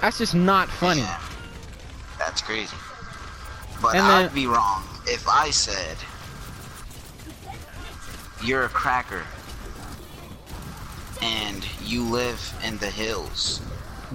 That's 0.00 0.18
just 0.18 0.34
not 0.36 0.68
funny. 0.68 1.00
Yeah. 1.00 1.18
That's 2.18 2.40
crazy. 2.42 2.76
But 3.82 3.96
And 3.96 4.04
I'd 4.06 4.26
then- 4.26 4.34
be 4.34 4.46
wrong 4.46 4.84
if 5.06 5.28
I 5.28 5.50
said 5.50 5.96
you're 8.44 8.64
a 8.64 8.68
cracker 8.68 9.22
and 11.20 11.66
you 11.82 12.04
live 12.04 12.54
in 12.64 12.78
the 12.78 12.86
hills. 12.90 13.60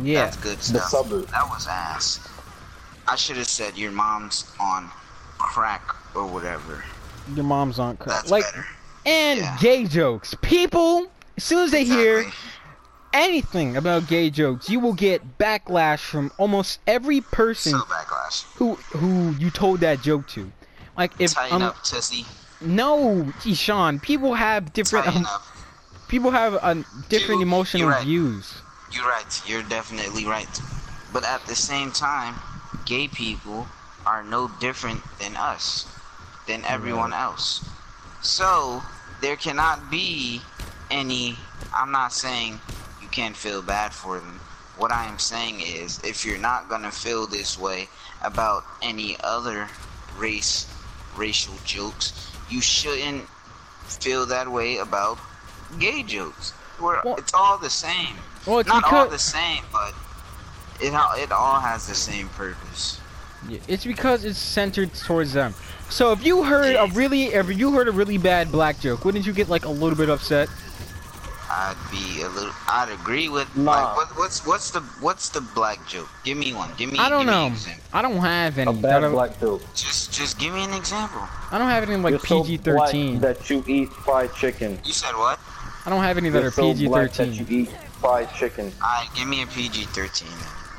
Yeah. 0.02 0.26
That's 0.26 0.38
good 0.38 0.58
The 0.60 0.64
stuff. 0.64 0.90
suburbs. 0.90 1.32
That 1.32 1.48
was 1.50 1.68
ass. 1.68 2.20
I 3.08 3.16
should 3.16 3.38
have 3.38 3.48
said 3.48 3.78
your 3.78 3.92
mom's 3.92 4.46
on 4.60 4.90
crack 5.38 5.84
or 6.16 6.26
whatever. 6.26 6.84
Your 7.36 7.44
mom's 7.46 7.80
on 7.80 7.98
crack. 7.98 8.18
That's 8.18 8.32
Like, 8.32 8.44
better. 8.46 8.66
and 9.06 9.40
Yeah. 9.40 9.58
gay 9.60 9.86
jokes. 9.86 10.36
People, 10.42 11.08
as 11.38 11.44
soon 11.44 11.64
as 11.66 11.72
they 11.72 11.84
hear 11.84 12.26
anything 13.14 13.78
about 13.78 14.08
gay 14.08 14.30
jokes, 14.30 14.70
you 14.70 14.80
will 14.80 14.94
get 14.94 15.38
backlash 15.38 16.00
from 16.00 16.32
almost 16.38 16.80
every 16.88 17.22
person 17.22 17.74
So 17.74 17.80
backlash. 17.82 18.44
who 18.56 18.76
who 18.98 19.32
you 19.38 19.50
told 19.52 19.82
that 19.82 20.02
joke 20.02 20.28
to. 20.30 20.52
Like 20.98 21.12
if 21.20 21.34
Tighten 21.34 21.58
um, 21.58 21.62
up, 21.64 21.84
Tussy. 21.84 22.26
no, 22.62 23.32
gee, 23.44 23.54
Sean, 23.56 24.00
people 24.00 24.34
have 24.36 24.72
different 24.74 25.08
um, 25.08 25.28
people 26.08 26.32
have 26.32 26.56
uh, 26.62 26.76
different 27.10 27.40
You- 27.42 27.48
emotional 27.48 27.90
right. 27.90 28.04
views. 28.04 28.54
You're 28.94 29.08
right. 29.08 29.42
You're 29.48 29.64
definitely 29.64 30.26
right. 30.26 30.62
But 31.12 31.26
at 31.26 31.46
the 31.48 31.56
same 31.56 31.92
time, 31.92 32.36
gay 32.86 33.08
people 33.08 33.68
are 34.06 34.24
no 34.24 34.52
different 34.60 35.02
than 35.20 35.36
us, 35.36 35.88
than 36.48 36.64
everyone 36.66 37.14
else. 37.14 37.68
So 38.22 38.84
there 39.22 39.36
cannot 39.36 39.90
be 39.90 40.42
any. 40.92 41.38
I'm 41.74 41.92
not 41.92 42.14
saying 42.14 42.60
you 43.02 43.08
can't 43.08 43.36
feel 43.36 43.62
bad 43.62 43.94
for 43.94 44.20
them. 44.20 44.40
What 44.78 44.92
I 44.92 45.06
am 45.06 45.20
saying 45.20 45.62
is, 45.62 46.00
if 46.04 46.26
you're 46.26 46.38
not 46.38 46.70
gonna 46.70 46.92
feel 46.92 47.26
this 47.26 47.58
way 47.58 47.90
about 48.24 48.64
any 48.82 49.18
other 49.24 49.70
race, 50.18 50.68
racial 51.16 51.54
jokes, 51.66 52.32
you 52.50 52.62
shouldn't 52.62 53.28
feel 53.86 54.26
that 54.28 54.52
way 54.52 54.78
about 54.78 55.18
gay 55.80 56.04
jokes. 56.04 56.54
We're, 56.80 57.02
it's 57.18 57.34
all 57.34 57.58
the 57.58 57.70
same. 57.70 58.18
Well, 58.46 58.60
it's 58.60 58.70
Not 58.70 58.84
all 58.92 59.08
the 59.08 59.18
same, 59.20 59.64
but 59.72 59.94
it 60.82 60.94
all, 60.94 61.14
it 61.16 61.32
all 61.32 61.60
has 61.60 61.88
the 61.88 61.96
same 61.96 62.28
purpose. 62.30 63.00
it's 63.68 63.86
because 63.86 64.26
it's 64.26 64.38
centered 64.40 64.94
towards 64.94 65.34
them. 65.34 65.54
So 65.90 66.12
if 66.12 66.26
you 66.26 66.44
heard 66.44 66.76
a 66.76 66.88
really 66.94 67.26
if 67.26 67.50
you 67.58 67.72
heard 67.74 67.88
a 67.88 67.92
really 67.92 68.18
bad 68.18 68.52
black 68.52 68.80
joke, 68.80 69.06
wouldn't 69.06 69.26
you 69.26 69.34
get 69.34 69.48
like 69.50 69.66
a 69.66 69.70
little 69.70 69.98
bit 69.98 70.10
upset? 70.10 70.50
I'd 71.56 71.76
be 71.92 72.24
a 72.24 72.30
little. 72.30 72.52
I'd 72.68 72.90
agree 73.00 73.30
with. 73.30 73.56
Nah. 73.56 73.72
Like, 73.72 73.98
what, 73.98 74.08
what's 74.18 74.46
what's 74.48 74.72
the 74.72 74.80
what's 75.02 75.30
the 75.30 75.42
black 75.54 75.86
joke? 75.88 76.10
Give 76.24 76.36
me 76.36 76.52
one. 76.52 76.72
Give 76.78 76.92
me. 76.92 76.98
I 76.98 77.10
don't 77.10 77.26
give 77.28 77.34
know. 77.34 77.46
an. 77.48 77.80
I 77.94 78.02
don't 78.02 78.16
have 78.18 78.58
any. 78.58 78.72
A 78.72 78.74
I 78.74 78.82
bad 78.82 79.00
don't, 79.02 79.12
black 79.12 79.40
joke. 79.40 79.62
Just 79.76 80.12
just 80.12 80.40
give 80.40 80.52
me 80.54 80.64
an 80.64 80.74
example. 80.74 81.22
I 81.52 81.60
don't 81.60 81.70
have 81.70 81.84
any 81.88 81.96
like 82.02 82.12
You're 82.12 82.20
so 82.22 82.44
PG 82.44 82.58
black 82.58 82.88
thirteen. 82.88 83.20
that 83.20 83.48
you 83.52 83.64
eat 83.68 83.90
fried 83.90 84.34
chicken. 84.34 84.80
You 84.84 84.94
said 84.94 85.12
what? 85.14 85.40
I 85.86 85.92
don't 85.92 86.02
have 86.02 86.18
any 86.18 86.30
that 86.30 86.40
You're 86.40 86.48
are 86.48 86.52
so 86.52 86.74
PG 86.74 86.88
black 86.88 87.12
that 87.12 87.28
thirteen. 87.28 87.46
you 87.46 87.64
eat 87.64 87.70
fried 88.04 88.34
chicken. 88.34 88.70
I 88.82 89.08
give 89.16 89.28
me 89.30 89.42
a 89.44 89.48
PG 89.48 89.86
thirteen. 89.96 90.28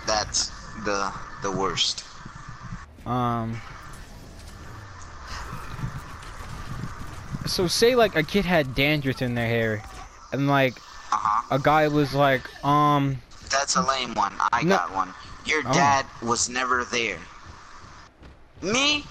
That's 0.07 0.51
the 0.85 1.11
the 1.43 1.51
worst. 1.51 2.05
Um. 3.07 3.61
so 7.47 7.67
say 7.67 7.95
like 7.95 8.15
a 8.17 8.23
kid 8.23 8.45
had 8.45 8.75
dandruff 8.75 9.23
in 9.23 9.35
their 9.35 9.47
hair, 9.49 9.83
and 10.33 10.49
like 10.49 10.77
Uh 11.13 11.17
huh. 11.17 11.57
a 11.57 11.59
guy 11.59 11.89
was 11.89 12.15
like, 12.15 12.43
um, 12.65 13.19
That's 13.51 13.77
a 13.77 13.83
lame 13.83 14.15
one. 14.15 14.35
I 14.53 14.63
No. 14.63 14.77
got 14.77 14.93
one. 14.95 15.15
Your 15.47 15.63
Oh. 15.65 15.73
dad 15.73 16.07
was 16.23 16.49
never 16.49 16.85
there. 16.85 17.19
Me, 18.63 19.05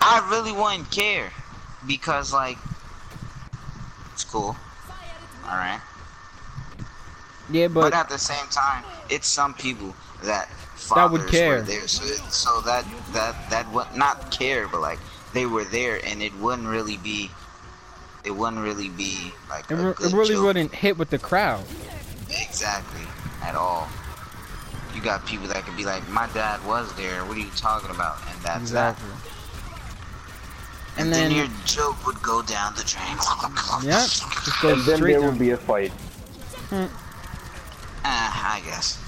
I 0.00 0.26
really 0.30 0.52
wouldn't 0.52 0.90
care 0.90 1.32
because 1.86 2.32
like 2.32 2.58
it's 4.12 4.24
cool. 4.24 4.56
All 5.48 5.56
right. 5.56 5.80
Yeah, 7.50 7.68
But, 7.68 7.80
but 7.82 7.92
at 7.94 8.08
the 8.08 8.18
same 8.18 8.46
time, 8.50 8.84
it's 9.08 9.26
some 9.28 9.54
people 9.54 9.94
that 10.24 10.48
That 10.94 11.10
would 11.10 11.20
fathers 11.22 11.30
care. 11.30 11.56
Were 11.56 11.62
there, 11.62 11.88
so 11.88 12.04
it, 12.04 12.32
so 12.32 12.60
that 12.62 12.84
that 13.12 13.34
that 13.50 13.70
would 13.72 13.94
not 13.94 14.30
care, 14.30 14.68
but 14.68 14.80
like 14.80 14.98
they 15.32 15.46
were 15.46 15.64
there, 15.64 16.00
and 16.04 16.22
it 16.22 16.34
wouldn't 16.38 16.68
really 16.68 16.96
be. 16.98 17.30
It 18.24 18.32
wouldn't 18.32 18.62
really 18.62 18.90
be 18.90 19.32
like 19.48 19.70
it, 19.70 19.74
a 19.74 19.76
re- 19.76 19.94
good 19.94 20.12
it 20.12 20.16
really 20.16 20.34
joke. 20.34 20.44
wouldn't 20.44 20.74
hit 20.74 20.98
with 20.98 21.08
the 21.10 21.18
crowd. 21.18 21.64
Exactly. 22.28 23.00
At 23.42 23.54
all. 23.54 23.88
You 24.94 25.00
got 25.00 25.24
people 25.24 25.46
that 25.48 25.64
could 25.64 25.76
be 25.76 25.84
like, 25.86 26.06
my 26.10 26.28
dad 26.34 26.62
was 26.66 26.92
there. 26.96 27.24
What 27.24 27.36
are 27.36 27.40
you 27.40 27.50
talking 27.56 27.90
about? 27.90 28.18
And 28.30 28.42
that's 28.42 28.60
Exactly. 28.60 29.08
that. 29.08 29.16
And 30.98 31.04
And, 31.06 31.12
then, 31.14 31.28
then- 31.30 31.36
your 31.38 31.48
joke 31.64 32.04
would 32.06 32.20
go 32.20 32.42
down 32.42 32.74
the 32.74 32.82
drain. 32.84 33.16
Yeah, 33.82 34.02
And 34.02 34.80
then 34.84 34.96
straight 34.96 35.00
there 35.06 35.20
down. 35.20 35.32
will 35.32 35.38
be 35.38 35.50
a 35.50 35.56
fight. 35.56 35.92
Hmm. 36.68 36.86
Ah, 38.04 38.56
I 38.56 38.60
guess. 38.60 38.98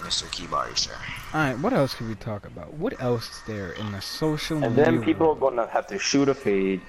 Mr. 0.00 0.24
Kibari, 0.26 0.76
sir. 0.76 0.92
Alright, 1.32 1.58
what 1.60 1.72
else 1.72 1.94
could 1.94 2.08
we 2.08 2.14
talk 2.16 2.46
about? 2.46 2.74
What 2.74 3.00
else 3.00 3.30
is 3.30 3.42
there 3.46 3.72
in 3.72 3.92
the 3.92 4.00
social 4.02 4.62
And 4.62 4.76
media? 4.76 4.84
And 4.88 4.98
then 4.98 5.04
people 5.04 5.30
are 5.30 5.34
gonna 5.34 5.66
have 5.68 5.86
to 5.88 5.98
shoot 5.98 6.28
a 6.28 6.34
fade. 6.34 6.80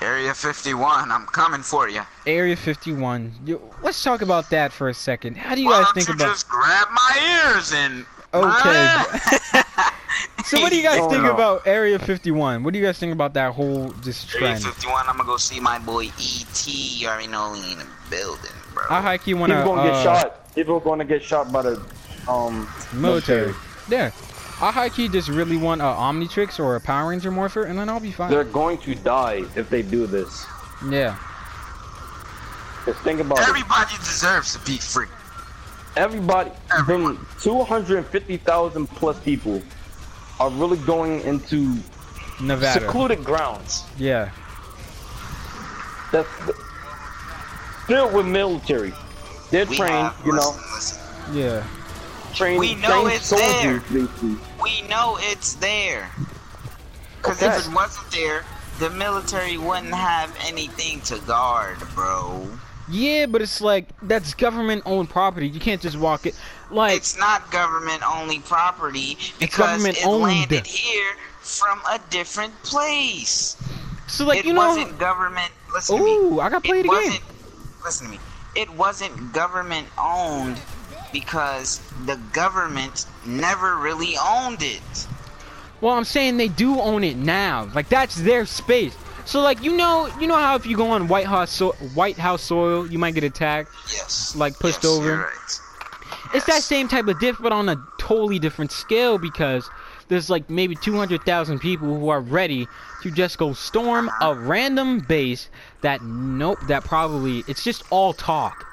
Area 0.00 0.32
51, 0.32 1.10
I'm 1.10 1.26
coming 1.26 1.62
for 1.62 1.88
you. 1.88 2.02
Area 2.26 2.54
51. 2.54 3.32
Yo, 3.44 3.60
let's 3.82 4.00
talk 4.02 4.22
about 4.22 4.48
that 4.50 4.70
for 4.72 4.88
a 4.88 4.94
second. 4.94 5.36
How 5.36 5.56
do 5.56 5.60
you 5.60 5.66
Why 5.66 5.78
guys 5.78 5.84
don't 5.86 5.94
think 5.94 6.08
you 6.08 6.14
about? 6.14 6.28
just 6.28 6.48
grab 6.48 6.86
my 6.92 7.50
ears 7.56 7.72
and... 7.72 8.06
Okay. 8.32 8.96
so 10.44 10.60
what 10.60 10.70
do 10.70 10.76
you 10.76 10.84
guys 10.84 11.00
Oh, 11.00 11.10
think 11.10 11.24
no. 11.24 11.34
about 11.34 11.66
Area 11.66 11.98
51? 11.98 12.62
What 12.62 12.72
do 12.74 12.78
you 12.78 12.84
guys 12.84 12.98
think 12.98 13.12
about 13.12 13.34
that 13.34 13.52
whole 13.54 13.90
just 14.02 14.32
Area 14.36 14.54
51, 14.56 15.06
I'm 15.08 15.16
gonna 15.16 15.24
go 15.26 15.36
see 15.36 15.58
my 15.58 15.80
boy 15.80 16.04
E.T. 16.04 16.70
You 16.70 17.08
already 17.08 17.26
know 17.26 17.54
he 17.54 17.72
in 17.72 17.78
the 17.78 17.86
building, 18.08 18.52
bro. 18.74 18.84
I 18.90 19.00
high 19.00 19.18
key 19.18 19.34
wanna 19.34 19.56
People 19.56 19.76
gonna 19.76 19.90
uh, 19.90 19.94
get 19.94 20.02
shot. 20.02 20.54
People 20.54 20.76
are 20.76 20.80
gonna 20.80 21.04
get 21.04 21.22
shot 21.22 21.52
by 21.52 21.62
the 21.62 21.82
um 22.28 22.68
military. 22.92 23.54
Yeah. 23.88 24.10
I 24.60 24.72
high 24.72 24.88
key 24.88 25.08
just 25.08 25.28
really 25.28 25.56
want 25.56 25.80
a 25.80 25.84
Omnitrix 25.84 26.58
or 26.58 26.74
a 26.74 26.80
Power 26.80 27.10
Ranger 27.10 27.30
Morpher, 27.30 27.64
and 27.64 27.78
then 27.78 27.88
I'll 27.88 28.00
be 28.00 28.10
fine. 28.10 28.28
They're 28.28 28.42
going 28.42 28.78
to 28.78 28.94
die 28.96 29.44
if 29.54 29.70
they 29.70 29.82
do 29.82 30.06
this. 30.06 30.46
Yeah. 30.90 31.16
Just 32.84 32.98
think 33.00 33.20
about 33.20 33.38
it. 33.38 33.48
Everybody 33.48 33.94
deserves 33.98 34.54
to 34.54 34.64
be 34.64 34.78
free. 34.78 35.06
Everybody, 35.96 36.50
Everyone. 36.76 37.16
them 37.16 37.28
250,000 37.40 38.86
plus 38.88 39.20
people 39.20 39.62
are 40.40 40.50
really 40.50 40.78
going 40.78 41.20
into 41.20 41.76
Nevada. 42.40 42.80
secluded 42.80 43.24
grounds. 43.24 43.84
Yeah. 43.96 44.30
That's 46.10 46.28
filled 47.88 48.12
with 48.12 48.26
military. 48.26 48.92
They're 49.50 49.66
We 49.66 49.76
trained, 49.76 50.12
you 50.24 50.32
know, 50.32 50.36
listen, 50.36 50.62
listen. 50.74 51.36
Yeah. 51.36 51.64
trained, 52.34 52.60
We 52.60 52.74
know 52.76 53.02
trained 53.02 53.12
it's 53.12 53.26
soldiers, 53.26 53.82
basically. 53.90 54.36
We 54.62 54.82
know 54.82 55.16
it's 55.20 55.54
there. 55.54 56.10
Because 57.16 57.42
Okay. 57.42 57.56
if 57.56 57.66
it 57.66 57.72
wasn't 57.74 58.10
there, 58.10 58.44
the 58.78 58.90
military 58.90 59.56
wouldn't 59.56 59.94
have 59.94 60.36
anything 60.46 61.00
to 61.02 61.18
guard, 61.20 61.78
bro. 61.94 62.46
Yeah, 62.90 63.26
but 63.26 63.42
it's 63.42 63.60
like 63.60 63.86
that's 64.02 64.32
government 64.34 64.82
owned 64.86 65.10
property. 65.10 65.48
You 65.48 65.60
can't 65.60 65.80
just 65.80 65.96
walk 65.96 66.26
it. 66.26 66.34
Like 66.70 66.96
It's 66.96 67.18
not 67.18 67.50
government 67.50 68.02
only 68.08 68.38
property 68.40 69.18
because 69.38 69.58
government 69.58 69.98
it 69.98 70.06
owned. 70.06 70.22
landed 70.22 70.66
here 70.66 71.12
from 71.40 71.80
a 71.90 71.98
different 72.10 72.54
place. 72.62 73.56
so 74.06 74.24
like 74.26 74.38
it 74.40 74.44
you 74.46 74.52
know 74.54 74.68
wasn't 74.68 74.98
government. 74.98 75.50
Listen 75.74 75.96
to 75.98 76.04
me. 76.04 76.14
Ooh, 76.16 76.40
I 76.40 76.48
gotta 76.48 76.60
play 76.62 76.80
it 76.80 76.82
the 76.84 76.88
game. 76.88 76.96
wasn't, 76.96 77.20
Listen 77.84 78.06
to 78.06 78.12
me. 78.12 78.18
It 78.56 78.68
wasn't 78.70 79.32
government 79.32 79.86
owned 79.98 80.60
because 81.12 81.80
the 82.06 82.16
government 82.32 83.06
never 83.26 83.76
really 83.76 84.14
owned 84.20 84.62
it. 84.62 85.06
Well, 85.80 85.94
I'm 85.94 86.04
saying 86.04 86.36
they 86.38 86.48
do 86.48 86.80
own 86.80 87.04
it 87.04 87.16
now. 87.16 87.68
Like 87.74 87.88
that's 87.88 88.16
their 88.16 88.46
space. 88.46 88.94
So 89.24 89.40
like 89.40 89.62
you 89.62 89.76
know, 89.76 90.08
you 90.18 90.26
know 90.26 90.36
how 90.36 90.56
if 90.56 90.66
you 90.66 90.76
go 90.76 90.90
on 90.90 91.06
White 91.08 91.26
House 91.26 91.50
so- 91.50 91.72
White 91.94 92.16
House 92.18 92.42
soil, 92.42 92.86
you 92.86 92.98
might 92.98 93.14
get 93.14 93.24
attacked. 93.24 93.70
Yes. 93.92 94.34
Like, 94.34 94.58
pushed 94.58 94.82
Yes, 94.84 94.92
over? 94.92 95.16
right. 95.18 95.60
It's 96.34 96.46
that 96.46 96.62
same 96.62 96.88
type 96.88 97.06
of 97.06 97.18
diff, 97.20 97.36
but 97.40 97.52
on 97.52 97.68
a 97.68 97.76
totally 97.98 98.38
different 98.38 98.72
scale 98.72 99.18
because 99.18 99.68
there's 100.08 100.30
like 100.30 100.48
maybe 100.50 100.74
200,000 100.74 101.58
people 101.58 101.98
who 101.98 102.08
are 102.08 102.20
ready 102.20 102.66
to 103.02 103.10
just 103.10 103.38
go 103.38 103.52
storm 103.52 104.10
a 104.20 104.34
random 104.34 105.00
base 105.00 105.48
that 105.82 106.02
nope, 106.02 106.58
that 106.68 106.84
probably 106.84 107.44
it's 107.46 107.62
just 107.62 107.84
all 107.90 108.12
talk. 108.12 108.64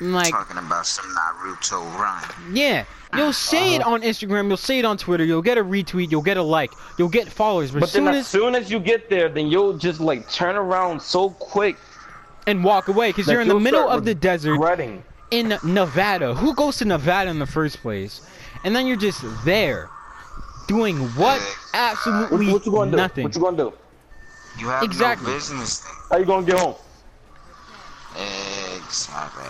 Like 0.00 0.30
talking 0.30 0.58
about 0.58 0.86
some 0.86 1.04
Naruto 1.14 1.80
run. 1.98 2.24
yeah, 2.52 2.84
you'll 3.12 3.22
uh-huh. 3.24 3.32
say 3.32 3.74
it 3.76 3.82
on 3.82 4.02
Instagram, 4.02 4.48
you'll 4.48 4.56
say 4.56 4.80
it 4.80 4.84
on 4.84 4.96
Twitter, 4.96 5.24
you'll 5.24 5.42
get 5.42 5.58
a 5.58 5.64
retweet, 5.64 6.10
you'll 6.10 6.22
get 6.22 6.38
a 6.38 6.42
like, 6.42 6.72
you'll 6.98 7.08
get 7.08 7.28
followers, 7.28 7.70
but, 7.70 7.80
But 7.80 7.88
as 7.90 7.92
then 7.92 8.08
as 8.08 8.16
as 8.16 8.26
soon 8.26 8.54
as 8.56 8.70
you 8.70 8.80
get 8.80 9.08
there, 9.10 9.28
then 9.28 9.46
you'll 9.48 9.78
just 9.78 10.00
like 10.00 10.28
turn 10.28 10.56
around 10.56 11.00
so 11.00 11.30
quick 11.30 11.76
and 12.48 12.64
walk 12.64 12.88
away 12.88 13.10
because 13.10 13.28
you're 13.28 13.42
in 13.42 13.48
the 13.48 13.60
middle 13.60 13.88
of 13.88 14.04
the 14.04 14.14
desert 14.14 14.52
regretting. 14.52 15.04
in 15.30 15.56
Nevada. 15.62 16.34
Who 16.34 16.54
goes 16.54 16.78
to 16.78 16.84
Nevada 16.84 17.30
in 17.30 17.38
the 17.38 17.46
first 17.46 17.78
place? 17.80 18.26
And 18.64 18.74
then 18.74 18.86
you're 18.86 18.96
just 18.96 19.22
there 19.44 19.88
doing 20.66 20.98
what? 21.16 21.40
What, 21.40 21.56
Absolutely 21.74 22.52
what 22.52 22.66
you 22.66 22.72
gonna 22.72 22.90
do? 22.90 22.96
nothing. 22.96 23.24
What 23.24 23.34
you 23.34 23.40
gonna 23.40 23.56
do? 23.56 23.72
You 24.58 24.68
have 24.68 24.82
Exactly. 24.82 25.28
no 25.28 25.34
business. 25.34 25.80
there. 25.80 25.92
How 26.10 26.16
you 26.18 26.24
gonna 26.26 26.46
get 26.46 26.58
home? 26.58 26.74
Exactly. 28.76 29.44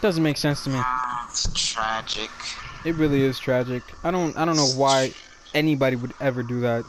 Doesn't 0.00 0.22
make 0.22 0.36
sense 0.36 0.64
to 0.64 0.70
me. 0.70 0.80
It's 1.28 1.48
tragic. 1.54 2.30
It 2.84 2.94
really 2.96 3.22
is 3.22 3.38
tragic. 3.38 3.82
I 4.04 4.10
don't 4.10 4.36
I 4.36 4.44
don't 4.44 4.56
know 4.56 4.66
why 4.76 5.12
anybody 5.54 5.96
would 5.96 6.12
ever 6.20 6.42
do 6.42 6.60
that. 6.60 6.84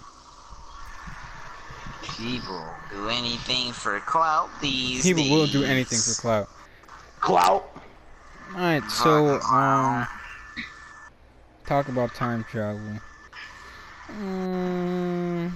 People 2.17 2.65
do 2.91 3.09
anything 3.09 3.71
for 3.73 3.99
clout 4.01 4.49
these 4.61 5.03
People 5.03 5.29
will 5.29 5.47
do 5.47 5.63
anything 5.63 5.99
for 5.99 6.19
clout. 6.21 6.49
Clout. 7.19 7.69
Alright, 8.53 8.83
so 8.91 9.39
um 9.41 10.07
talk 11.65 11.87
about 11.87 12.13
time 12.13 12.43
travel. 12.49 12.81
Mm, 14.11 15.51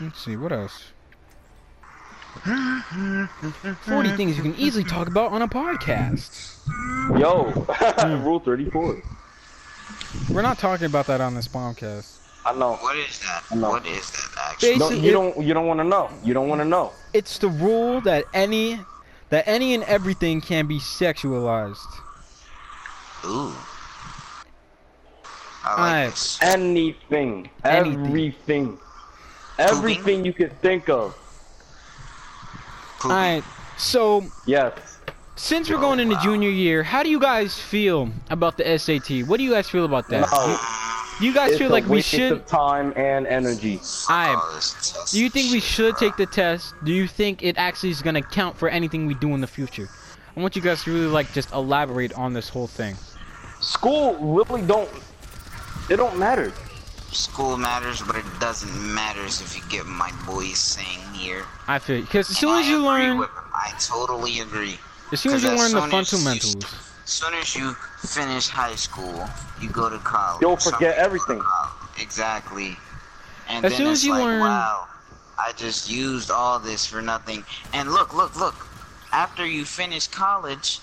let's 0.00 0.24
see, 0.24 0.36
what 0.36 0.52
else? 0.52 0.92
40 2.44 4.16
things 4.16 4.36
you 4.36 4.42
can 4.42 4.54
easily 4.56 4.84
talk 4.84 5.08
about 5.08 5.32
on 5.32 5.42
a 5.42 5.48
podcast. 5.48 6.58
Yo, 7.18 7.50
Hmm. 7.50 8.22
Rule 8.24 8.40
34. 8.40 9.02
We're 10.30 10.42
not 10.42 10.58
talking 10.58 10.86
about 10.86 11.06
that 11.06 11.20
on 11.20 11.34
this 11.34 11.48
podcast. 11.48 12.16
I 12.44 12.54
know. 12.54 12.74
What 12.76 12.96
is 12.96 13.18
that? 13.20 13.42
No. 13.54 13.70
What 13.70 13.86
is 13.86 14.10
that 14.10 14.28
actually? 14.52 14.76
No, 14.76 14.88
Basically, 14.88 15.06
you 15.06 15.12
don't. 15.12 15.42
You 15.42 15.54
don't 15.54 15.66
want 15.66 15.80
to 15.80 15.84
know. 15.84 16.10
You 16.22 16.32
don't 16.34 16.48
want 16.48 16.60
to 16.60 16.64
know. 16.64 16.92
it's 17.12 17.38
the 17.38 17.48
rule 17.48 18.00
that 18.02 18.24
any 18.32 18.78
that 19.30 19.46
any 19.48 19.74
and 19.74 19.82
everything 19.84 20.40
can 20.40 20.66
be 20.66 20.78
sexualized. 20.78 21.76
Ooh. 23.26 23.52
I 25.76 26.02
like 26.04 26.10
this. 26.14 26.38
Anything. 26.42 27.50
Anything. 27.64 28.04
Everything. 28.06 28.78
Everything 29.58 30.24
you 30.24 30.32
can 30.32 30.50
think 30.62 30.88
of. 30.88 31.14
Poopy. 33.00 33.12
Alright, 33.14 33.44
so 33.76 34.24
Yes. 34.46 34.72
since 35.36 35.68
we're 35.70 35.76
Oh, 35.76 35.80
going 35.80 36.00
into 36.00 36.14
oh, 36.14 36.18
wow. 36.18 36.24
junior 36.24 36.50
year, 36.50 36.82
how 36.82 37.02
do 37.02 37.10
you 37.10 37.20
guys 37.20 37.58
feel 37.58 38.08
about 38.30 38.56
the 38.56 38.66
SAT? 38.78 39.22
What 39.24 39.38
do 39.38 39.44
you 39.44 39.50
guys 39.52 39.68
feel 39.68 39.84
about 39.84 40.08
that? 40.08 40.28
No. 40.32 40.58
Do 41.20 41.26
you 41.26 41.34
guys 41.34 41.50
It's 41.50 41.58
feel 41.58 41.70
like 41.70 41.86
we 41.86 42.00
should? 42.00 42.30
of 42.32 42.46
time 42.46 42.92
and 42.96 43.26
energy. 43.26 43.80
I. 44.08 44.34
Oh, 44.38 44.60
Do 45.10 45.20
you 45.20 45.28
think 45.28 45.50
we 45.50 45.58
should 45.60 45.96
take 45.96 46.16
the 46.16 46.26
test? 46.26 46.74
Do 46.84 46.92
you 46.92 47.08
think 47.08 47.42
it 47.42 47.58
actually 47.58 47.90
is 47.90 48.02
gonna 48.02 48.22
count 48.22 48.56
for 48.56 48.68
anything 48.68 49.06
we 49.06 49.14
do 49.14 49.34
in 49.34 49.40
the 49.40 49.46
future? 49.48 49.88
I 50.36 50.40
want 50.40 50.54
you 50.54 50.62
guys 50.62 50.84
to 50.84 50.92
really 50.92 51.06
like 51.08 51.32
just 51.32 51.50
elaborate 51.52 52.12
on 52.14 52.32
this 52.34 52.48
whole 52.48 52.68
thing. 52.68 52.96
School 53.60 54.14
really 54.20 54.62
don't. 54.62 54.88
It 55.88 55.96
don't 55.96 56.18
matter. 56.18 56.52
School 57.12 57.56
matters, 57.56 58.02
but 58.02 58.16
it 58.16 58.24
doesn't 58.40 58.94
matter 58.94 59.24
if 59.24 59.56
you 59.56 59.62
get 59.70 59.86
my 59.86 60.12
boys 60.26 60.58
saying 60.58 61.00
here. 61.14 61.44
I 61.66 61.78
feel 61.78 62.02
because 62.02 62.26
as 62.26 62.30
And 62.30 62.36
soon 62.36 62.50
I 62.50 62.60
as 62.60 62.68
you 62.68 62.84
learn, 62.84 63.16
him. 63.22 63.26
I 63.54 63.72
totally 63.80 64.40
agree. 64.40 64.78
as 65.12 65.20
soon 65.20 65.32
as 65.32 65.42
you 65.42 65.48
learn 65.50 65.58
the 65.58 65.80
soon 65.80 65.94
as 65.94 66.12
you- 66.12 66.18
fundamentals, 66.18 66.64
As 67.04 67.10
soon 67.10 67.32
as 67.34 67.56
you 67.56 67.72
finish 68.02 68.48
high 68.48 68.74
school, 68.74 69.26
you 69.62 69.70
go 69.70 69.88
to 69.88 69.98
college. 70.00 70.42
You'll 70.42 70.58
Some 70.58 70.74
forget 70.74 70.96
people 70.96 71.18
go 71.18 71.24
to 71.24 71.32
everything. 71.32 71.42
Exactly. 71.98 72.76
And 73.48 73.64
As 73.64 73.72
then 73.72 73.78
soon 73.78 73.86
it's 73.88 74.00
as 74.00 74.04
you 74.04 74.12
like, 74.12 74.24
learn- 74.24 74.40
wow, 74.40 74.86
I 75.38 75.52
just 75.52 75.88
used 75.90 76.30
all 76.30 76.58
this 76.58 76.84
for 76.84 77.00
nothing. 77.00 77.44
And 77.72 77.90
look, 77.92 78.12
look, 78.12 78.36
look. 78.36 78.66
After 79.10 79.46
you 79.46 79.64
finish 79.64 80.06
college, 80.06 80.80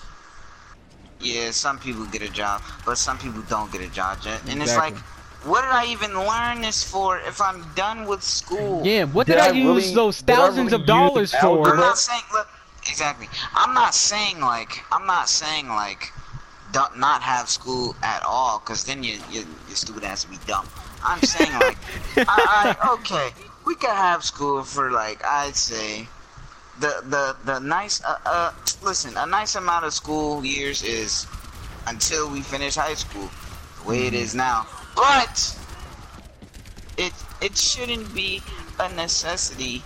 yeah, 1.22 1.52
some 1.52 1.80
people 1.80 2.06
get 2.06 2.22
a 2.22 2.30
job, 2.32 2.62
but 2.86 2.98
some 2.98 3.18
people 3.18 3.42
don't 3.44 3.72
get 3.72 3.82
a 3.82 3.90
job. 3.90 4.20
And 4.48 4.62
it's 4.62 4.76
like, 4.78 4.96
what 5.46 5.62
did 5.62 5.72
I 5.72 5.86
even 5.88 6.14
learn 6.14 6.62
this 6.62 6.84
for 6.84 7.20
if 7.20 7.42
I'm 7.42 7.64
done 7.76 8.06
with 8.08 8.24
school? 8.24 8.86
Yeah, 8.86 9.06
what 9.06 9.28
did, 9.28 9.34
Did 9.34 9.42
I, 9.42 9.48
I 9.48 9.52
use 9.52 9.84
really- 9.86 9.96
those 9.96 10.22
thousands 10.22 10.72
really 10.72 10.82
of 10.84 10.88
dollars 10.88 11.34
for? 11.36 11.70
I'm 11.70 11.78
not 11.78 11.98
saying 11.98 12.22
look 12.34 12.48
exactly. 12.88 13.28
I'm 13.54 13.74
not 13.74 13.94
saying 13.96 14.40
like 14.40 14.84
I'm 14.92 15.06
not 15.06 15.30
saying 15.30 15.68
like 15.68 16.12
don't 16.72 16.98
not 17.00 17.22
have 17.22 17.48
school 17.50 17.96
at 18.02 18.24
all, 18.24 18.60
cause 18.60 18.84
then 18.86 19.04
you 19.04 19.20
you 19.32 19.46
your 19.68 19.76
stupid 19.76 20.04
ass 20.04 20.28
will 20.28 20.38
be 20.38 20.44
dumb. 20.46 20.68
I'm 21.04 21.22
saying 21.22 21.54
like 21.54 21.78
I, 22.28 22.76
I 22.82 22.94
okay, 22.94 23.30
we 23.66 23.76
can 23.76 23.96
have 23.96 24.24
school 24.24 24.64
for 24.64 24.92
like 24.92 25.24
I'd 25.24 25.56
say 25.56 26.08
the 26.80 27.02
the 27.06 27.36
the 27.46 27.60
nice 27.60 28.02
uh, 28.04 28.18
uh 28.26 28.52
listen 28.82 29.16
a 29.18 29.26
nice 29.26 29.56
amount 29.56 29.86
of 29.86 29.94
school 29.94 30.44
years 30.46 30.84
is 30.84 31.28
until 31.88 32.30
we 32.32 32.42
finish 32.42 32.76
high 32.76 32.94
school 32.96 33.30
the 33.78 33.84
way 33.88 34.08
it 34.08 34.14
is 34.14 34.36
now, 34.36 34.66
but 34.96 35.56
it 36.98 37.14
it 37.42 37.58
shouldn't 37.58 38.14
be 38.14 38.42
a 38.80 38.90
necessity 38.90 39.84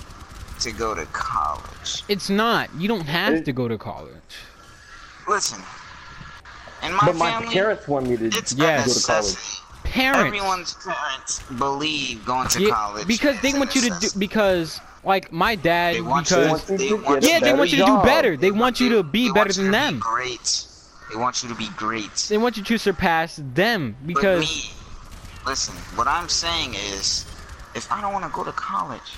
to 0.60 0.72
go 0.72 0.94
to 0.96 1.06
college. 1.08 2.04
It's 2.08 2.30
not. 2.30 2.70
You 2.74 2.88
don't 2.88 3.08
have 3.08 3.34
It- 3.36 3.46
to 3.46 3.54
go 3.54 3.68
to 3.68 3.78
college. 3.78 4.36
Listen, 5.28 5.62
in 6.84 6.94
my 6.94 7.06
But 7.06 7.16
my 7.16 7.32
family, 7.32 7.54
parents 7.54 7.88
want 7.88 8.08
me 8.08 8.18
to 8.18 8.26
it's 8.36 8.54
Yes. 8.54 8.86
a 8.86 8.88
go 8.88 8.94
to 8.94 9.02
college. 9.02 9.36
necessity. 9.38 9.64
Parents. 9.84 10.26
Everyone's 10.28 10.74
parents 10.76 11.42
believe 11.58 12.26
going 12.26 12.48
to 12.50 12.62
Yeah, 12.62 12.70
college 12.72 13.08
because 13.08 13.40
they 13.42 13.54
a 13.54 13.58
want 13.58 13.76
you 13.76 13.82
to 13.82 13.90
do 14.00 14.10
because 14.18 14.82
like 15.04 15.32
my 15.32 15.56
dad 15.56 15.96
They 15.96 16.02
want 16.02 16.28
because 16.28 16.70
you 16.70 16.78
they 16.78 16.94
want 16.94 17.22
get 17.22 17.24
a 17.24 17.28
yeah 17.28 17.40
they 17.40 17.54
want 17.54 17.72
you 17.72 17.78
to 17.80 17.86
do 17.86 18.02
better. 18.04 18.38
They 18.38 18.52
want 18.52 18.80
you 18.80 18.90
to 18.90 19.04
be 19.04 19.28
they 19.28 19.34
better 19.34 19.40
want 19.40 19.58
you 19.58 19.64
than 19.64 19.72
to 19.72 19.78
be 19.78 19.86
them. 19.86 20.00
Great. 20.00 20.66
They 21.10 21.16
want 21.16 21.42
you 21.44 21.50
to 21.50 21.56
be 21.56 21.70
great. 21.76 22.14
They 22.30 22.38
want 22.38 22.58
you 22.58 22.64
to 22.64 22.78
surpass 22.78 23.40
them 23.54 23.96
But 24.02 24.08
because 24.08 24.42
me, 24.42 24.72
listen, 25.46 25.76
what 25.96 26.08
I'm 26.08 26.30
saying 26.30 26.76
is, 26.76 27.26
if 27.74 27.92
I 27.92 28.02
don't 28.02 28.14
want 28.14 28.26
to 28.26 28.32
go 28.32 28.44
to 28.44 28.52
college, 28.52 29.18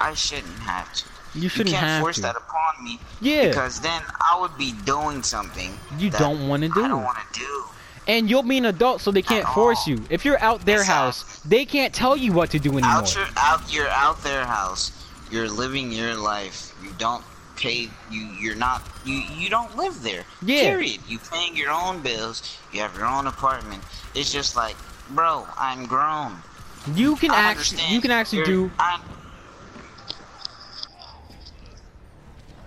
I 0.00 0.14
shouldn't 0.14 0.58
have 0.60 0.92
to. 0.94 1.04
you 1.34 1.48
shouldn't 1.48 1.70
you 1.70 1.74
can't 1.76 1.86
have 1.86 2.00
force 2.02 2.16
to. 2.16 2.22
that 2.22 2.36
upon 2.36 2.84
me 2.84 2.98
Yeah, 3.20 3.48
because 3.48 3.80
then 3.80 4.02
I 4.20 4.38
would 4.40 4.56
be 4.56 4.72
doing 4.84 5.22
something 5.22 5.78
you 5.98 6.10
that 6.10 6.18
don't 6.18 6.48
want 6.48 6.62
to 6.62 6.68
do. 6.70 6.82
I 6.84 6.88
don't 6.88 7.04
want 7.04 7.18
to 7.18 7.38
do. 7.38 7.64
And 8.08 8.28
you'll 8.28 8.42
be 8.42 8.58
an 8.58 8.64
adult, 8.64 9.00
so 9.00 9.12
they 9.12 9.22
can't 9.22 9.46
force 9.48 9.86
you. 9.86 10.02
If 10.10 10.24
you're 10.24 10.40
out 10.40 10.64
their 10.66 10.82
house, 10.82 11.40
they 11.40 11.64
can't 11.64 11.94
tell 11.94 12.16
you 12.16 12.32
what 12.32 12.50
to 12.50 12.58
do 12.58 12.72
anymore. 12.72 12.90
Out 12.90 13.14
your 13.14 13.26
out 13.36 13.72
you're 13.72 13.88
out 13.88 14.22
their 14.24 14.44
house. 14.44 14.90
You're 15.30 15.48
living 15.48 15.92
your 15.92 16.14
life. 16.16 16.74
You 16.82 16.90
don't 16.98 17.24
pay 17.56 17.88
you 18.10 18.20
you're 18.40 18.56
not 18.56 18.82
you 19.04 19.22
you 19.36 19.48
don't 19.48 19.76
live 19.76 20.02
there. 20.02 20.24
Yeah. 20.42 20.70
Period. 20.70 20.98
You 21.06 21.18
paying 21.30 21.56
your 21.56 21.70
own 21.70 22.02
bills. 22.02 22.58
You 22.72 22.80
have 22.80 22.96
your 22.96 23.06
own 23.06 23.28
apartment. 23.28 23.82
It's 24.14 24.32
just 24.32 24.56
like, 24.56 24.76
bro, 25.10 25.46
I'm 25.56 25.86
grown. 25.86 26.38
You 26.94 27.14
can 27.16 27.30
I 27.30 27.36
actually 27.36 27.78
understand. 27.78 27.94
you 27.94 28.00
can 28.00 28.10
actually 28.10 28.38
You're- 28.38 28.68
do 28.68 28.70
I, 28.80 29.00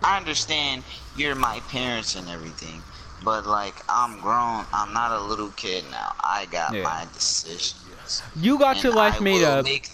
I 0.03 0.17
understand 0.17 0.83
you're 1.17 1.35
my 1.35 1.59
parents 1.71 2.15
and 2.15 2.29
everything, 2.29 2.81
but 3.23 3.45
like 3.45 3.75
I'm 3.89 4.19
grown. 4.19 4.65
I'm 4.73 4.93
not 4.93 5.11
a 5.11 5.21
little 5.23 5.49
kid 5.51 5.83
now. 5.91 6.13
I 6.21 6.45
got 6.51 6.73
Yeah. 6.73 6.83
my 6.83 7.05
decisions. 7.13 8.21
you 8.35 8.59
got 8.59 8.83
your 8.83 8.93
life 8.93 9.15
I 9.19 9.23
made 9.23 9.43
up. 9.43 9.65
make. 9.65 9.89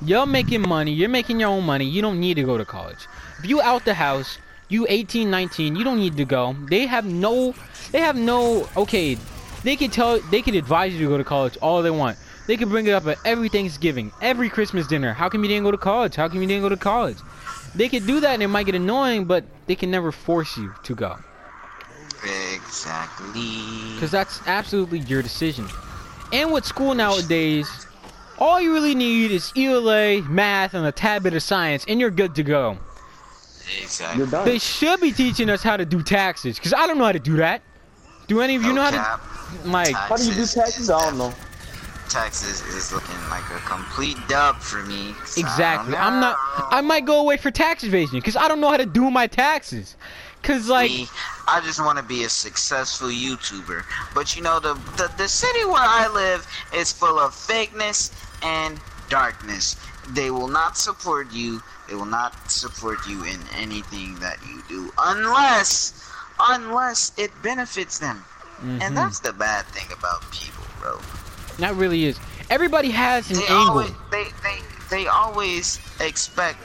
You're 0.00 0.26
making 0.26 0.62
money. 0.62 0.92
You're 0.92 1.08
making 1.08 1.40
your 1.40 1.48
own 1.48 1.64
money. 1.64 1.84
You 1.84 2.02
don't 2.02 2.20
need 2.20 2.34
to 2.34 2.44
go 2.44 2.56
to 2.56 2.64
college. 2.64 3.08
If 3.40 3.46
you 3.46 3.60
out 3.60 3.84
the 3.84 3.94
house, 3.94 4.38
you 4.68 4.86
18, 4.88 5.28
19, 5.30 5.74
you 5.74 5.82
don't 5.82 5.98
need 5.98 6.16
to 6.18 6.24
go. 6.24 6.54
They 6.68 6.86
have 6.86 7.04
no, 7.04 7.54
they 7.90 8.00
have 8.00 8.16
no, 8.16 8.68
okay, 8.76 9.16
they 9.64 9.74
could 9.74 9.92
tell, 9.92 10.20
they 10.30 10.40
could 10.40 10.54
advise 10.54 10.92
you 10.92 11.00
to 11.00 11.08
go 11.08 11.18
to 11.18 11.24
college 11.24 11.56
all 11.60 11.82
they 11.82 11.90
want. 11.90 12.16
They 12.46 12.56
could 12.56 12.68
bring 12.68 12.86
it 12.86 12.92
up 12.92 13.06
at 13.06 13.18
every 13.24 13.48
Thanksgiving, 13.48 14.12
every 14.22 14.48
Christmas 14.48 14.86
dinner. 14.86 15.12
How 15.12 15.28
come 15.28 15.42
you 15.42 15.48
didn't 15.48 15.64
go 15.64 15.70
to 15.72 15.78
college? 15.78 16.14
How 16.14 16.28
come 16.28 16.40
you 16.40 16.46
didn't 16.46 16.62
go 16.62 16.68
to 16.68 16.76
college? 16.76 17.18
They 17.74 17.88
could 17.88 18.06
do 18.06 18.20
that 18.20 18.34
and 18.34 18.42
it 18.42 18.48
might 18.48 18.66
get 18.66 18.74
annoying, 18.74 19.24
but 19.24 19.44
they 19.66 19.74
can 19.74 19.90
never 19.90 20.12
force 20.12 20.56
you 20.56 20.74
to 20.84 20.94
go. 20.94 21.16
Exactly. 22.22 23.94
Because 23.94 24.10
that's 24.10 24.40
absolutely 24.46 25.00
your 25.00 25.22
decision. 25.22 25.66
And 26.32 26.52
with 26.52 26.64
school 26.64 26.94
nowadays, 26.94 27.68
all 28.38 28.60
you 28.60 28.72
really 28.72 28.94
need 28.94 29.30
is 29.30 29.52
ELA, 29.56 30.22
math, 30.22 30.74
and 30.74 30.86
a 30.86 30.92
tad 30.92 31.22
bit 31.22 31.34
of 31.34 31.42
science, 31.42 31.84
and 31.88 32.00
you're 32.00 32.10
good 32.10 32.34
to 32.36 32.42
go. 32.42 32.78
Exactly. 33.82 34.18
You're 34.18 34.26
done. 34.26 34.44
They 34.44 34.58
should 34.58 35.00
be 35.00 35.12
teaching 35.12 35.50
us 35.50 35.62
how 35.62 35.76
to 35.76 35.84
do 35.84 36.02
taxes, 36.02 36.56
because 36.56 36.72
I 36.72 36.86
don't 36.86 36.98
know 36.98 37.04
how 37.04 37.12
to 37.12 37.18
do 37.18 37.36
that. 37.36 37.62
Do 38.26 38.40
any 38.40 38.56
of 38.56 38.62
you 38.62 38.68
No 38.68 38.76
know 38.76 38.82
how 38.82 38.90
cap. 38.90 39.20
to, 39.62 39.68
like, 39.70 39.94
How 39.94 40.16
do 40.16 40.24
you 40.24 40.34
do 40.34 40.46
taxes? 40.46 40.90
I 40.90 41.00
don't 41.00 41.18
know. 41.18 41.34
Taxes 42.08 42.62
is 42.74 42.92
looking 42.92 43.16
like 43.28 43.44
a 43.50 43.58
complete 43.66 44.16
dub 44.28 44.56
for 44.56 44.82
me. 44.84 45.10
Exactly. 45.36 45.94
I'm 45.96 46.20
not. 46.20 46.36
I 46.70 46.80
might 46.80 47.04
go 47.04 47.20
away 47.20 47.36
for 47.36 47.50
tax 47.50 47.84
evasion, 47.84 48.18
because 48.18 48.36
I 48.36 48.48
don't 48.48 48.60
know 48.60 48.70
how 48.70 48.78
to 48.78 48.86
do 48.86 49.10
my 49.10 49.26
taxes. 49.26 49.96
Because, 50.48 50.66
like, 50.70 50.90
Me, 50.90 51.06
I 51.46 51.60
just 51.60 51.78
want 51.78 51.98
to 51.98 52.02
be 52.04 52.24
a 52.24 52.28
successful 52.30 53.08
YouTuber. 53.08 53.84
But 54.14 54.34
you 54.34 54.40
know, 54.40 54.58
the, 54.58 54.72
the 54.96 55.12
the 55.18 55.28
city 55.28 55.62
where 55.66 55.84
I 55.84 56.08
live 56.08 56.46
is 56.72 56.90
full 56.90 57.18
of 57.18 57.32
fakeness 57.34 58.10
and 58.42 58.80
darkness. 59.10 59.76
They 60.08 60.30
will 60.30 60.48
not 60.48 60.78
support 60.78 61.30
you. 61.32 61.60
They 61.86 61.94
will 61.94 62.06
not 62.06 62.50
support 62.50 63.06
you 63.06 63.24
in 63.24 63.38
anything 63.56 64.18
that 64.20 64.38
you 64.48 64.62
do, 64.68 64.90
unless 64.98 65.92
unless 66.40 67.12
it 67.18 67.30
benefits 67.42 67.98
them. 67.98 68.24
mhm, 68.62 68.80
And 68.80 68.96
that's 68.96 69.20
the 69.20 69.34
bad 69.34 69.66
thing 69.66 69.92
about 69.92 70.30
people, 70.32 70.64
bro. 70.80 70.98
that 71.58 71.74
really 71.74 72.06
is. 72.06 72.18
Everybody 72.48 72.90
has 72.90 73.30
an 73.30 73.36
They 73.36 73.46
angle. 73.48 73.84
always 73.84 73.92
they, 74.10 74.24
they 74.42 74.58
they 74.88 75.06
always 75.08 75.78
expect 76.00 76.58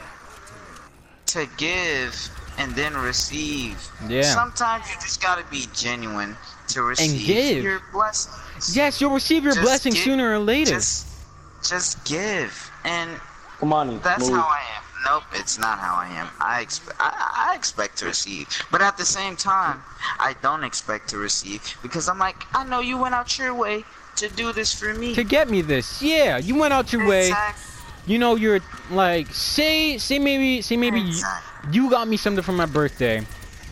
to 1.28 1.48
give 1.58 2.16
and 2.58 2.74
then 2.76 2.96
receive. 2.96 3.78
Yeah. 4.08 4.22
Sometimes 4.24 4.88
you 4.90 4.96
just 5.02 5.22
gotta 5.22 5.44
be 5.50 5.68
genuine 5.74 6.36
to 6.70 6.82
receive 6.84 7.26
give. 7.26 7.64
your 7.64 7.82
blessings. 7.92 8.76
Yes, 8.76 9.02
you'll 9.02 9.12
receive 9.14 9.44
your 9.44 9.54
Just 9.54 9.64
blessing 9.66 9.94
get- 9.94 10.04
sooner 10.04 10.34
or 10.34 10.40
later. 10.40 10.72
Just 10.76 11.08
just 11.68 12.04
give. 12.06 12.72
And 12.84 13.10
Come 13.60 13.72
on, 13.74 14.00
that's 14.02 14.28
Malik. 14.30 14.42
how 14.44 14.48
I 14.48 14.62
am. 14.78 14.84
Nope, 15.06 15.24
it's 15.34 15.58
not 15.60 15.80
how 15.80 15.96
I 15.96 16.08
am. 16.08 16.30
I 16.40 16.62
expect 16.62 16.96
I, 17.00 17.50
I 17.52 17.56
expect 17.56 17.98
to 17.98 18.06
receive, 18.06 18.48
but 18.72 18.82
at 18.82 18.98
the 18.98 19.06
same 19.06 19.36
time, 19.36 19.82
I 20.20 20.34
don't 20.42 20.64
expect 20.64 21.10
to 21.10 21.18
receive 21.18 21.62
because 21.82 22.08
I'm 22.08 22.20
like, 22.20 22.46
I 22.54 22.64
know 22.64 22.80
you 22.80 22.98
went 22.98 23.14
out 23.14 23.38
your 23.38 23.54
way 23.54 23.84
to 24.16 24.30
do 24.30 24.54
this 24.54 24.74
for 24.74 24.94
me. 24.94 25.14
to 25.16 25.24
get 25.24 25.50
me 25.50 25.62
this, 25.62 26.02
yeah, 26.02 26.38
you 26.38 26.56
went 26.56 26.74
out 26.74 26.94
your 26.94 27.06
way. 27.08 27.34
You 28.06 28.18
know, 28.20 28.36
you're 28.36 28.60
like, 28.92 29.28
say, 29.34 29.98
say 29.98 30.20
maybe, 30.20 30.62
say 30.62 30.76
maybe 30.78 31.02
Exactly. 31.02 31.53
You 31.72 31.90
got 31.90 32.08
me 32.08 32.18
something 32.18 32.44
for 32.44 32.52
my 32.52 32.66
birthday, 32.66 33.22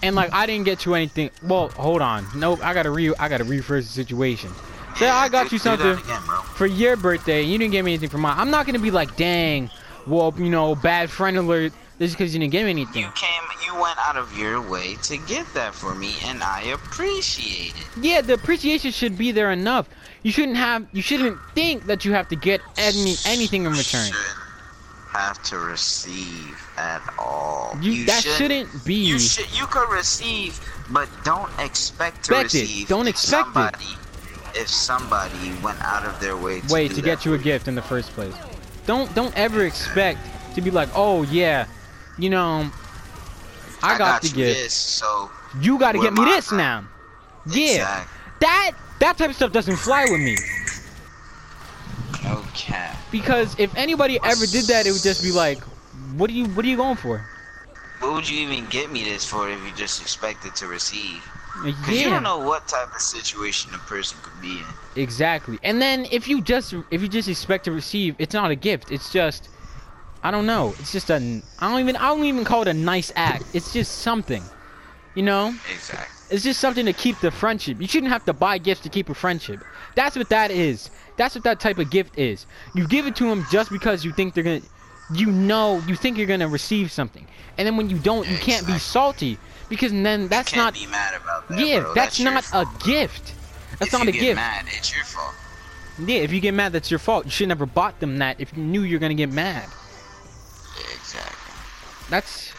and 0.03 0.15
like 0.15 0.31
I 0.33 0.45
didn't 0.45 0.65
get 0.65 0.85
you 0.85 0.93
anything. 0.95 1.29
Well, 1.43 1.69
hold 1.69 2.01
on, 2.01 2.25
nope, 2.35 2.59
I 2.63 2.73
gotta 2.73 2.91
re, 2.91 3.13
I 3.19 3.29
gotta 3.29 3.45
rephrase 3.45 3.83
the 3.83 3.93
situation. 3.93 4.51
Say 4.97 5.05
Yeah, 5.05 5.15
I 5.15 5.29
got 5.29 5.49
do- 5.49 5.55
you 5.55 5.59
something 5.59 5.87
again, 5.91 6.21
for 6.55 6.65
your 6.65 6.95
birthday, 6.97 7.43
and 7.43 7.51
you 7.51 7.57
didn't 7.57 7.71
get 7.71 7.83
me 7.85 7.93
anything 7.93 8.09
for 8.09 8.17
mine. 8.17 8.35
I'm 8.37 8.51
not 8.51 8.65
gonna 8.65 8.79
be 8.79 8.91
like, 8.91 9.15
dang, 9.15 9.69
well, 10.07 10.33
you 10.37 10.49
know, 10.49 10.75
bad 10.75 11.09
friend 11.09 11.37
alert. 11.37 11.73
This 11.97 12.09
is 12.11 12.15
because 12.15 12.33
you 12.33 12.39
didn't 12.39 12.51
give 12.51 12.63
me 12.65 12.71
anything. 12.71 13.03
You 13.03 13.11
came, 13.11 13.43
you 13.63 13.79
went 13.79 13.99
out 13.99 14.17
of 14.17 14.35
your 14.35 14.59
way 14.59 14.95
to 15.03 15.17
get 15.19 15.45
that 15.53 15.75
for 15.75 15.93
me, 15.93 16.15
and 16.25 16.41
I 16.41 16.61
appreciate 16.73 17.75
it. 17.75 17.87
Yeah, 18.01 18.21
the 18.21 18.33
appreciation 18.33 18.91
should 18.91 19.17
be 19.17 19.31
there 19.31 19.51
enough. 19.51 19.87
You 20.23 20.31
shouldn't 20.31 20.57
have, 20.57 20.87
you 20.93 21.01
shouldn't 21.03 21.37
think 21.53 21.85
that 21.85 22.03
you 22.03 22.13
have 22.13 22.27
to 22.29 22.35
get 22.35 22.59
any 22.77 23.15
anything 23.25 23.65
in 23.65 23.71
return. 23.73 24.05
Shouldn't 24.07 24.40
have 25.11 25.41
to 25.43 25.57
receive 25.59 26.57
at 26.77 27.01
all. 27.19 27.77
You, 27.81 28.05
that 28.05 28.23
shouldn't 28.23 28.85
be. 28.85 28.95
You 28.95 29.19
should. 29.19 29.51
You 29.57 29.65
could 29.67 29.89
receive, 29.91 30.59
but 30.89 31.09
don't 31.23 31.51
expect 31.59 32.23
to 32.25 32.39
Expect 32.39 32.55
it. 32.55 32.61
receive. 32.61 32.87
Don't 32.87 33.07
if 33.07 33.15
expect 33.15 33.49
it. 33.49 33.53
somebody, 33.53 33.85
If 34.55 34.67
somebody 34.69 35.51
went 35.61 35.81
out 35.81 36.05
of 36.05 36.19
their 36.19 36.37
way 36.37 36.61
to 36.61 36.67
do 36.67 36.87
to 36.95 37.01
get 37.01 37.25
you 37.25 37.33
a 37.33 37.37
gift 37.37 37.67
in 37.67 37.75
the 37.75 37.81
first 37.81 38.11
place. 38.11 38.33
Don't 38.85 39.13
don't 39.13 39.35
ever 39.37 39.65
expect 39.65 40.19
to 40.55 40.61
be 40.61 40.71
like, 40.71 40.89
oh 40.95 41.23
yeah, 41.23 41.65
you 42.17 42.29
know, 42.29 42.69
I, 43.83 43.97
got, 43.97 44.21
the 44.21 44.29
you 44.29 44.33
gift. 44.35 44.59
This, 44.59 44.73
so 44.73 45.29
You 45.59 45.77
got 45.77 45.91
to 45.93 45.99
get 45.99 46.13
me 46.13 46.23
this 46.25 46.51
now. 46.51 46.85
Yeah, 47.47 48.05
that 48.39 48.71
that 48.99 49.17
type 49.17 49.29
of 49.31 49.35
stuff 49.35 49.51
doesn't 49.51 49.77
fly 49.77 50.05
with 50.09 50.21
me 50.21 50.37
cap. 52.53 52.97
because 53.11 53.55
if 53.59 53.75
anybody 53.75 54.19
ever 54.23 54.45
did 54.45 54.65
that, 54.65 54.85
it 54.85 54.91
would 54.91 55.01
just 55.01 55.23
be 55.23 55.31
like, 55.31 55.59
what 56.15 56.29
are 56.29 56.33
you 56.33 56.45
what 56.49 56.65
are 56.65 56.67
you 56.67 56.77
going 56.77 56.97
for? 56.97 57.25
What 57.99 58.13
would 58.13 58.29
you 58.29 58.39
even 58.47 58.65
get 58.67 58.91
me 58.91 59.03
this 59.03 59.25
for 59.25 59.49
if 59.49 59.63
you 59.63 59.71
just 59.75 60.01
expected 60.01 60.55
to 60.55 60.67
receive? 60.67 61.23
Because 61.63 61.89
uh, 61.89 61.91
you 61.91 62.09
don't 62.09 62.23
know 62.23 62.39
what 62.39 62.67
type 62.67 62.93
of 62.95 63.01
situation 63.01 63.71
a 63.75 63.77
person 63.79 64.17
could 64.23 64.41
be 64.41 64.59
in. 64.59 64.65
exactly. 64.95 65.59
And 65.63 65.81
then 65.81 66.07
if 66.11 66.27
you 66.27 66.41
just 66.41 66.73
if 66.89 67.01
you 67.01 67.07
just 67.07 67.27
expect 67.27 67.65
to 67.65 67.71
receive, 67.71 68.15
it's 68.17 68.33
not 68.33 68.51
a 68.51 68.55
gift. 68.55 68.91
It's 68.91 69.11
just 69.11 69.49
I 70.23 70.31
don't 70.31 70.45
know. 70.45 70.73
It's 70.79 70.91
just 70.91 71.09
a. 71.09 71.15
I 71.59 71.69
don't 71.69 71.79
even. 71.79 71.95
I 71.95 72.07
don't 72.09 72.23
even 72.25 72.43
call 72.43 72.61
it 72.61 72.67
a 72.67 72.73
nice 72.73 73.11
act. 73.15 73.43
It's 73.53 73.73
just 73.73 73.99
something. 73.99 74.43
You 75.15 75.23
know. 75.23 75.55
Exactly. 75.73 76.20
It's 76.31 76.43
just 76.43 76.59
something 76.61 76.85
to 76.85 76.93
keep 76.93 77.19
the 77.19 77.29
friendship. 77.29 77.81
You 77.81 77.87
shouldn't 77.87 78.11
have 78.11 78.23
to 78.25 78.33
buy 78.33 78.57
gifts 78.57 78.81
to 78.81 78.89
keep 78.89 79.09
a 79.09 79.13
friendship. 79.13 79.59
That's 79.95 80.15
what 80.15 80.29
that 80.29 80.49
is. 80.49 80.89
That's 81.17 81.35
what 81.35 81.43
that 81.43 81.59
type 81.59 81.77
of 81.77 81.91
gift 81.91 82.17
is. 82.17 82.45
You 82.73 82.87
give 82.87 83.05
it 83.05 83.15
to 83.17 83.25
them 83.29 83.45
just 83.51 83.69
because 83.69 84.05
you 84.05 84.11
think 84.13 84.33
they're 84.33 84.43
gonna. 84.43 84.61
You 85.13 85.27
know, 85.27 85.83
you 85.87 85.95
think 85.97 86.17
you're 86.17 86.27
gonna 86.27 86.47
receive 86.47 86.89
something, 86.89 87.27
and 87.57 87.67
then 87.67 87.75
when 87.75 87.89
you 87.89 87.97
don't, 87.99 88.25
you 88.29 88.37
can't 88.37 88.65
be 88.65 88.77
salty 88.79 89.37
because 89.67 89.91
then 89.91 90.29
that's 90.29 90.53
Can't 90.53 90.73
be 90.73 90.87
mad 90.87 91.15
about 91.21 91.49
that. 91.49 91.59
Yeah, 91.59 91.81
bro. 91.81 91.93
that's, 91.93 92.17
your 92.17 92.31
not 92.31 92.45
fault. 92.45 92.67
a 92.81 92.85
gift. 92.85 93.33
That's 93.77 93.93
if 93.93 93.99
not 93.99 94.03
you 94.03 94.09
a 94.09 94.11
get 94.13 94.19
gift. 94.21 94.35
mad, 94.37 94.65
it's 94.69 94.95
your 94.95 95.03
fault. 95.03 95.33
Yeah, 95.99 96.19
if 96.19 96.31
you 96.31 96.39
get 96.39 96.53
mad, 96.53 96.71
that's 96.71 96.89
your 96.89 96.99
fault. 96.99 97.25
You 97.25 97.31
should 97.31 97.49
never 97.49 97.65
bought 97.65 97.99
them 97.99 98.19
that 98.19 98.39
if 98.39 98.55
you 98.55 98.63
knew 98.63 98.83
you're 98.83 98.99
gonna 98.99 99.13
get 99.13 99.33
mad. 99.33 99.65
Exactly. 100.93 101.53
That's 102.09 102.53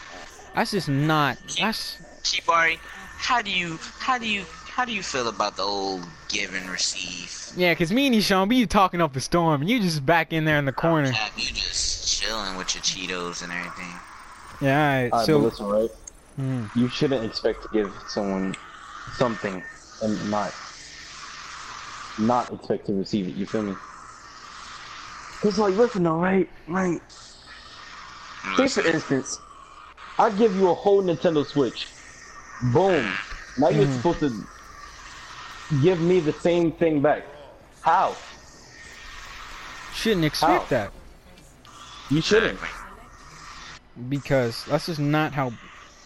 that's 0.53 0.71
just 0.71 0.89
not. 0.89 1.37
That's 1.59 1.97
Kibari, 2.21 2.77
how 3.23 3.41
do 3.41 3.49
you 3.49 3.79
how 3.99 4.17
do 4.17 4.27
you 4.27 4.43
how 4.69 4.83
do 4.83 4.93
you 4.93 5.01
feel 5.01 5.29
about 5.29 5.55
the 5.55 5.63
old 5.63 6.05
give 6.27 6.53
and 6.53 6.69
receive? 6.69 7.57
yeah, 7.57 7.73
cause 7.73 7.91
me 7.91 8.07
and 8.07 8.23
Sean, 8.23 8.49
we 8.49 8.65
talking 8.65 9.01
up 9.01 9.15
a 9.15 9.21
storm, 9.21 9.61
and 9.61 9.69
you 9.69 9.79
just 9.79 10.05
back 10.05 10.33
in 10.33 10.45
there 10.45 10.57
in 10.57 10.65
the 10.65 10.73
corner. 10.73 11.11
Have 11.11 11.37
you 11.37 11.53
just 11.53 12.07
chilling 12.07 12.57
with 12.57 12.75
your 12.75 12.81
Cheetos 12.81 13.43
and 13.43 13.51
everything? 13.51 13.93
Yeah, 14.59 14.77
alright. 14.77 15.13
Alright, 15.13 15.25
so 15.25 15.39
but 15.39 15.45
listen, 15.45 15.65
right? 15.67 15.89
Hmm. 16.35 16.65
You 16.75 16.87
shouldn't 16.89 17.23
expect 17.23 17.61
to 17.63 17.69
give 17.71 17.93
someone 18.07 18.55
something 19.13 19.63
and 20.01 20.31
not 20.31 20.53
not 22.19 22.51
expect 22.51 22.87
to 22.87 22.93
receive 22.93 23.27
it. 23.27 23.35
You 23.35 23.45
feel 23.45 23.63
me? 23.63 23.75
Cause 25.41 25.57
like, 25.57 25.75
listen, 25.75 26.03
though, 26.03 26.19
right? 26.19 26.49
Right. 26.67 27.01
Say 28.57 28.67
for 28.67 28.85
instance, 28.85 29.39
I 30.19 30.29
give 30.31 30.55
you 30.55 30.69
a 30.69 30.73
whole 30.73 31.01
Nintendo 31.01 31.45
Switch. 31.45 31.87
Boom. 32.71 33.11
Now 33.57 33.69
you're 33.69 33.85
Mhm. 33.85 33.97
supposed 33.97 34.19
to 34.19 34.31
give 35.81 35.99
me 35.99 36.19
the 36.19 36.33
same 36.33 36.71
thing 36.71 37.01
back. 37.01 37.23
How? 37.81 38.15
shouldn't 39.93 40.25
expect 40.25 40.63
How? 40.63 40.65
that 40.69 40.91
You 42.09 42.21
shouldn't. 42.21 42.59
Because 44.09 44.65
that's 44.65 44.87
just 44.87 44.99
not 44.99 45.33
how. 45.33 45.53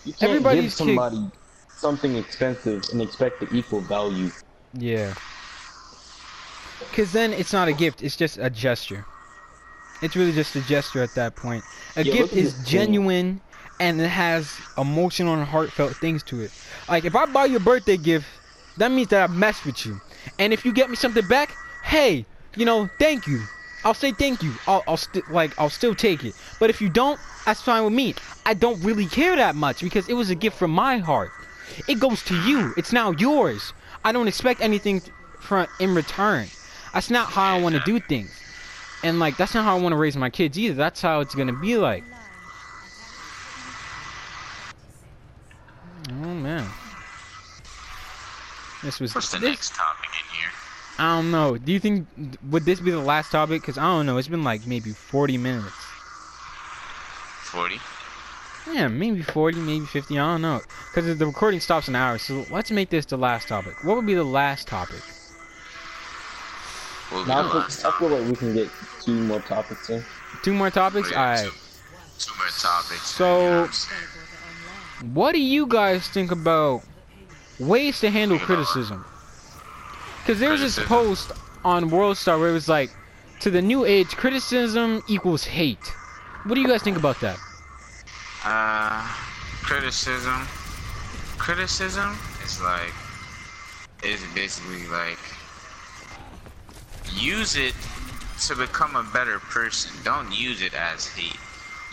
You 0.04 0.14
can't 0.14 0.32
Everybody's 0.32 0.64
give 0.64 0.74
somebody 0.74 1.32
something 1.70 2.16
expensive 2.16 2.84
and 2.92 3.02
expect 3.02 3.40
the 3.40 3.48
equal 3.56 3.82
value. 3.82 4.32
Yeah. 4.74 5.14
Cause 6.94 7.12
then 7.12 7.34
it's 7.34 7.54
not 7.54 7.68
a 7.68 7.74
gift; 7.74 8.04
it's 8.04 8.16
just 8.16 8.38
a 8.38 8.50
gesture. 8.50 9.06
It's 10.02 10.16
really 10.16 10.32
just 10.32 10.56
a 10.56 10.62
gesture 10.62 11.02
at 11.02 11.14
that 11.16 11.36
point. 11.36 11.64
A 11.96 12.04
gift 12.04 12.34
is 12.34 12.54
genuine 12.64 13.42
and 13.80 14.02
it 14.02 14.08
has 14.08 14.52
emotional 14.78 15.34
and 15.34 15.44
heartfelt 15.44 15.96
things 15.98 16.24
to 16.24 16.42
it. 16.42 16.52
Like 16.90 17.06
if 17.06 17.16
I 17.16 17.26
buy 17.26 17.46
you 17.46 17.58
a 17.58 17.60
birthday 17.60 17.98
gift, 17.98 18.28
that 18.78 18.92
means 18.92 19.10
that 19.10 19.30
I 19.30 19.34
messed 19.34 19.66
with 19.66 19.86
you. 19.86 20.00
And 20.40 20.54
if 20.54 20.66
you 20.66 20.72
get 20.72 20.90
me 20.90 20.96
something 20.96 21.28
back, 21.28 21.56
hey, 21.84 22.26
you 22.56 22.66
know, 22.66 22.90
thank 23.00 23.28
you. 23.28 23.42
I'll 23.84 23.94
say 23.94 24.12
thank 24.12 24.42
you. 24.44 24.54
I'll, 24.68 24.84
I'll 24.88 24.98
st- 24.98 25.30
like 25.32 25.58
I'll 25.60 25.70
still 25.70 25.96
take 25.96 26.24
it. 26.24 26.34
But 26.60 26.70
if 26.70 26.82
you 26.82 26.90
don't, 26.90 27.20
that's 27.46 27.62
fine 27.62 27.84
with 27.84 27.94
me. 27.94 28.16
I 28.46 28.54
don't 28.54 28.82
really 28.84 29.06
care 29.06 29.36
that 29.36 29.56
much 29.56 29.82
because 29.82 30.10
it 30.10 30.14
was 30.14 30.30
a 30.30 30.36
gift 30.36 30.58
from 30.58 30.72
my 30.72 30.98
heart. 30.98 31.32
It 31.88 32.00
goes 32.00 32.24
to 32.26 32.36
you. 32.42 32.74
It's 32.78 32.92
now 32.92 33.12
yours. 33.12 33.74
I 34.04 34.12
don't 34.12 34.28
expect 34.28 34.62
anything 34.62 35.02
from 35.40 35.68
in 35.80 35.94
return. 35.94 36.48
That's 36.94 37.10
not 37.10 37.30
how 37.30 37.56
I 37.56 37.62
want 37.62 37.76
to 37.76 37.82
do 37.82 38.00
things. 38.00 38.32
And 39.04 39.20
like 39.20 39.38
that's 39.38 39.54
not 39.54 39.64
how 39.64 39.78
I 39.78 39.80
want 39.80 39.94
to 39.94 39.98
raise 39.98 40.18
my 40.18 40.30
kids 40.30 40.58
either. 40.58 40.76
That's 40.76 41.02
how 41.02 41.20
it's 41.20 41.36
gonna 41.36 41.54
be 41.54 41.78
like. 41.78 42.04
Oh 46.24 46.34
man. 46.34 46.68
This 48.84 49.00
was 49.00 49.14
What's 49.14 49.32
the 49.32 49.40
this, 49.40 49.50
next 49.50 49.76
topic 49.76 50.10
in 50.10 50.38
here? 50.40 50.50
I 51.00 51.16
don't 51.18 51.32
know. 51.32 51.58
Do 51.58 51.72
you 51.72 51.80
think 51.80 52.08
would 52.50 52.64
this 52.66 52.80
be 52.80 52.92
the 52.92 53.00
last 53.00 53.32
topic? 53.32 53.64
Cause 53.64 53.78
I 53.78 53.84
don't 53.84 54.06
know. 54.06 54.18
It's 54.18 54.28
been 54.28 54.44
like 54.44 54.66
maybe 54.66 54.92
40 54.92 55.38
minutes. 55.38 55.74
Forty. 57.44 57.80
Yeah, 58.72 58.88
maybe 58.90 59.22
40, 59.22 59.60
maybe 59.60 59.86
50. 59.86 60.20
I 60.20 60.32
don't 60.34 60.42
know. 60.42 60.60
Cause 60.94 61.18
the 61.18 61.26
recording 61.26 61.60
stops 61.60 61.88
an 61.88 61.96
hour. 61.96 62.18
So 62.18 62.46
let's 62.52 62.70
make 62.72 62.90
this 62.90 63.06
the 63.06 63.18
last 63.18 63.48
topic. 63.48 63.84
What 63.84 63.96
would 63.96 64.06
be 64.06 64.14
the 64.16 64.24
last 64.24 64.68
topic? 64.68 65.02
What 67.10 67.20
would 67.20 67.26
be 67.26 67.30
Now, 67.30 67.44
the 67.44 67.50
I, 67.50 67.54
last 67.60 67.82
feel, 67.82 67.88
I 67.88 67.92
topic? 67.92 68.10
feel 68.10 68.18
like 68.20 68.30
we 68.30 68.36
can 68.36 68.54
get 68.54 68.70
two 69.02 69.14
more 69.24 69.40
topics 69.40 69.90
in. 69.90 70.04
Two 70.44 70.54
more 70.54 70.70
topics. 70.70 71.08
Oh, 71.10 71.12
yeah, 71.12 71.20
All 71.20 71.26
right. 71.36 71.46
Two, 71.46 71.52
two 72.20 72.34
more 72.38 72.48
topics. 72.48 73.02
So- 73.08 73.42
you 73.42 73.50
know 73.50 73.70
what 75.00 75.06
I'm 75.06 75.06
saying? 75.06 75.14
What 75.14 75.34
do 75.34 75.42
you 75.42 75.68
guys 75.68 76.08
think 76.08 76.32
about 76.32 76.84
ways 77.60 78.00
to 78.02 78.10
handle 78.10 78.40
criticism? 78.40 79.06
Because 80.20 80.40
there 80.40 80.52
was 80.52 80.62
this 80.62 80.80
post 80.86 81.32
on 81.64 81.90
WorldStar 81.90 82.40
where 82.40 82.50
it 82.50 82.54
was 82.54 82.70
like, 82.70 82.92
to 83.42 83.50
the 83.50 83.62
new 83.62 83.86
age, 83.86 84.16
criticism 84.16 85.04
equals 85.08 85.44
hate. 85.44 85.94
What 86.44 86.56
do 86.56 86.62
you 86.62 86.68
guys 86.68 86.82
think 86.82 86.98
about 86.98 87.20
that? 87.22 87.38
Uh, 88.44 89.04
criticism. 89.64 90.48
Criticism 91.38 92.18
is 92.44 92.62
like, 92.62 92.94
is 94.04 94.22
basically 94.34 94.88
like, 94.88 95.20
use 97.14 97.56
it 97.56 97.76
to 98.48 98.56
become 98.56 98.96
a 98.96 99.04
better 99.14 99.40
person. 99.40 99.92
Don't 100.04 100.32
use 100.32 100.62
it 100.62 100.74
as 100.74 101.08
hate. 101.08 101.38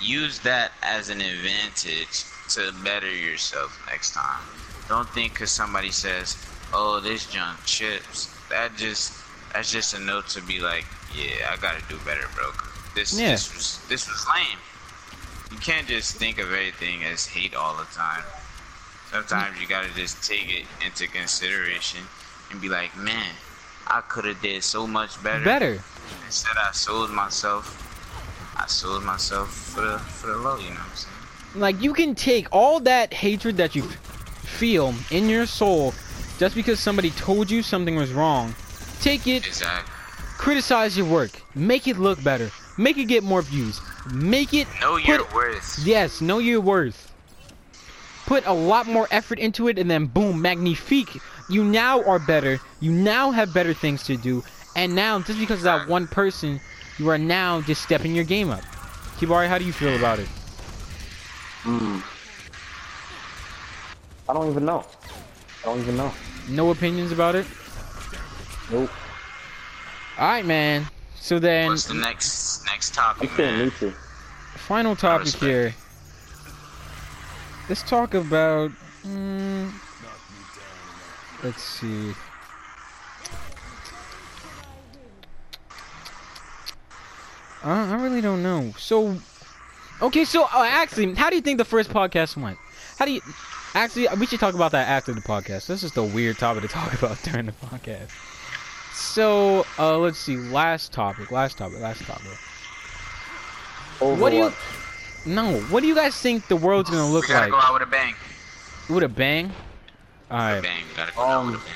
Use 0.00 0.38
that 0.40 0.72
as 0.82 1.08
an 1.08 1.20
advantage 1.20 2.24
to 2.50 2.72
better 2.84 3.10
yourself 3.10 3.78
next 3.90 4.12
time. 4.12 4.42
Don't 4.88 5.08
think 5.10 5.32
because 5.34 5.50
somebody 5.50 5.90
says, 5.90 6.36
"Oh, 6.72 7.00
this 7.00 7.26
junk 7.26 7.64
chips," 7.64 8.28
that 8.50 8.76
just 8.76 9.12
that's 9.52 9.70
just 9.70 9.94
a 9.94 9.98
note 9.98 10.28
to 10.28 10.42
be 10.42 10.60
like, 10.60 10.84
"Yeah, 11.14 11.50
I 11.50 11.56
gotta 11.56 11.82
do 11.88 11.96
better, 12.04 12.28
bro." 12.34 12.52
This 12.94 13.12
Yeah. 13.12 13.30
this 13.32 13.54
was 13.54 13.78
this 13.88 14.08
was 14.08 14.26
lame. 14.28 14.58
You 15.50 15.58
can't 15.58 15.86
just 15.86 16.16
think 16.16 16.38
of 16.38 16.46
everything 16.46 17.04
as 17.04 17.26
hate 17.26 17.54
all 17.54 17.76
the 17.76 17.86
time. 17.94 18.24
Sometimes 19.10 19.60
you 19.60 19.66
gotta 19.66 19.90
just 19.94 20.22
take 20.24 20.48
it 20.50 20.66
into 20.84 21.06
consideration 21.06 22.00
and 22.50 22.60
be 22.60 22.68
like, 22.68 22.96
man, 22.96 23.30
I 23.86 24.00
could 24.00 24.24
have 24.24 24.40
did 24.42 24.64
so 24.64 24.86
much 24.86 25.22
better. 25.22 25.44
Better. 25.44 25.82
Instead, 26.26 26.56
I 26.56 26.72
sold 26.72 27.10
myself. 27.10 27.80
I 28.56 28.66
sold 28.66 29.04
myself 29.04 29.52
for 29.52 29.82
the 29.82 29.98
for 29.98 30.28
the 30.28 30.36
low. 30.36 30.56
You 30.58 30.70
know 30.70 30.80
what 30.80 30.90
I'm 30.90 30.96
saying? 30.96 31.13
Like, 31.54 31.80
you 31.80 31.94
can 31.94 32.14
take 32.14 32.48
all 32.52 32.80
that 32.80 33.12
hatred 33.14 33.56
that 33.58 33.74
you 33.74 33.82
feel 33.82 34.94
in 35.10 35.28
your 35.28 35.46
soul 35.46 35.94
just 36.38 36.54
because 36.54 36.80
somebody 36.80 37.10
told 37.10 37.50
you 37.50 37.62
something 37.62 37.96
was 37.96 38.12
wrong. 38.12 38.54
Take 39.00 39.26
it, 39.26 39.46
Exactly. 39.46 39.92
criticize 40.38 40.96
your 40.96 41.06
work, 41.06 41.40
make 41.54 41.86
it 41.86 41.98
look 41.98 42.22
better, 42.24 42.50
make 42.76 42.98
it 42.98 43.04
get 43.04 43.22
more 43.22 43.42
views, 43.42 43.80
make 44.12 44.52
it 44.54 44.66
Know 44.80 44.96
put 44.96 45.06
your 45.06 45.24
worth. 45.34 45.80
Yes, 45.84 46.20
know 46.20 46.38
your 46.38 46.60
worth. 46.60 47.12
Put 48.26 48.46
a 48.46 48.52
lot 48.52 48.86
more 48.86 49.06
effort 49.10 49.38
into 49.38 49.68
it, 49.68 49.78
and 49.78 49.90
then 49.90 50.06
boom, 50.06 50.40
magnifique. 50.40 51.20
You 51.50 51.62
now 51.62 52.02
are 52.04 52.18
better. 52.18 52.58
You 52.80 52.90
now 52.90 53.30
have 53.30 53.52
better 53.52 53.74
things 53.74 54.02
to 54.04 54.16
do, 54.16 54.42
and 54.74 54.94
now 54.94 55.20
just 55.20 55.38
because 55.38 55.58
of 55.58 55.64
that 55.64 55.88
one 55.88 56.06
person, 56.08 56.58
you 56.98 57.10
are 57.10 57.18
now 57.18 57.60
just 57.60 57.82
stepping 57.82 58.14
your 58.14 58.24
game 58.24 58.50
up. 58.50 58.62
Kibari, 59.18 59.46
how 59.46 59.58
do 59.58 59.64
you 59.64 59.72
feel 59.72 59.94
about 59.94 60.18
it? 60.18 60.28
Hmm. 61.64 62.00
I 64.28 64.32
don't 64.34 64.50
even 64.50 64.64
know. 64.64 64.84
I 65.62 65.66
don't 65.66 65.80
even 65.80 65.96
know. 65.96 66.12
No 66.48 66.70
opinions 66.70 67.10
about 67.12 67.34
it. 67.34 67.46
Nope. 68.70 68.90
All 70.18 70.28
right, 70.28 70.44
man. 70.44 70.86
So 71.16 71.38
then, 71.38 71.68
What's 71.70 71.86
the 71.86 71.94
next 71.94 72.64
next 72.66 72.96
I'm 73.20 73.28
topic, 73.28 73.30
feeling 73.30 73.56
man? 73.56 73.58
neutral. 73.58 73.92
final 74.56 74.94
topic 74.96 75.34
here. 75.34 75.74
Let's 77.68 77.82
talk 77.82 78.14
about. 78.14 78.70
mm, 79.04 79.72
let's 81.42 81.62
see. 81.62 82.14
Uh, 87.64 87.68
I 87.68 87.94
really 88.02 88.20
don't 88.20 88.42
know. 88.42 88.74
So, 88.76 89.16
okay, 90.06 90.24
so 90.24 90.44
uh, 90.44 90.66
actually, 90.68 91.14
how 91.14 91.30
do 91.30 91.36
you 91.36 91.42
think 91.42 91.58
the 91.58 91.64
first 91.64 91.90
podcast 91.90 92.36
went? 92.36 92.58
How 92.98 93.04
do 93.04 93.12
you? 93.12 93.20
Actually, 93.74 94.06
we 94.18 94.26
should 94.26 94.38
talk 94.40 94.54
about 94.54 94.72
that 94.72 94.88
after 94.88 95.12
the 95.12 95.20
podcast. 95.20 95.66
This 95.66 95.70
is 95.70 95.80
just 95.82 95.96
a 95.96 96.02
weird 96.02 96.38
topic 96.38 96.62
to 96.62 96.68
talk 96.68 96.92
about 97.02 97.20
during 97.22 97.46
the 97.46 97.52
podcast. 97.52 98.10
So, 98.94 99.66
uh, 99.78 99.98
let's 99.98 100.18
see. 100.18 100.36
Last 100.36 100.92
topic. 100.92 101.30
Last 101.32 101.58
topic. 101.58 101.80
Last 101.80 102.02
topic. 102.02 102.22
Overwatch. 103.98 104.18
What 104.18 104.30
do 104.30 104.36
you? 104.36 104.52
No. 105.26 105.58
What 105.70 105.80
do 105.80 105.86
you 105.88 105.94
guys 105.94 106.14
think 106.20 106.46
the 106.48 106.56
world's 106.56 106.90
gonna 106.90 107.06
look 107.08 107.22
we 107.26 107.28
gotta 107.34 107.50
like 107.50 107.52
go 107.52 107.58
out 107.66 107.72
with 107.74 107.82
a 107.82 107.86
bang. 107.90 108.14
with 108.88 109.02
a 109.02 109.08
bang? 109.08 109.52
All 110.30 110.38
right. 110.38 110.62
Bang. 110.62 110.82
Gotta 110.96 111.12
go 111.14 111.22
out 111.22 111.30
Um, 111.40 111.46
with 111.52 111.54
a 111.56 111.58
bang. 111.64 111.74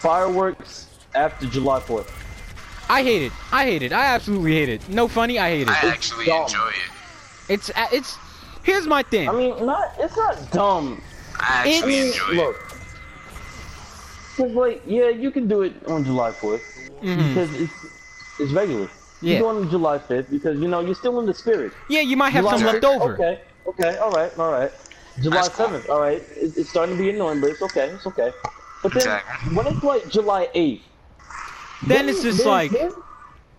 Fireworks 0.00 0.86
after 1.14 1.46
July 1.46 1.80
4th. 1.80 2.10
I 2.90 3.02
hate 3.02 3.22
it. 3.22 3.32
I 3.52 3.64
hate 3.64 3.82
it. 3.82 3.92
I 3.92 4.06
absolutely 4.06 4.52
hate 4.52 4.68
it. 4.68 4.86
No 4.88 5.08
funny. 5.08 5.38
I 5.38 5.48
hate 5.50 5.62
it. 5.62 5.70
I 5.84 5.88
actually 5.88 6.26
dumb. 6.26 6.42
enjoy 6.42 6.68
it. 6.68 7.01
It's 7.48 7.70
uh, 7.70 7.86
it's. 7.92 8.16
Here's 8.62 8.86
my 8.86 9.02
thing. 9.02 9.28
I 9.28 9.32
mean, 9.32 9.66
not 9.66 9.92
it's 9.98 10.16
not 10.16 10.50
dumb. 10.52 11.02
I 11.40 11.68
actually 11.68 11.98
It's- 11.98 12.14
enjoy 12.14 12.32
it. 12.32 12.36
Look, 12.36 12.56
cause 14.36 14.52
like 14.52 14.82
yeah, 14.86 15.08
you 15.08 15.30
can 15.30 15.48
do 15.48 15.62
it 15.62 15.74
on 15.88 16.04
July 16.04 16.30
4th 16.30 16.62
Mhm. 17.02 17.28
because 17.28 17.54
it's 17.60 17.72
it's 18.38 18.52
regular. 18.52 18.88
You 19.20 19.32
Yeah. 19.34 19.38
do 19.40 19.46
it 19.50 19.56
on 19.62 19.70
July 19.70 19.98
5th 19.98 20.30
because 20.30 20.58
you 20.60 20.68
know 20.68 20.80
you're 20.80 20.94
still 20.94 21.18
in 21.20 21.26
the 21.26 21.34
spirit. 21.34 21.72
Yeah, 21.88 22.00
you 22.00 22.16
might 22.16 22.30
have 22.30 22.44
July 22.44 22.56
some 22.58 22.66
6th, 22.68 22.72
left 22.72 22.84
over. 22.84 23.14
Okay, 23.14 23.40
okay, 23.66 23.96
all 23.98 24.10
right, 24.12 24.36
all 24.38 24.52
right. 24.52 24.72
July 25.20 25.36
That's 25.42 25.48
cool. 25.50 25.66
7th, 25.68 25.88
all 25.90 26.00
right. 26.00 26.22
It, 26.36 26.56
it's 26.56 26.70
starting 26.70 26.96
to 26.96 27.02
be 27.02 27.10
annoying, 27.10 27.40
but 27.40 27.50
it's 27.50 27.62
okay, 27.62 27.88
it's 27.90 28.06
okay. 28.06 28.32
But 28.82 28.92
then 28.94 29.02
Exactly. 29.02 29.54
when 29.56 29.66
it's 29.66 29.82
like 29.84 30.08
July 30.08 30.48
8th, 30.54 30.80
Then 31.86 32.08
it's 32.08 32.22
just 32.22 32.38
then- 32.38 32.46
like- 32.48 32.70
then 32.72 32.92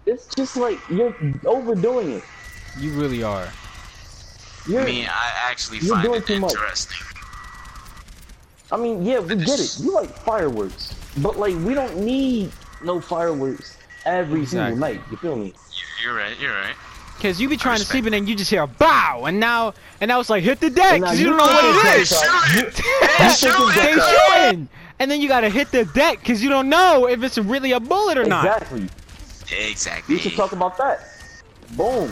it's 0.05 0.25
just 0.35 0.55
like 0.57 0.79
you're 0.89 1.13
overdoing 1.45 2.11
it. 2.13 2.23
You 2.79 2.91
really 2.99 3.21
are. 3.23 3.47
You're, 4.67 4.81
I 4.81 4.85
mean, 4.85 5.05
I 5.09 5.31
actually 5.49 5.79
You're 5.79 5.95
find 5.95 6.03
doing 6.07 6.21
it 6.21 6.27
too 6.27 6.39
much. 6.39 6.51
interesting. 6.53 6.97
I 8.71 8.77
mean, 8.77 9.03
yeah, 9.05 9.19
we 9.19 9.35
get 9.35 9.59
it. 9.59 9.79
You 9.79 9.93
like 9.93 10.09
fireworks, 10.19 10.95
but 11.17 11.37
like 11.37 11.55
we 11.57 11.73
don't 11.73 11.97
need 11.99 12.51
no 12.83 12.99
fireworks 12.99 13.77
every 14.05 14.41
Exactly. 14.41 14.71
single 14.71 14.77
night. 14.89 15.01
You 15.11 15.17
feel 15.17 15.35
me? 15.35 15.47
You- 15.47 15.53
You're 16.03 16.15
right. 16.15 16.39
You're 16.39 16.53
right. 16.53 16.75
Cause 17.21 17.39
you 17.39 17.47
be 17.47 17.55
trying 17.55 17.77
to 17.77 17.85
sleep 17.85 18.03
and 18.05 18.13
then 18.13 18.27
you 18.27 18.35
just 18.35 18.49
hear 18.49 18.63
a 18.63 18.67
bow, 18.67 19.25
and 19.27 19.39
now 19.39 19.73
and 20.01 20.09
now 20.09 20.19
it's 20.19 20.29
like 20.29 20.43
hit 20.43 20.59
the 20.59 20.69
deck, 20.69 21.01
cause 21.01 21.17
you 21.19 21.27
you 21.29 21.37
don't 21.37 21.37
know 21.37 21.45
what 21.45 21.83
think 21.83 21.85
it 21.85 21.89
Hey, 21.93 22.01
is. 22.01 22.11
it's 22.11 22.19
shoot 22.51 22.67
it! 22.67 22.79
Hey, 23.11 23.29
shoot 23.29 23.75
They 23.75 23.91
it! 23.93 24.47
shooting, 24.49 24.67
and 24.99 25.09
then 25.11 25.21
you 25.21 25.29
gotta 25.29 25.47
hit 25.47 25.71
the 25.71 25.85
deck, 25.85 26.21
cause 26.25 26.41
you 26.41 26.49
don't 26.49 26.67
know 26.67 27.07
if 27.07 27.23
it's 27.23 27.37
really 27.37 27.71
a 27.73 27.79
bullet 27.79 28.17
or 28.17 28.25
not. 28.25 28.43
Exactly. 28.45 28.89
Exactly. 29.69 30.15
We 30.15 30.19
should 30.21 30.33
talk 30.33 30.51
about 30.51 30.75
that. 30.79 31.07
Boom. 31.77 32.09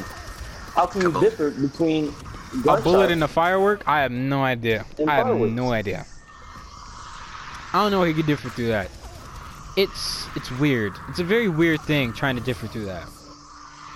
How 0.76 0.86
can 0.86 1.02
you 1.02 1.12
Kaboom. 1.12 1.22
differ 1.22 1.49
between 1.52 2.14
A 2.54 2.82
bullet 2.82 3.12
in 3.12 3.24
a 3.24 3.28
firework? 3.28 3.88
I 3.88 4.02
have 4.02 4.12
no 4.12 4.43
idea. 4.43 4.86
And 4.97 5.10
I 5.10 5.16
have 5.16 5.28
no 5.28 5.72
idea. 5.72 6.06
I 7.74 7.82
don't 7.82 7.91
know 7.91 7.99
how 7.99 8.04
you 8.04 8.14
could 8.14 8.26
differ 8.26 8.49
through 8.49 8.68
that. 8.68 8.89
It's 9.78 10.28
it's 10.36 10.52
weird. 10.60 10.93
It's 11.08 11.20
a 11.20 11.24
very 11.24 11.47
weird 11.47 11.80
thing 11.82 12.12
trying 12.12 12.36
to 12.36 12.41
differ 12.41 12.68
through 12.68 12.86
that. 12.86 13.08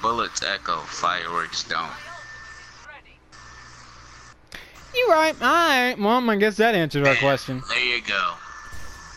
Bullets 0.02 0.42
echo, 0.44 0.78
fireworks 0.80 1.64
don't. 1.68 1.92
You 4.96 5.08
right. 5.12 5.36
All 5.42 5.48
right. 5.50 5.96
Well, 6.00 6.30
I 6.30 6.36
guess 6.38 6.56
that 6.58 6.74
answers 6.76 7.06
our 7.06 7.16
question. 7.16 7.62
There 7.68 7.80
you 7.98 8.02
go. 8.02 8.34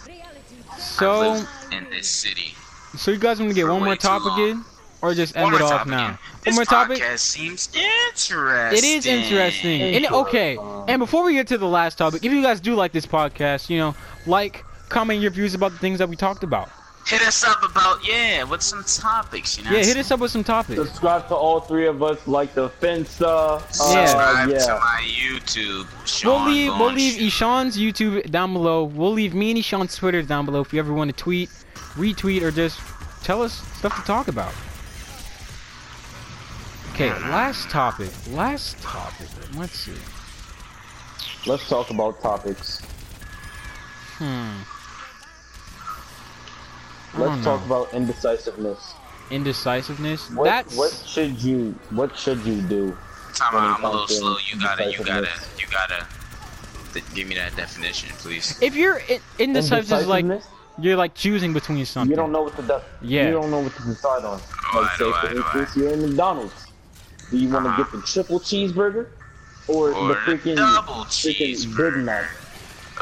I 0.09 0.79
So, 0.79 1.21
live 1.21 1.49
in 1.73 1.89
this 1.91 2.09
city. 2.09 2.55
so 2.97 3.13
you 3.13 3.19
guys 3.19 3.39
want 3.39 3.51
to 3.51 3.55
get 3.55 3.69
one 3.69 3.79
more 3.81 3.91
way 3.91 3.95
too 3.95 4.09
topic 4.09 4.27
long. 4.27 4.51
in, 4.51 4.65
or 5.03 5.15
just 5.15 5.37
end 5.37 5.55
it 5.55 5.63
off 5.63 5.87
now? 5.87 6.09
in. 6.09 6.19
One 6.47 6.55
more 6.57 6.65
topic. 6.65 6.99
podcast 6.99 7.19
seems 7.19 7.69
interesting. 7.75 8.79
It 8.79 8.85
is 8.85 9.07
interesting. 9.07 9.83
And 9.83 10.07
okay, 10.07 10.57
and 10.89 10.99
before 10.99 11.25
we 11.25 11.35
get 11.35 11.47
to 11.49 11.59
the 11.59 11.69
last 11.69 11.99
topic, 11.99 12.25
if 12.25 12.33
you 12.33 12.43
guys 12.43 12.61
do 12.61 12.75
like 12.75 12.93
this 12.93 13.07
podcast, 13.07 13.71
you 13.71 13.79
know, 13.79 13.95
like, 14.27 14.65
comment 14.89 15.21
your 15.21 15.31
views 15.31 15.55
about 15.55 15.73
the 15.73 15.79
things 15.79 15.99
that 15.99 16.09
we 16.09 16.17
talked 16.17 16.43
about. 16.43 16.71
Hit 17.07 17.23
us 17.23 17.43
up 17.43 17.63
about 17.63 18.07
yeah, 18.07 18.43
with 18.45 18.61
some 18.61 18.85
topics, 18.85 19.57
you 19.57 19.65
know. 19.65 19.71
Yeah, 19.71 19.83
hit 19.83 19.97
us 19.97 20.11
up 20.11 20.21
with 20.21 20.31
some 20.31 20.45
topics. 20.45 20.77
Subscribe 20.79 21.27
to 21.29 21.35
all 21.35 21.59
three 21.59 21.87
of 21.87 22.03
us, 22.03 22.27
like 22.29 22.53
the 22.53 22.69
fence. 22.69 23.23
Uh, 23.23 23.61
Subscribe 23.71 24.51
uh, 24.51 24.53
to 24.53 24.53
yeah. 24.53 24.79
my 24.79 25.03
YouTube. 25.03 25.87
We'll 25.97 26.07
Sean 26.07 26.53
leave 26.53 26.73
we'll 26.79 26.93
leave 26.93 27.19
Ishan's 27.19 27.79
YouTube 27.79 28.31
down 28.31 28.53
below. 28.53 28.85
We'll 28.85 29.13
leave 29.13 29.33
me 29.33 29.53
and 29.53 29.59
Ishan's 29.59 29.97
Twitter 29.97 30.21
down 30.23 30.45
below 30.45 30.61
if 30.61 30.75
you 30.75 30.81
ever 30.81 30.93
want 30.93 31.11
to 31.11 31.17
tweet, 31.17 31.49
retweet, 31.95 32.43
or 32.43 32.51
just 32.51 32.79
tell 33.23 33.43
us 33.43 33.55
stuff 33.79 33.97
to 33.99 34.03
talk 34.03 34.29
about. 34.29 34.53
Okay, 37.01 37.11
last 37.31 37.71
topic. 37.71 38.11
Last 38.33 38.77
topic. 38.83 39.29
Let's 39.55 39.79
see. 39.79 39.93
Let's 41.47 41.69
talk 41.69 41.91
about 41.91 42.21
topics. 42.21 42.81
Hmm. 44.19 44.57
Let's 47.17 47.35
don't 47.37 47.43
talk 47.45 47.65
about 47.65 47.95
indecisiveness. 47.95 48.95
Indecisiveness. 49.31 50.29
What, 50.33 50.47
That's 50.47 50.77
what 50.77 50.91
should 51.07 51.41
you 51.41 51.79
What 51.91 52.19
should 52.19 52.45
you 52.45 52.63
do? 52.63 52.99
Time 53.33 53.55
when 53.55 53.63
out, 53.63 53.79
I'm 53.79 53.85
a 53.85 53.91
little 53.93 54.09
slow. 54.09 54.37
You 54.53 54.61
gotta, 54.61 54.91
you 54.91 54.99
gotta, 55.05 55.29
you 55.57 55.67
gotta. 55.71 56.05
th- 56.95 57.05
give 57.15 57.29
me 57.29 57.37
that 57.37 57.55
definition, 57.55 58.09
please. 58.17 58.61
if 58.61 58.75
you're 58.75 58.99
in, 59.09 59.21
indecisive, 59.39 60.01
is 60.01 60.09
like 60.09 60.27
you're 60.81 60.97
like 60.97 61.15
choosing 61.15 61.53
between 61.53 61.85
something. 61.87 62.11
You 62.11 62.17
don't 62.17 62.33
know 62.33 62.43
what 62.43 62.57
to 62.57 62.63
do. 62.63 62.81
Yeah. 63.03 63.27
You 63.27 63.35
don't 63.35 63.53
know 63.53 63.61
what 63.61 63.77
to 63.77 63.83
decide 63.85 64.25
on. 64.25 64.41
Oh, 64.75 64.81
Like 64.81 64.91
I 64.91 64.97
say 64.97 65.05
know, 65.05 65.13
for 65.13 65.17
I 65.29 65.33
know, 65.33 65.61
instance, 65.61 65.77
you're 65.77 65.93
in 65.93 66.03
McDonald's. 66.03 66.68
Do 67.31 67.37
you 67.37 67.49
want 67.49 67.65
to 67.67 67.71
Uh-huh. 67.71 67.83
get 67.83 67.93
the 67.93 68.03
triple 68.07 68.41
cheeseburger 68.41 69.07
or, 69.69 69.93
Or 69.93 70.09
the 70.09 70.15
the 70.15 70.21
freaking 70.21 70.57
double 70.57 71.05
freaking 71.05 71.51
cheeseburger. 71.53 71.95
Big 71.95 72.05
Mac? 72.05 72.25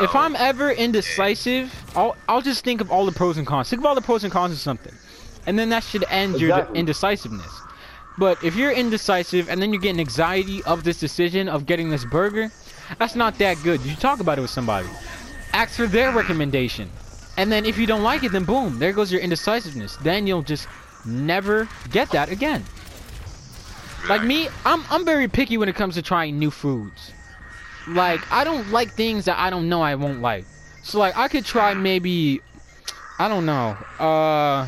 If 0.01 0.14
Oh, 0.14 0.18
I'm 0.18 0.37
ever 0.37 0.70
indecisive, 0.70 1.72
I'll 1.95 2.16
I'll 2.29 2.43
just 2.43 2.64
think 2.64 2.81
of 2.81 2.91
all 2.91 3.07
the 3.07 3.12
pros 3.12 3.39
and 3.39 3.47
cons. 3.47 3.70
Think 3.70 3.81
of 3.81 3.87
all 3.87 3.95
the 3.95 4.03
pros 4.03 4.24
and 4.24 4.33
cons 4.33 4.53
of 4.53 4.59
something, 4.59 4.93
and 5.47 5.59
then 5.59 5.68
that 5.70 5.83
should 5.85 6.05
end 6.11 6.39
your 6.41 6.66
indecisiveness. 6.74 7.51
But 8.18 8.43
if 8.43 8.57
you're 8.57 8.72
indecisive 8.72 9.49
and 9.49 9.61
then 9.61 9.72
you're 9.72 9.81
getting 9.81 10.01
anxiety 10.01 10.62
of 10.64 10.85
this 10.85 10.99
decision 10.99 11.49
of 11.49 11.66
getting 11.66 11.89
this 11.91 12.05
burger, 12.05 12.51
that's 12.99 13.14
not 13.14 13.39
that 13.39 13.62
good. 13.62 13.81
You 13.83 13.95
talk 13.97 14.20
about 14.20 14.39
it 14.39 14.41
with 14.43 14.51
somebody. 14.51 14.89
Ask 15.53 15.77
for 15.77 15.87
their 15.87 16.12
recommendation, 16.12 16.91
and 17.39 17.51
then 17.51 17.64
if 17.64 17.79
you 17.79 17.87
don't 17.87 18.03
like 18.03 18.22
it, 18.24 18.33
then 18.33 18.45
boom, 18.45 18.79
there 18.79 18.93
goes 18.93 19.11
your 19.12 19.20
indecisiveness. 19.22 19.97
Then 19.97 20.27
you'll 20.27 20.43
just 20.43 20.66
never 21.07 21.68
get 21.91 22.11
that 22.11 22.29
again. 22.31 22.64
Like 24.09 24.22
me, 24.22 24.49
I'm 24.64 24.84
I'm 24.90 25.05
very 25.05 25.28
picky 25.28 25.57
when 25.57 25.68
it 25.68 25.74
comes 25.74 25.94
to 25.94 26.03
trying 26.03 26.38
new 26.38 26.51
foods. 26.51 27.12
Like 27.88 28.20
I 28.32 28.44
don't 28.44 28.70
like 28.70 28.90
things 28.90 29.24
that 29.26 29.38
I 29.38 29.51
don't 29.51 29.68
know 29.68 29.82
I 29.82 29.94
won't 29.94 30.20
like. 30.20 30.44
So 30.82 30.99
like 30.99 31.16
I 31.16 31.28
could 31.28 31.44
try 31.44 31.74
maybe 31.74 32.40
I 33.18 33.28
don't 33.28 33.47
know. 33.47 33.76
Uh 33.99 34.66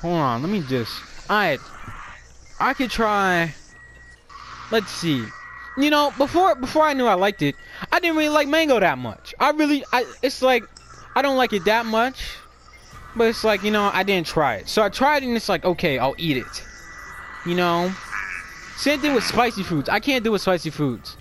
hold 0.00 0.14
on, 0.14 0.42
let 0.42 0.50
me 0.50 0.62
just 0.68 0.92
I 1.28 1.58
I 2.58 2.74
could 2.74 2.90
try 2.90 3.54
let's 4.70 4.90
see. 4.90 5.24
You 5.76 5.90
know, 5.90 6.12
before 6.18 6.54
before 6.56 6.82
I 6.82 6.92
knew 6.92 7.06
I 7.06 7.14
liked 7.14 7.42
it, 7.42 7.54
I 7.92 8.00
didn't 8.00 8.16
really 8.16 8.28
like 8.28 8.48
mango 8.48 8.80
that 8.80 8.98
much. 8.98 9.34
I 9.38 9.50
really 9.50 9.84
I 9.92 10.04
it's 10.22 10.42
like 10.42 10.64
I 11.14 11.22
don't 11.22 11.36
like 11.36 11.52
it 11.52 11.64
that 11.64 11.86
much. 11.86 12.36
But 13.16 13.24
it's 13.24 13.42
like, 13.42 13.62
you 13.62 13.70
know, 13.70 13.90
I 13.92 14.02
didn't 14.02 14.26
try 14.26 14.56
it. 14.56 14.68
So 14.68 14.82
I 14.82 14.88
tried 14.88 15.22
it 15.22 15.26
and 15.26 15.36
it's 15.36 15.48
like, 15.48 15.64
okay, 15.64 15.98
I'll 15.98 16.14
eat 16.16 16.36
it. 16.36 16.64
You 17.44 17.54
know? 17.54 17.92
Same 18.80 18.98
thing 19.00 19.14
with 19.14 19.24
spicy 19.24 19.62
foods. 19.62 19.88
I 19.90 20.00
can't 20.00 20.24
do 20.24 20.32
with 20.32 20.40
spicy 20.40 20.70
foods. 20.70 21.16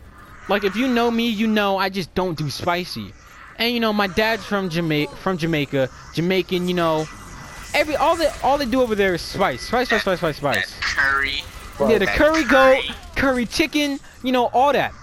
Like 0.48 0.64
if 0.64 0.76
you 0.78 0.88
know 0.88 1.12
me, 1.12 1.28
you 1.30 1.46
know 1.46 1.78
I 1.78 1.90
just 1.90 2.14
don't 2.16 2.38
do 2.38 2.50
spicy. 2.50 3.14
And 3.58 3.74
you 3.74 3.82
know 3.82 3.92
my 3.92 4.08
dad's 4.08 4.46
from 4.46 4.70
Jamaica, 4.70 5.14
from 5.18 5.38
Jamaica, 5.38 5.90
Jamaican. 6.14 6.70
You 6.70 6.74
know, 6.76 7.06
every 7.74 7.98
all 7.98 8.16
they 8.16 8.30
all 8.44 8.58
they 8.58 8.66
do 8.66 8.82
over 8.82 8.96
there 8.96 9.14
is 9.14 9.22
spice, 9.22 9.62
spice, 9.68 9.90
spice, 9.90 10.02
spice, 10.04 10.20
spice, 10.20 10.40
That 10.42 10.68
spice. 10.68 10.80
curry. 10.96 11.44
Yeah, 11.82 11.98
the 11.98 12.06
that 12.06 12.16
curry 12.16 12.44
goat, 12.46 12.84
curry. 12.84 12.96
curry 13.18 13.46
chicken, 13.46 14.00
you 14.24 14.32
know 14.32 14.46
all 14.54 14.72
that. 14.72 14.94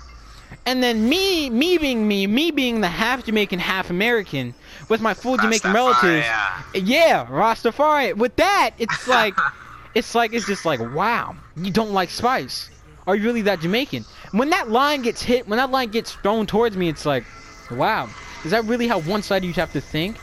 And 0.64 0.82
then 0.82 1.08
me, 1.08 1.50
me 1.50 1.76
being 1.78 2.08
me, 2.08 2.26
me 2.26 2.50
being 2.50 2.80
the 2.80 2.88
half 2.88 3.24
Jamaican, 3.26 3.58
half 3.58 3.90
American, 3.90 4.54
with 4.88 5.00
my 5.02 5.12
full 5.14 5.36
Jamaican 5.36 5.72
relatives. 5.72 6.26
Yeah, 6.74 7.26
Rastafari. 7.26 8.16
With 8.16 8.34
that, 8.36 8.70
it's 8.78 9.06
like, 9.06 9.34
it's 9.96 10.14
like 10.14 10.34
it's 10.34 10.46
just 10.46 10.66
like, 10.66 10.78
wow, 10.94 11.34
you 11.56 11.70
don't 11.72 11.92
like 11.92 12.10
spice. 12.10 12.68
Are 13.06 13.16
you 13.16 13.24
really 13.24 13.40
that 13.42 13.60
Jamaican? 13.60 14.04
When 14.32 14.50
that 14.50 14.68
line 14.68 15.00
gets 15.00 15.22
hit, 15.22 15.48
when 15.48 15.56
that 15.56 15.70
line 15.70 15.88
gets 15.88 16.12
thrown 16.12 16.44
towards 16.44 16.76
me, 16.76 16.90
it's 16.90 17.06
like, 17.06 17.24
wow, 17.70 18.10
is 18.44 18.50
that 18.50 18.66
really 18.66 18.88
how 18.88 19.00
one-sided 19.00 19.46
you 19.46 19.54
have 19.54 19.72
to 19.72 19.80
think? 19.80 20.18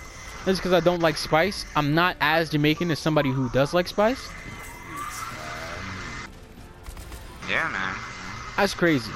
Just 0.46 0.62
because 0.62 0.74
I 0.74 0.80
don't 0.80 1.00
like 1.00 1.18
spice, 1.18 1.66
I'm 1.76 1.96
not 1.96 2.18
as 2.22 2.52
Jamaican 2.52 2.92
as 2.92 3.00
somebody 3.00 3.32
who 3.32 3.50
does 3.50 3.74
like 3.74 3.88
spice. 3.88 4.30
Yeah, 7.50 7.68
man. 7.72 7.96
That's 8.56 8.76
crazy. 8.76 9.12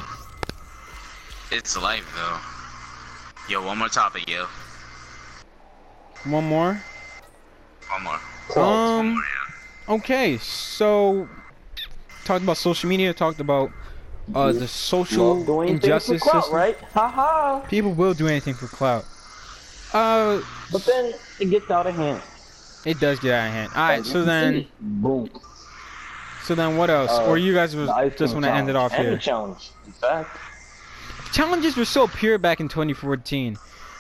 It's 1.52 1.78
life, 1.78 2.12
though. 2.16 3.54
Yo, 3.54 3.64
one 3.64 3.78
more 3.78 3.90
topic, 3.90 4.28
yo. 4.28 4.48
One 6.24 6.46
more. 6.46 6.82
One 7.92 8.04
more. 8.04 8.20
Um. 8.56 8.98
One 8.98 9.08
more, 9.10 9.24
yeah. 9.24 9.37
Okay, 9.90 10.38
so 10.38 11.28
talked 12.26 12.44
about 12.44 12.58
social 12.58 12.90
media. 12.90 13.14
Talked 13.14 13.40
about 13.40 13.72
uh 14.36 14.52
the 14.52 14.68
social 14.68 15.36
Love 15.38 15.46
doing 15.46 15.68
for 15.70 15.74
injustice 15.76 16.22
clout, 16.22 16.44
system. 16.44 16.56
right? 16.58 16.78
Haha. 16.94 17.60
People 17.68 17.94
will 17.94 18.14
do 18.14 18.28
anything 18.28 18.54
for 18.54 18.68
clout. 18.68 19.06
Uh, 19.94 20.42
But 20.72 20.84
then 20.86 21.14
it 21.40 21.50
gets 21.50 21.72
out 21.72 21.88
of 21.88 21.96
hand. 21.96 22.22
it 22.86 23.00
does 23.00 23.20
get 23.22 23.34
out 23.34 23.48
of 23.48 23.54
hand. 23.54 23.72
All 23.74 23.88
right, 23.88 24.06
so 24.06 24.26
then, 24.26 24.68
boom. 24.82 25.30
so 26.44 26.56
then, 26.56 26.76
what 26.76 26.90
else? 26.90 27.12
Uh, 27.12 27.26
or 27.26 27.38
you 27.38 27.54
guys 27.54 27.74
was 27.74 27.90
just 28.18 28.34
want 28.34 28.44
to 28.46 28.52
end 28.52 28.70
it 28.70 28.74
challenge. 28.74 28.92
off 28.92 28.98
And 29.00 29.06
the 29.08 29.12
here? 29.12 29.20
challenge. 29.20 29.70
In 29.86 29.92
fact, 29.94 30.38
Challenges 31.34 31.76
were 31.78 31.86
so 31.86 32.08
pure 32.08 32.38
back 32.38 32.60
in 32.60 32.68
2014. 32.70 33.58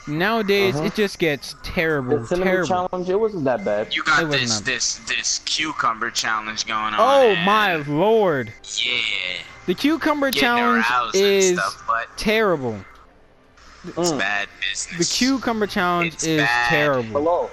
Nowadays, 0.07 0.75
Uh-huh. 0.75 0.85
it 0.85 0.95
just 0.95 1.19
gets 1.19 1.55
terrible, 1.63 2.19
the 2.19 2.27
cinnamon 2.27 2.47
terrible. 2.53 2.67
challenge, 2.89 3.09
it 3.09 3.19
wasn't 3.19 3.43
that 3.45 3.65
bad. 3.65 3.93
You 3.93 4.03
got 4.03 4.29
this 4.31 4.59
this 4.61 4.95
this 5.07 5.41
cucumber 5.45 6.09
challenge 6.11 6.65
going 6.65 6.93
on. 6.93 6.99
Oh 6.99 7.29
and- 7.31 7.45
my 7.45 7.75
lord! 7.75 8.53
Yeah. 8.77 8.99
The 9.65 9.73
cucumber 9.75 10.31
getting 10.31 10.41
challenge 10.47 10.85
is 11.15 11.57
stuff, 11.59 11.83
but 11.87 12.07
terrible. 12.17 12.77
it's 13.85 14.11
Mm. 14.11 14.19
bad 14.19 14.47
business. 14.61 14.97
The 14.97 15.15
cucumber 15.17 15.67
challenge 15.67 16.13
It's 16.15 16.23
is 16.25 16.41
bad. 16.41 16.69
terrible. 16.69 17.03
Hello. 17.21 17.49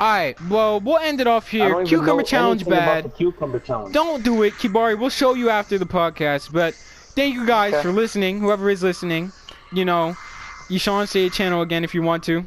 Alright, 0.00 0.40
well, 0.48 0.78
we'll 0.80 0.98
end 0.98 1.20
it 1.20 1.26
off 1.26 1.48
here. 1.48 1.84
Cucumber 1.84 2.22
challenge 2.22 2.64
bad. 2.64 3.10
Cucumber 3.16 3.58
challenge. 3.58 3.92
Don't 3.92 4.22
do 4.22 4.44
it, 4.44 4.54
Kibari. 4.54 4.96
We'll 4.96 5.10
show 5.10 5.34
you 5.34 5.50
after 5.50 5.76
the 5.78 5.86
podcast. 5.86 6.52
But 6.52 6.74
thank 7.16 7.34
you 7.34 7.44
guys 7.44 7.74
Okay. 7.74 7.82
for 7.82 7.90
listening. 7.92 8.38
Whoever 8.40 8.70
is 8.70 8.82
listening, 8.84 9.32
you 9.72 9.84
know, 9.84 10.08
you 10.10 10.16
Sean 10.76 11.06
say 11.06 11.22
your 11.22 11.30
channel 11.30 11.62
again 11.62 11.84
if 11.84 11.94
you 11.94 12.02
want 12.02 12.22
to. 12.24 12.40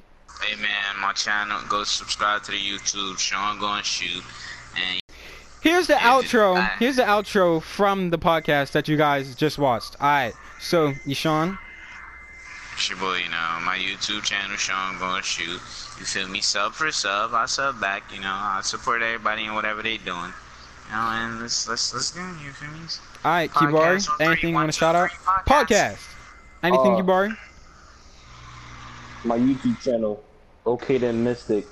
Hey 0.44 0.56
man, 0.56 1.00
my 1.00 1.14
channel, 1.14 1.60
go 1.70 1.84
subscribe 1.84 2.44
to 2.44 2.52
the 2.52 2.58
YouTube. 2.58 3.18
Sean 3.20 3.60
going 3.60 3.84
shoot, 3.84 4.24
and 4.76 5.00
Here's 5.62 5.88
the 5.88 5.94
Yeah, 5.94 6.22
just- 6.22 6.34
outro. 6.34 6.58
I- 6.58 6.76
Here's 6.80 6.96
the 6.96 7.04
outro 7.04 7.62
from 7.62 8.10
the 8.10 8.18
podcast 8.18 8.72
that 8.72 8.88
you 8.88 8.98
guys 8.98 9.36
just 9.36 9.58
watched. 9.60 9.96
Alright, 10.02 10.34
so 10.60 10.94
Yishan, 11.06 11.58
it's 12.74 12.90
your 12.90 12.98
boy, 12.98 13.18
you 13.18 13.30
know, 13.30 13.60
my 13.62 13.78
YouTube 13.78 14.24
channel, 14.24 14.58
Sean 14.58 14.98
going 14.98 15.22
shoot. 15.22 15.62
You 16.00 16.06
feel 16.06 16.28
me? 16.28 16.42
Sub 16.42 16.74
for 16.74 16.92
sub, 16.92 17.34
I 17.36 17.46
sub 17.46 17.80
back. 17.80 18.04
You 18.12 18.22
know, 18.22 18.32
I 18.34 18.62
support 18.64 19.04
everybody 19.04 19.46
and 19.46 19.54
whatever 19.54 19.84
they 19.84 19.98
doing. 19.98 20.34
You 20.90 20.96
know, 20.96 21.02
and 21.02 21.42
let's 21.42 21.68
let's 21.70 21.94
let's 21.94 22.10
go. 22.12 22.22
You 22.44 22.52
feel 22.54 22.70
me? 22.70 22.80
alright, 23.24 23.52
Podcast 23.52 24.08
Kibari, 24.10 24.22
anything 24.26 24.50
you 24.50 24.56
want 24.56 24.72
to 24.72 24.78
shout 24.78 24.96
out? 24.96 25.12
podcast. 25.12 25.46
Podcast. 25.46 25.98
Anything, 26.64 26.94
Uh, 26.96 26.98
Kibari? 27.02 27.38
My 29.24 29.38
YouTube 29.38 29.80
channel, 29.82 30.24
okay 30.66 30.98
then 30.98 31.24
Mystic, 31.24 31.66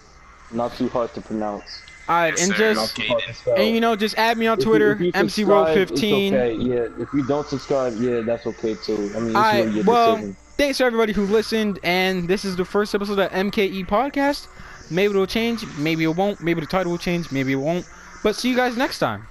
not 0.51 0.73
too 0.75 0.89
hard 0.89 1.13
to 1.15 1.21
pronounce. 1.21 1.81
Alright, 2.07 2.33
Yes, 2.37 2.47
and 2.47 2.55
sir. 2.57 2.73
just 2.73 2.97
Not 2.97 3.03
too 3.05 3.11
hard 3.11 3.23
to 3.23 3.33
spell. 3.33 3.55
and 3.55 3.75
you 3.75 3.81
know, 3.81 3.95
just 3.95 4.17
add 4.17 4.37
me 4.37 4.47
on 4.47 4.57
If 4.57 4.65
Twitter, 4.65 4.93
if 4.93 4.99
you 5.01 5.11
MC 5.13 5.41
subscribe, 5.43 5.47
World 5.77 5.89
15. 5.89 6.33
Okay, 6.33 6.53
yeah. 6.55 6.87
If 6.99 7.09
you 7.13 7.23
don't 7.27 7.47
subscribe, 7.47 7.93
yeah, 7.99 8.21
that's 8.21 8.47
okay 8.47 8.75
too. 8.75 9.11
I 9.15 9.19
mean, 9.19 9.27
it's 9.27 9.35
Alright, 9.35 9.65
really 9.65 9.75
your 9.77 9.83
well, 9.85 10.15
decision. 10.15 10.37
thanks 10.57 10.77
to 10.79 10.85
everybody 10.85 11.13
who 11.13 11.25
listened, 11.25 11.79
and 11.83 12.27
this 12.27 12.45
is 12.45 12.55
the 12.55 12.65
first 12.65 12.95
episode 12.95 13.19
of 13.19 13.31
MKE 13.31 13.85
Podcast. 13.87 14.47
Maybe 14.91 15.11
it'll 15.11 15.27
change, 15.27 15.63
maybe 15.77 16.03
it 16.05 16.15
won't, 16.15 16.41
maybe 16.41 16.61
the 16.61 16.67
title 16.67 16.91
will 16.91 16.97
change, 16.97 17.31
maybe 17.31 17.51
it 17.53 17.57
won't. 17.57 17.85
But 18.23 18.35
see 18.35 18.49
you 18.49 18.55
guys 18.55 18.75
next 18.75 18.97
time. 18.97 19.27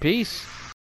Peace. 0.00 0.46